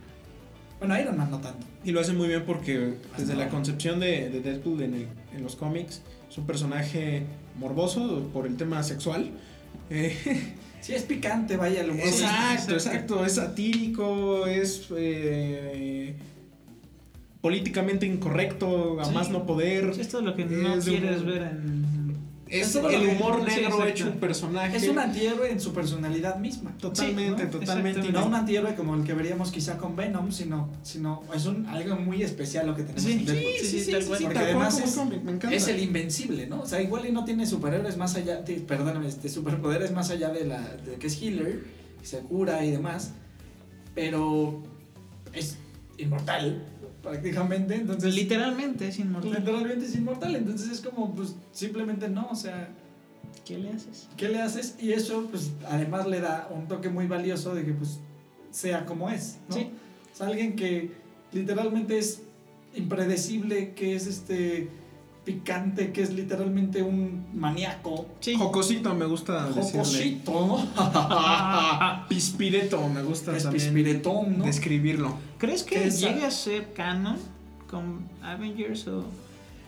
[0.78, 1.66] Bueno, Iron Man no tanto.
[1.84, 3.50] Y lo hace muy bien porque desde la ahora.
[3.50, 7.24] concepción de, de Deadpool en, el- en los cómics es un personaje
[7.58, 9.30] morboso por el tema sexual.
[9.90, 10.16] Eh,
[10.82, 12.00] Sí, es picante, vaya, humor.
[12.00, 12.74] exacto, exacto.
[12.74, 13.24] exacto.
[13.26, 16.16] Es satírico, es eh,
[17.40, 19.14] políticamente incorrecto, a Sí.
[19.14, 19.94] más no poder.
[19.94, 22.01] Sí, Esto es lo que no Es quieres ver en.
[22.60, 23.84] Es el humor sí, negro exacto.
[23.86, 24.76] hecho un personaje.
[24.76, 26.76] Es un antihéroe en su personalidad misma.
[26.78, 27.58] Totalmente, Sí, ¿no?
[27.58, 28.06] totalmente.
[28.06, 31.66] Y no un antihéroe como el que veríamos quizá con Venom, sino, sino es un,
[31.66, 33.24] algo muy especial lo que tenemos Sí,
[33.60, 34.22] sí, sí, tal cual.
[34.22, 36.60] Porque además es- me el invencible, ¿no?
[36.60, 40.44] O sea, igual y no tiene superhéroes más allá, perdóname, este superpoderes más allá de
[40.44, 41.64] la de que es healer,
[42.00, 43.12] que se cura y demás,
[43.94, 44.62] pero
[45.32, 45.56] es
[45.98, 46.66] inmortal
[47.02, 49.32] prácticamente, entonces Literalmente es inmortal.
[49.32, 52.70] literalmente es inmortal, entonces es como pues simplemente no, o sea,
[53.44, 54.08] ¿Qué le haces?
[54.16, 54.76] ¿qué le haces?
[54.80, 57.98] Y eso pues además le da un toque muy valioso de que pues
[58.50, 59.56] sea como es, ¿no?
[59.56, 59.70] Sí.
[60.12, 60.92] Sea, alguien que
[61.32, 62.22] literalmente es
[62.74, 64.68] impredecible, que es este
[65.24, 68.06] picante, que es literalmente un maníaco.
[68.20, 68.34] Sí.
[68.36, 69.70] Jocosito me gusta decirle.
[69.70, 72.04] Jocosito, ¿no?
[72.08, 74.44] Pispireto me gusta es también pispiretón, ¿no?
[74.44, 75.14] describirlo.
[75.38, 77.16] ¿Crees que llegue a ser canon
[77.70, 79.04] con Avengers o.?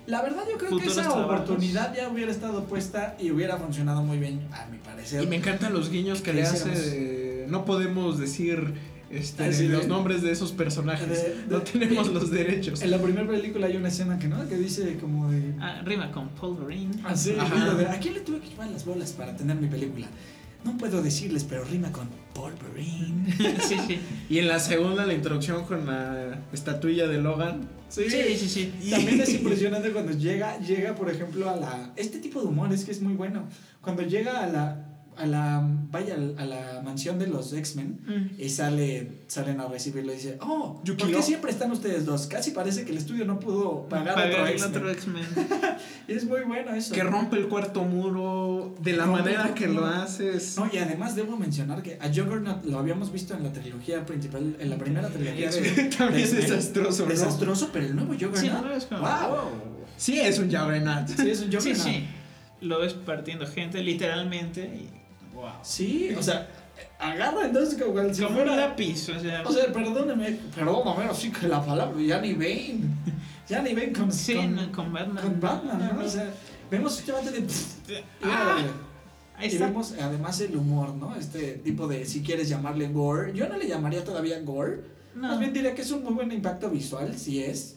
[0.06, 1.24] La verdad yo creo que esa trabajos.
[1.24, 5.22] oportunidad ya hubiera estado puesta y hubiera funcionado muy bien, a mi parecer.
[5.22, 7.47] Y me encantan los guiños que ¿Qué le hace.
[7.48, 8.74] no podemos decir
[9.18, 11.08] este, Ah, sí, los de- nombres de esos personajes.
[11.08, 12.82] de- no de- tenemos los derechos.
[12.82, 15.54] En la primera película hay una escena que no, que dice como de...
[15.60, 16.92] Ah, rima con Wolverine.
[17.04, 20.06] Ah, sí, ¿A quién le tuve que llevar las bolas para tener mi película?
[20.64, 23.34] No puedo decirles, pero rima con Wolverine.
[23.68, 23.98] sí, sí.
[24.30, 27.68] Y en la segunda, la introducción con la estatuilla de Logan.
[27.90, 28.72] Sí, Sí, sí, sí.
[28.82, 31.92] Y también es impresionante cuando llega, llega, por ejemplo, a la.
[31.96, 33.44] Este tipo de humor es que es muy bueno.
[33.82, 34.86] Cuando llega a la.
[35.16, 35.62] A la.
[35.90, 38.00] Vaya, a la mansión de los X-Men.
[38.06, 38.40] Mm.
[38.40, 42.26] Y sale, salen a recibirlo y dice, oh, ¿por qué siempre están ustedes dos?
[42.26, 45.24] Casi parece que el estudio no pudo pagar, Pagar otro X-Men.
[46.08, 46.94] es muy bueno eso.
[46.94, 50.56] Que rompe el cuarto muro de la Rompe manera que lo haces.
[50.56, 54.56] No, y además debo mencionar que a Juggernaut lo habíamos visto en la trilogía principal,
[54.58, 57.10] en la primera trilogía de, También es desastroso, ¿no?
[57.10, 58.40] Desastroso, pero el nuevo Juggernaut.
[58.40, 59.74] Sí, no, es como- ¡Wow!
[59.96, 61.06] Sí, es un Juggernaut.
[61.08, 61.86] Sí, es un Sí, Juggernaut.
[61.86, 62.04] sí.
[62.60, 64.62] Lo ves partiendo gente, literalmente.
[64.62, 64.90] Y,
[65.44, 65.52] wow.
[65.62, 66.48] Sí, o sea,
[66.98, 69.42] agarra entonces como el si Como un fuera- lápiz, o sea.
[69.46, 72.94] O sea, perdóneme, perdóname, así que la palabra, ya ni ven.
[73.48, 75.22] Ya ni ven con, sí, con, no, con Batman.
[75.22, 75.98] con Batman.
[76.02, 76.30] O sea,
[76.70, 78.04] vemos este debate de.
[78.22, 78.56] Ah,
[79.36, 81.14] ahí y vemos además el humor, ¿no?
[81.14, 83.34] Este tipo de, si quieres llamarle gore.
[83.34, 84.80] Yo no le llamaría todavía gore.
[85.14, 85.28] No.
[85.28, 87.76] Más bien diría que es un muy buen impacto visual, sí es.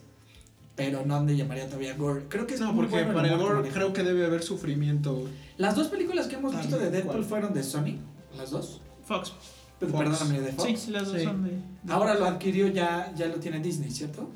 [0.78, 2.24] Pero no le llamaría todavía gore.
[2.30, 5.28] Creo que es No, muy porque bueno para el gore creo que debe haber sufrimiento.
[5.58, 7.24] Las dos películas que hemos visto de Deadpool ¿cuál?
[7.26, 7.98] fueron de Sony.
[8.38, 8.82] Las dos.
[9.06, 9.34] Fox.
[9.80, 10.04] Pero Fox.
[10.04, 10.80] Perdóname, de Fox.
[10.80, 11.24] Sí, las dos Sí.
[11.24, 11.52] son de.
[11.84, 12.20] de Ahora Fox.
[12.22, 14.30] lo adquirió ya, ya lo tiene Disney, ¿cierto?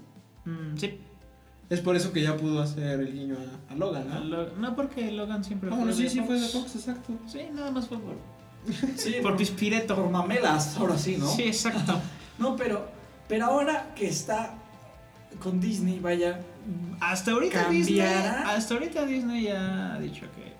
[0.45, 0.99] Mm, sí.
[1.69, 3.35] Es por eso que ya pudo hacer el guiño
[3.69, 4.25] a, a Logan, A ¿no?
[4.25, 7.13] Lo- No, porque Logan siempre Ah, bueno, sí, de sí fue de Fox, exacto.
[7.27, 8.15] Sí, nada más fue por,
[8.97, 9.95] Sí, por Pispireto.
[9.95, 11.27] por mamelas, ahora sí, ¿no?
[11.27, 11.99] Sí, exacto.
[12.39, 12.87] No, pero,
[13.27, 14.55] pero ahora que está
[15.41, 16.39] con Disney, vaya,
[16.99, 20.50] Hasta ahorita Disney, hasta ahorita Disney ya ha dicho que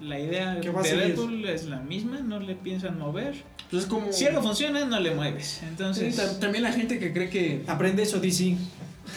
[0.00, 0.60] la idea de.
[0.70, 3.42] Deadpool es la misma, no le piensan mover.
[3.70, 4.12] Pues es como.
[4.12, 5.58] Si algo funciona, no le mueves.
[5.60, 7.62] Sí, Entonces, ta- también la gente que cree que.
[7.66, 8.56] aprende eso DC.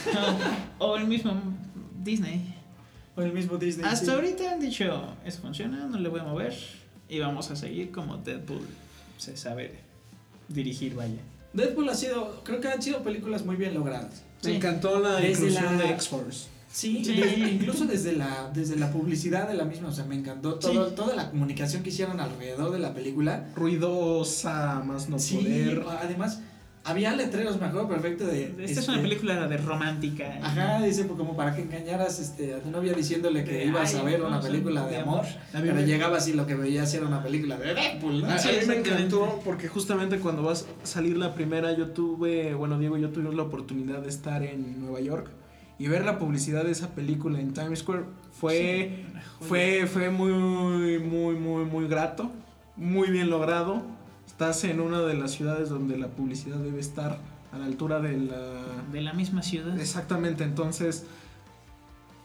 [0.80, 1.34] o el mismo
[2.04, 2.54] Disney.
[3.16, 3.86] O el mismo Disney.
[3.88, 4.12] Hasta sí.
[4.12, 6.56] ahorita han dicho, eso funciona, no le voy a mover
[7.10, 8.66] y vamos a seguir como Deadpool
[9.18, 9.76] se sabe
[10.48, 11.20] dirigir, vaya.
[11.54, 14.24] Deadpool ha sido, creo que han sido películas muy bien logradas.
[14.44, 14.56] Me Sí.
[14.56, 16.48] encantó la Desde inclusión la- de X-Force.
[16.74, 17.14] Sí, Sí.
[17.22, 20.90] de- incluso desde la, desde la publicidad de la misma, o sea, me encantó todo,
[20.90, 20.96] Sí.
[20.96, 23.48] toda la comunicación que hicieron alrededor de la película.
[23.56, 25.84] Ruidosa, más no sí, poder.
[26.02, 26.42] además,
[26.84, 28.46] había letreros, me acuerdo perfecto de...
[28.46, 30.40] Esta este, es una película de romántica.
[30.42, 33.94] Ajá, dice pues, como para que engañaras este, a tu novia diciéndole que De, ibas
[33.96, 35.26] a "Ay, ver una vamos a- película de de amor, amor".
[35.54, 38.28] A mí pero me- llegabas y lo que veías era una película de Deadpool, ¿no?
[38.30, 41.90] A, a Sí, mí me encantó porque justamente cuando vas a salir la primera yo
[41.92, 45.30] tuve, bueno Diego y yo tuvimos la oportunidad de estar en Nueva York
[45.80, 51.00] y ver la publicidad de esa película en Times Square fue Sí, fue fue muy
[51.00, 52.32] muy muy muy grato,
[52.76, 53.82] muy bien logrado.
[54.28, 57.20] Estás en una de las ciudades donde la publicidad debe estar
[57.52, 59.80] a la altura de la de la misma ciudad.
[59.80, 61.06] Exactamente, entonces,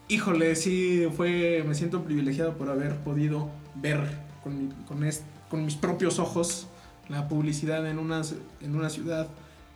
[0.07, 3.99] híjole, sí, fue, me siento privilegiado por haber podido ver
[4.43, 5.03] con, mi- con,
[5.49, 6.67] con mis propios ojos
[7.09, 9.27] la publicidad en en una ciudad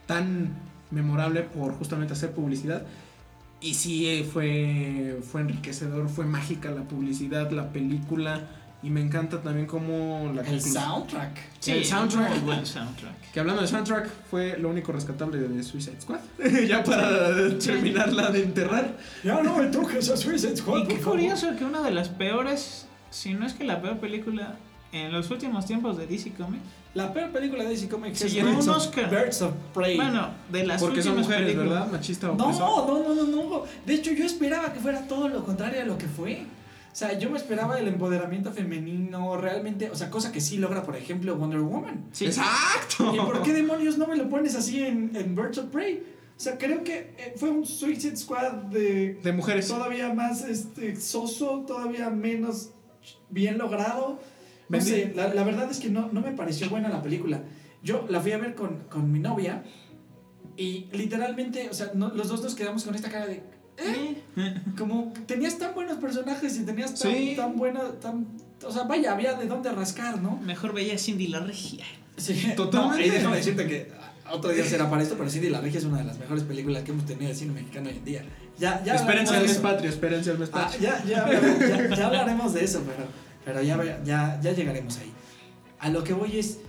[0.05, 0.49] tan
[0.91, 2.83] memorable por justamente hacer publicidad.
[3.63, 8.41] Y sí, eh, fue, fue enriquecedor, fue mágica la publicidad, la película.
[8.83, 11.39] Y me encanta también como la El soundtrack.
[11.61, 12.29] Sí, el soundtrack.
[12.31, 13.31] muy buen soundtrack.
[13.31, 16.19] Que hablando de soundtrack, fue lo único rescatable de Suicide Squad.
[16.67, 18.97] ya para terminarla de enterrar.
[19.23, 21.19] Ya no me toques a Suicide Squad, Y qué por favor.
[21.19, 24.57] curioso que una de las peores, si no es que la peor película
[24.93, 26.63] en los últimos tiempos de DC Comics,
[26.93, 29.09] La peor película de DC Comics Se llevó Birds un of, Oscar.
[29.09, 29.95] Birds of Prey.
[29.97, 31.79] bueno, de las Porque son últimas mujeres, películas.
[31.81, 31.91] ¿verdad?
[31.91, 33.63] Machista o no, no, no, no, no.
[33.85, 36.45] De hecho, yo esperaba que fuera todo lo contrario a lo que fue.
[36.91, 40.83] O sea, yo me esperaba el empoderamiento femenino, realmente, o sea, cosa que sí logra,
[40.83, 42.05] por ejemplo, Wonder Woman.
[42.11, 42.25] Sí.
[42.25, 43.11] ¡Exacto!
[43.15, 46.03] ¿Y por qué demonios no me lo pones así en, en Birds of Prey?
[46.37, 49.67] O sea, creo que eh, fue un Suicide Squad de De mujeres.
[49.67, 52.69] todavía más este, soso, todavía menos
[53.31, 54.19] bien logrado.
[54.79, 57.41] No sé, la, la verdad es que no, no me pareció buena la película.
[57.83, 59.63] Yo la fui a ver con, con mi novia
[60.55, 63.41] y literalmente, o sea, no- los dos nos quedamos con esta cara de...
[63.77, 64.21] ¿eh?
[64.77, 67.33] Como tenías tan buenos personajes y tenías tan, Sí.
[67.35, 68.27] tan buena, tan...
[68.65, 70.37] O sea, vaya, había de dónde rascar, ¿no?
[70.37, 71.83] Mejor veía Cindy la regia.
[72.15, 72.99] Sí, Totalmente.
[73.01, 73.91] No, y déjame decirte que
[74.25, 76.43] ah, otro día será para esto, pero Cindy la Regia es una de las mejores
[76.43, 78.23] películas que hemos tenido de cine mexicano hoy en día.
[78.59, 80.81] Ya, ya espérense al mes patrio, espérense al mes Ah, patrio.
[80.81, 81.59] ya, ya, hablaremos-
[81.89, 83.07] ya- ya hablaremos de eso, pero,
[83.45, 85.11] pero ya, ya, ya llegaremos ahí.
[85.79, 86.59] A lo que voy es,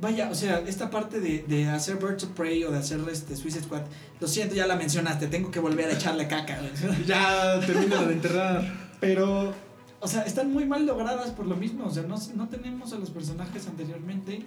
[0.00, 3.36] vaya, o sea, esta parte de, de hacer Birds of Prey o de hacer este
[3.36, 3.82] Suicide Squad,
[4.20, 6.58] lo siento, ya la mencionaste, tengo que volver a echarle caca.
[7.06, 8.86] Ya termina de enterrar.
[9.00, 9.52] Pero,
[10.00, 11.86] o sea, están muy mal logradas por lo mismo.
[11.86, 14.42] O sea, no, no tenemos a los personajes anteriormente.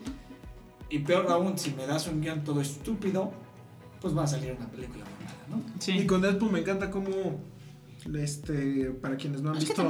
[0.90, 3.32] Y peor aún, si me das un guion todo estúpido,
[4.02, 5.80] pues va a salir una película muy mala, ¿no?
[5.80, 5.92] Sí.
[5.92, 7.12] Y con Deadpool me encanta cómo,
[8.22, 9.84] este, para quienes no han Es visto,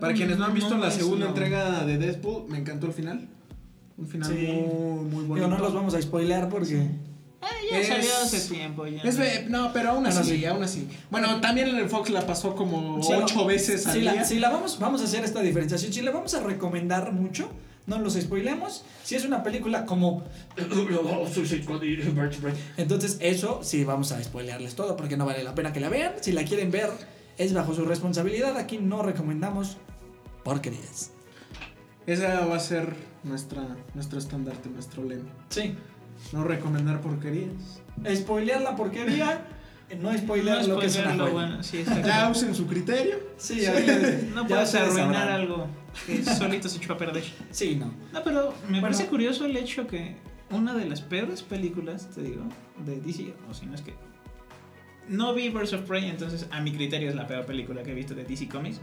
[0.00, 2.92] para quienes no han visto la es segunda lo- entrega de Deadpool, me encantó el
[2.92, 3.28] final.
[3.96, 4.46] Un final Sí.
[4.46, 5.34] muy, muy bonito.
[5.34, 6.76] Digo, no los vamos a spoilear porque...
[6.76, 6.90] Eh,
[7.70, 8.86] ya Es- salió hace tiempo.
[8.86, 9.02] Ya.
[9.02, 10.44] Es no, pero aún así, así.
[10.46, 10.88] aún así.
[11.10, 14.14] Bueno, también en el Fox la pasó como Sí, ocho no, veces al si día.
[14.14, 17.48] la, si la vamos, vamos a hacer esta diferenciación, si la vamos a recomendar mucho,
[17.86, 18.82] no los spoilemos.
[19.04, 20.24] Si es una película como.
[22.76, 26.12] Entonces, eso sí vamos a spoilearles todo porque no vale la pena que la vean.
[26.20, 26.90] Si la quieren ver,
[27.38, 28.56] es bajo su responsabilidad.
[28.56, 29.76] Aquí no recomendamos
[30.42, 31.10] porquerías.
[32.06, 35.30] Esa va a ser nuestra, nuestro estandarte, nuestro lema.
[35.48, 35.74] Sí.
[36.32, 37.80] No recomendar porquerías.
[38.14, 39.46] Spoilear la porquería
[40.00, 41.32] no spoiler No lo que es una spoilearlo, joya.
[41.48, 41.84] bueno, sí.
[42.04, 43.16] Ya usen su criterio.
[43.36, 45.28] Sí, Sí, no puedes arruinar sabrán.
[45.28, 45.66] algo
[46.06, 47.24] que solito se echó a perder.
[47.50, 47.92] Sí, no.
[48.12, 48.82] No, pero me Bueno.
[48.82, 50.16] parece curioso el hecho que
[50.50, 52.42] una de las peores películas, te digo,
[52.84, 53.94] de DC, o si no es que.
[55.08, 57.94] No vi Birds of Prey, entonces a mi criterio es la peor película que he
[57.94, 58.80] visto de DC Comics.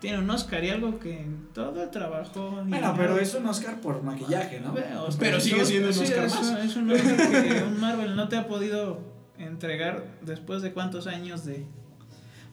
[0.00, 2.62] Tiene un Oscar y algo que en todo el trabajo.
[2.66, 4.74] Bueno, pero es un Oscar por maquillaje, ¿no?
[4.74, 6.64] Pero, Pero sigue siendo un sí, Oscar es, más.
[6.64, 9.00] Es un Oscar que un Marvel no te ha podido
[9.38, 11.64] entregar después de cuántos años de.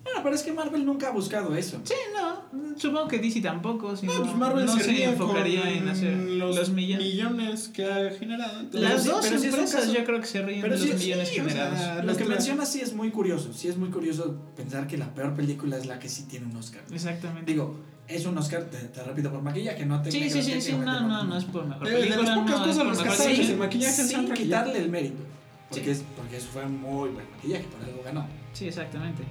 [0.03, 1.79] Bueno, pero es que Marvel nunca ha buscado eso.
[1.83, 2.75] Sí, no.
[2.77, 3.95] Supongo que DC tampoco.
[3.95, 7.05] Si No, no, pues Marvel no se, enfocaría en hacer los, los, millones.
[7.07, 8.61] millones que ha generado.
[8.61, 10.89] entonces- Las sí, dos pero sí empresas yo creo que se ríen pero de sí,
[10.91, 12.05] los sí, millones o sea, generados.
[12.05, 13.53] Lo que mencionas sí es muy curioso.
[13.53, 16.55] Sí es muy curioso pensar que la peor película es la que sí tiene un
[16.55, 16.81] Oscar.
[16.91, 17.51] Exactamente.
[17.51, 17.75] Digo,
[18.07, 20.99] es un Oscar, te, te repito, por maquillaje, no te sí, sí, sí, sí, no,
[21.07, 23.47] no, no es por mejor De- de las película, pocas no cosas mejor rescatables serie.
[23.47, 25.23] del maquillaje sin quitarle el mérito.
[25.69, 25.91] Porque, Sí.
[25.91, 28.27] es, porque eso fue muy buen maquillaje, por algo ganó.
[28.51, 29.23] Sí, exactamente.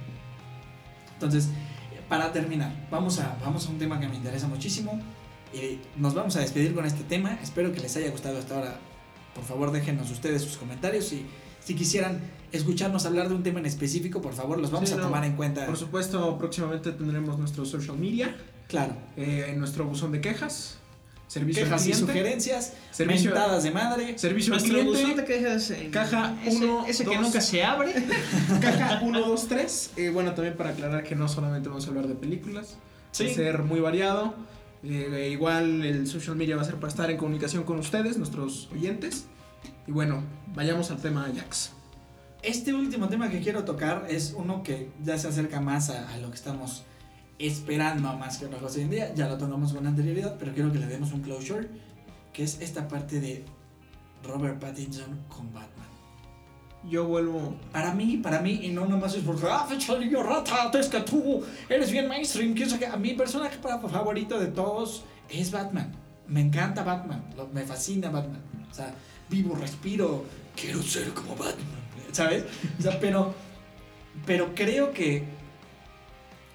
[1.23, 1.49] Entonces,
[2.09, 4.99] para terminar, vamos a, vamos a un tema que me interesa muchísimo.
[5.53, 7.37] Y nos vamos a despedir con este tema.
[7.43, 8.79] Espero que les haya gustado hasta ahora.
[9.35, 11.11] Por favor, déjenos ustedes sus comentarios.
[11.13, 11.25] Y
[11.59, 12.19] si quisieran
[12.51, 15.03] escucharnos hablar de un tema en específico, por favor, los vamos Sí, a no.
[15.03, 15.65] tomar en cuenta.
[15.65, 18.35] Por supuesto, próximamente tendremos nuestro social media,
[18.67, 18.93] Claro.
[19.17, 20.77] eh, en nuestro buzón de quejas,
[21.31, 24.17] servicio Quejas y sugerencias, servicio, mentadas de madre.
[24.17, 25.71] servicio al cliente, de quejas.
[25.71, 27.93] eh, caja ese, uno, ese que nunca se abre.
[28.61, 29.91] caja 1, 2, 3.
[29.95, 32.75] Eh, bueno, también para aclarar que no solamente vamos a hablar de películas,
[33.11, 33.25] Sí.
[33.27, 34.33] va a ser muy variado.
[34.83, 38.67] Eh, igual el social media va a ser para estar en comunicación con ustedes, nuestros
[38.73, 39.25] oyentes.
[39.87, 41.71] Y bueno, vayamos al tema Ajax.
[42.41, 46.17] Este último tema que quiero tocar es uno que ya se acerca más a, a
[46.17, 46.83] lo que estamos
[47.47, 49.13] esperando más que cosa hoy en día.
[49.15, 51.67] Ya lo tomamos con anterioridad, pero quiero que le demos un closure,
[52.33, 53.43] que es esta parte de
[54.23, 55.87] Robert Pattinson con Batman.
[56.89, 57.55] Yo vuelvo.
[57.71, 60.99] Para mí, para mí, y no nomás es porque, ah, fecha niño rata, es que
[61.01, 65.91] tú eres bien mainstream, que que a mi personaje favorito de todos es Batman.
[66.27, 68.41] Me encanta Batman, lo- me fascina Batman.
[68.69, 68.93] O sea,
[69.29, 70.23] vivo, respiro,
[70.55, 71.65] quiero ser como Batman,
[72.11, 72.45] ¿sabes?
[72.79, 73.33] O sea, pero,
[74.25, 75.23] pero creo que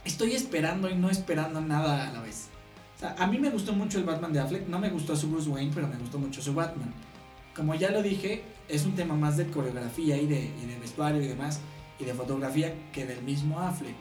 [0.07, 2.49] estoy esperando y no esperando nada a la vez.
[2.97, 5.29] O sea, a mí me gustó mucho el Batman de Affleck, no me gustó su
[5.29, 6.93] Bruce Wayne, pero me gustó mucho su Batman.
[7.55, 11.23] Como ya lo dije, es un tema más de coreografía y de, y de vestuario
[11.23, 11.61] y demás,
[11.99, 13.95] y de fotografía que del mismo Affleck.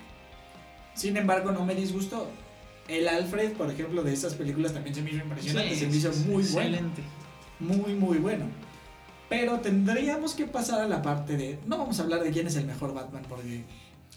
[0.94, 2.30] Sin embargo, no me disgustó.
[2.88, 5.95] El Alfred, por ejemplo, de esas películas también se me hizo impresionante, Sí, se me
[5.98, 7.02] hizo muy bueno Excelente.
[7.60, 8.45] muy muy bueno.
[9.27, 12.56] Pero tendríamos que pasar a la parte de no vamos a hablar de quién es
[12.57, 13.64] el mejor Batman porque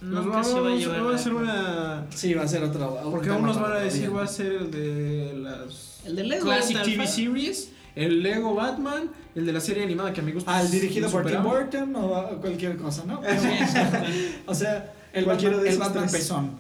[0.01, 1.13] Nos Nunca vamos, se va a llevar.
[1.13, 2.07] a hacer una.
[2.11, 4.27] sí va a ser otro un Porque tema unos para van a decir va a
[4.29, 6.45] ser el de las El de Lego.
[6.45, 7.07] Classic TV.
[7.07, 10.45] Series, el Lego Batman, el de la serie animada que amigos.
[10.47, 11.43] al dirigido por Tim.
[11.43, 13.21] Burton o cualquier cosa, ¿no?
[14.47, 16.21] O sea, el Cualquiera Batman, de el esos Batman tres.
[16.21, 16.51] pezón.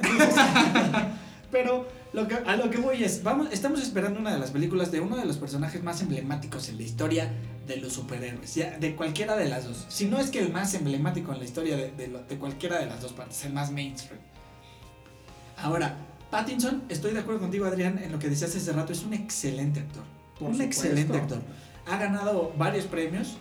[1.50, 4.90] Pero lo que, a lo que voy es, vamos, estamos esperando una de las películas
[4.90, 7.32] de uno de los personajes más emblemáticos en la historia
[7.66, 9.86] de los superhéroes, ya, de cualquiera de las dos.
[9.88, 13.02] Si no es que el más emblemático en la historia de, de cualquiera de las
[13.02, 14.20] dos partes, el más mainstream.
[15.58, 15.96] Ahora,
[16.30, 19.80] Pattinson, estoy de acuerdo contigo, Adrián, en lo que decías hace rato, es un excelente
[19.80, 20.02] actor.
[20.38, 20.82] Por un supuesto.
[20.82, 21.42] excelente actor.
[21.86, 23.36] Ha ganado varios premios,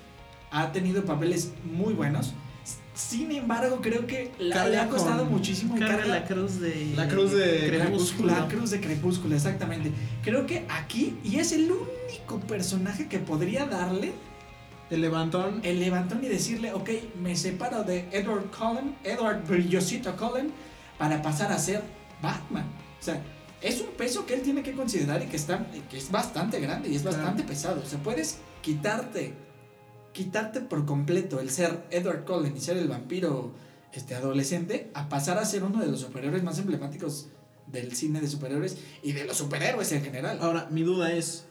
[0.51, 2.33] ha tenido papeles muy buenos.
[2.95, 6.59] Sin embargo, creo que la- le ha costado con- muchísimo y Carga carga- la cruz
[6.61, 6.93] de.
[6.95, 8.31] La cruz de Crepúsculo.
[8.33, 9.91] la cruz de Crepúsculo, exactamente.
[10.23, 14.13] Creo que aquí, y es el único personaje que podría darle
[14.89, 15.59] El levantón.
[15.63, 16.89] el levantón y decirle, ok,
[17.21, 20.51] me separo de Edward Cullen, Edward Brillosito Cullen,
[20.97, 21.81] para pasar a ser
[22.21, 22.63] Batman.
[23.01, 23.21] O sea,
[23.61, 26.87] es un peso que él tiene que considerar y que, está, que es bastante grande
[26.89, 27.17] y es Claro.
[27.17, 27.81] bastante pesado.
[27.83, 29.33] O sea, puedes quitarte,
[30.15, 33.51] quitarte por completo el ser Edward Cullen y ser el vampiro
[33.91, 37.27] este, adolescente, a pasar a ser uno de los superhéroes más emblemáticos
[37.67, 40.39] del cine de superhéroes y de los superhéroes en general.
[40.41, 41.45] Ahora, mi duda es: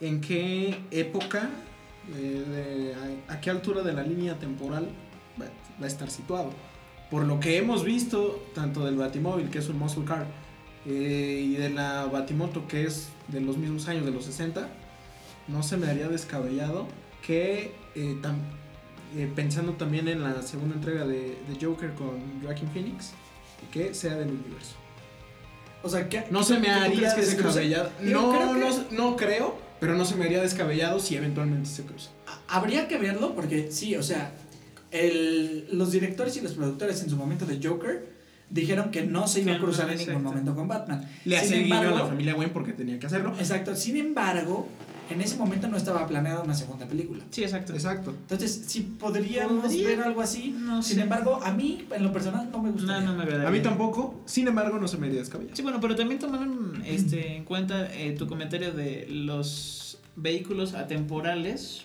[0.00, 1.48] ¿en qué época,
[2.16, 4.88] eh, a, qué altura de la línea temporal
[5.40, 5.46] va,
[5.80, 6.50] va a estar situado?
[7.08, 10.26] Por lo que hemos visto, tanto del Batimóvil, que es un muscle car,
[10.86, 14.68] eh, y de la Batimoto, que es de los mismos años, de los 60,
[15.46, 16.88] no se me haría descabellado
[17.24, 18.38] que, eh, tam-
[19.16, 23.10] eh, pensando también en la segunda entrega de, de Joker con Joaquin Phoenix,
[23.72, 24.74] que sea del universo.
[25.82, 27.90] O sea, ¿qué- No se me ¿tú haría que descabellado.
[28.00, 31.82] No, creo que- no, no creo, pero no se me haría descabellado si eventualmente se
[31.84, 32.10] cruza.
[32.26, 34.32] Ha- Habría que verlo porque sí, o sea,
[34.90, 38.12] el- los directores y los productores en su momento de Joker
[38.50, 41.08] dijeron que no se iba a Que cruzar en ningún momento con Batman.
[41.24, 43.34] Le Sin hace guiño a embargo- la familia Wayne porque tenía que hacerlo.
[43.38, 43.74] Exacto.
[43.74, 44.68] Sin embargo,
[45.12, 47.22] en ese momento no estaba planeada una segunda película.
[47.30, 47.72] Sí, exacto.
[47.72, 48.10] Exacto.
[48.10, 49.88] Entonces, sí podríamos Podría.
[49.88, 50.54] ver algo así.
[50.58, 51.02] No Sin sé.
[51.02, 53.00] embargo, a mí, en lo personal, no me No, gusta.
[53.00, 53.48] no me agrada.
[53.48, 55.56] A mí tampoco, sin embargo, no se me haría descabellado.
[55.56, 61.82] Sí, bueno, pero también tomaron este, en cuenta eh, tu comentario de los vehículos atemporales.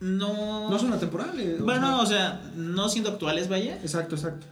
[0.00, 0.68] No.
[0.70, 1.60] No son atemporales.
[1.60, 3.76] Bueno, o sea, sea, no siendo actuales, vaya.
[3.82, 4.46] Exacto, exacto.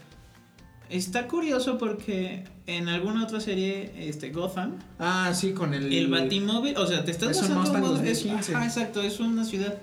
[0.90, 5.92] Está curioso porque en alguna otra serie, este, Gotham, Ah, sí, con el.
[5.92, 8.54] el Batimóvil, o sea, te estás Es un basando Mustang en modo- es- 2015.
[8.56, 9.74] ajá, exacto, es una ciudad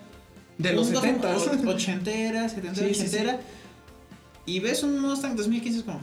[0.58, 3.08] De los un Gotham 70 o- ochentera, setentera, Sí, sí, sí.
[3.08, 3.40] ochentera.
[4.46, 6.02] Y ves un Mustang 2015 es como.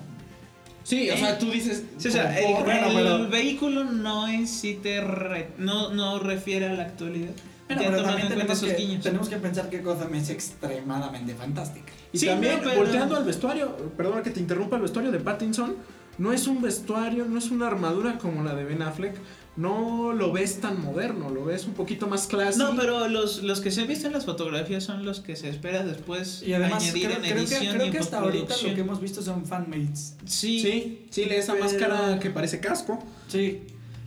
[0.84, 1.82] Sí, o Eh, sea, tú dices.
[1.98, 6.66] Sí, o sea, el, bueno, el vehículo no en sí te re- no, no refiere
[6.66, 7.30] a la actualidad.
[7.68, 9.02] Ya pero tomando también tenemos esos que, guiños.
[9.02, 11.92] tenemos que pensar que Gotham es extremadamente fantástica.
[12.12, 15.76] Y Sí, también, pero- volteando al vestuario, perdona que te interrumpa, el vestuario de Pattinson
[16.18, 19.16] no es un vestuario, no es una armadura como la de Ben Affleck.
[19.56, 22.72] No lo ves tan moderno, lo ves un poquito más clásico.
[22.72, 25.48] No, pero los, los que se han visto en las fotografías son los que se
[25.48, 28.74] espera después Y además, añadir creo, en creo que, creo y que hasta ahorita lo
[28.74, 30.16] que hemos visto son fanmates.
[30.24, 32.98] Sí, Sí, sí, esa pero- máscara que parece casco.
[33.28, 33.62] Sí,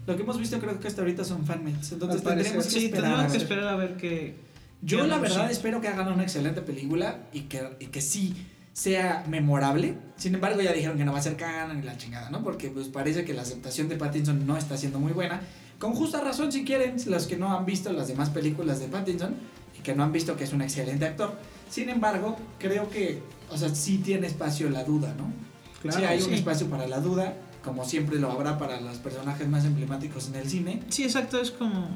[0.08, 1.92] lo que hemos visto creo que hasta ahorita son fanmates.
[1.92, 3.04] Entonces tendremos que sí, esperar.
[3.04, 3.42] tendremos a que ver.
[3.42, 4.36] esperar a ver qué.
[4.82, 5.52] Yo la verdad anuncian.
[5.52, 8.34] espero que hagan una excelente película y que, y que sí
[8.72, 9.96] sea memorable.
[10.16, 12.42] Sin embargo, ya dijeron que no va a ser canon y la chingada, ¿no?
[12.42, 15.42] Porque pues parece que la aceptación de Pattinson no está siendo muy buena.
[15.78, 19.36] Con justa razón, si quieren, los que no han visto las demás películas de Pattinson
[19.78, 21.36] y que no han visto que es un excelente actor.
[21.70, 25.34] Sin embargo, creo que, o sea, sí tiene espacio la duda, ¿no?
[25.82, 26.36] Claro, sí hay un sí.
[26.36, 27.34] espacio para la duda,
[27.68, 30.82] como siempre lo habrá para los personajes más emblemáticos en el cine.
[30.90, 31.90] Sí, exacto, es como.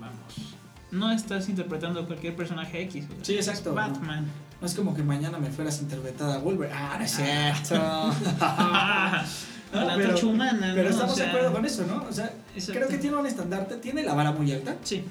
[0.00, 0.54] Vamos.
[0.90, 3.04] No estás interpretando cualquier personaje X.
[3.04, 4.26] o sea, Sí, exacto, Batman.
[4.60, 6.74] No es como que mañana me fueras interpretada a Wolverine.
[6.76, 7.74] Ah, no es cierto.
[8.40, 9.24] Ah,
[9.72, 10.72] No, la pero- humana.
[10.74, 10.94] Pero ¿no?
[10.94, 12.04] estamos O sea, de acuerdo con eso, ¿no?
[12.08, 12.72] O sea, exacto.
[12.80, 14.76] creo que tiene un estandarte, tiene la vara muy alta.
[14.82, 15.04] Sí.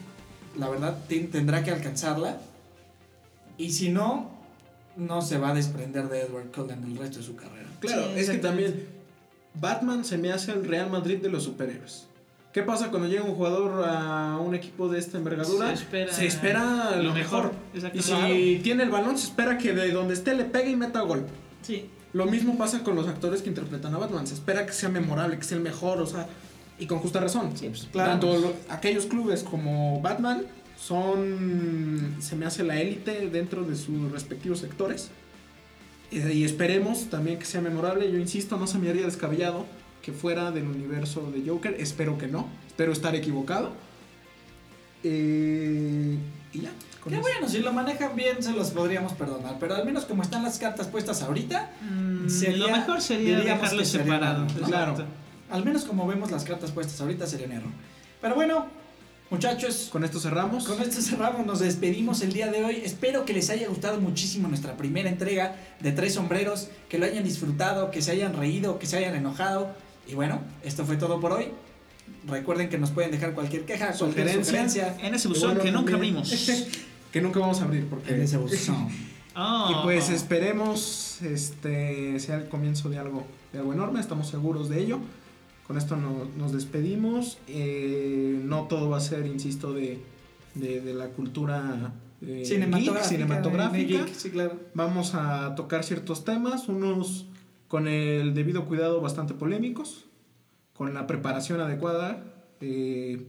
[0.57, 0.97] La verdad,
[1.31, 2.39] tendrá que alcanzarla.
[3.59, 4.31] Y si no,
[4.95, 7.69] no se va a desprender de Edward Cullen el resto de su carrera.
[7.79, 8.87] Claro, Sí, es que también
[9.59, 12.07] Batman se me hace el Real Madrid de los superhéroes.
[12.53, 15.67] ¿Qué pasa cuando llega un jugador a un equipo de esta envergadura?
[15.67, 17.51] Se espera, Se espera lo mejor.
[17.93, 18.33] Y si Claro.
[18.63, 21.25] tiene el balón, se espera que de donde esté le pegue y meta gol.
[21.61, 21.89] Sí.
[22.13, 24.25] Lo mismo pasa con los actores que interpretan a Batman.
[24.25, 26.25] Se espera que sea memorable, que sea el mejor, o sea,
[26.79, 27.51] y con justa razón.
[27.55, 28.11] Sí, pues, claro.
[28.11, 30.43] Tanto lo- aquellos clubes como Batman
[30.79, 35.09] son, se me hace la élite dentro de sus respectivos sectores.
[36.11, 38.11] Y, y esperemos también que sea memorable.
[38.11, 39.65] Yo insisto, no se me haría descabellado
[40.01, 41.75] que fuera del universo de Joker.
[41.79, 42.47] Espero que no.
[42.67, 43.71] Espero estar equivocado.
[45.03, 46.17] Eh,
[46.53, 46.69] y ya.
[46.69, 47.21] eso.
[47.21, 49.57] bueno, si lo manejan bien se los podríamos perdonar.
[49.59, 53.61] Pero al menos como están las cartas puestas ahorita, Mm, Sería- lo mejor sería diríamos
[53.61, 54.43] dejarlo que sería separado.
[54.57, 54.95] una- claro.
[55.49, 57.71] Al menos como vemos las cartas puestas ahorita, sería un error.
[58.21, 58.65] Pero bueno,
[59.29, 60.65] muchachos, Con esto cerramos.
[60.65, 62.81] Con esto cerramos, nos despedimos el día de hoy.
[62.83, 67.23] Espero que les haya gustado muchísimo nuestra primera entrega de Tres Sombreros, que lo hayan
[67.23, 69.69] disfrutado, que se hayan reído, que se hayan enojado.
[70.07, 71.49] Y bueno, esto fue todo por hoy.
[72.25, 74.95] Recuerden que nos pueden dejar cualquier queja, cualquier Sugerencia.
[75.01, 76.47] En ese buzón bueno, que nunca también- abrimos.
[77.11, 78.89] que nunca vamos a abrir porque En ese buzón.
[79.35, 79.69] Oh.
[79.71, 84.81] Y pues esperemos este sea el comienzo de algo, de algo enorme, estamos seguros de
[84.81, 84.99] ello.
[85.67, 87.37] Con esto no- nos despedimos.
[87.47, 89.99] Eh, no todo va a ser, insisto, de,
[90.55, 92.99] de, de la cultura eh, Cinematográfica.
[93.01, 94.05] geek, cinematográfica.
[94.05, 94.59] geek, sí, claro.
[94.73, 97.25] Vamos a tocar ciertos temas, unos
[97.67, 100.05] con el debido cuidado bastante polémicos,
[100.73, 102.23] con la preparación adecuada,
[102.61, 103.27] eh,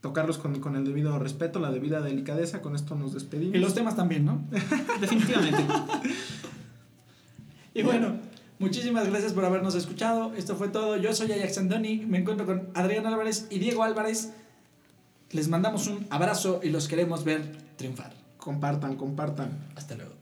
[0.00, 2.62] tocarlos con, con el debido respeto, la debida delicadeza.
[2.62, 3.56] Con esto nos despedimos.
[3.56, 4.44] Y los temas también, ¿no?
[5.00, 5.64] Definitivamente.
[7.74, 8.14] Y bueno,
[8.58, 10.34] muchísimas gracias por habernos escuchado.
[10.34, 10.96] Esto fue todo.
[10.96, 11.98] Yo soy Ajax Andoni.
[11.98, 14.32] Me encuentro con Adrián Álvarez y Diego Álvarez.
[15.30, 18.12] Les mandamos un abrazo y los queremos ver triunfar.
[18.38, 19.50] Compartan, compartan.
[19.74, 20.15] Hasta luego.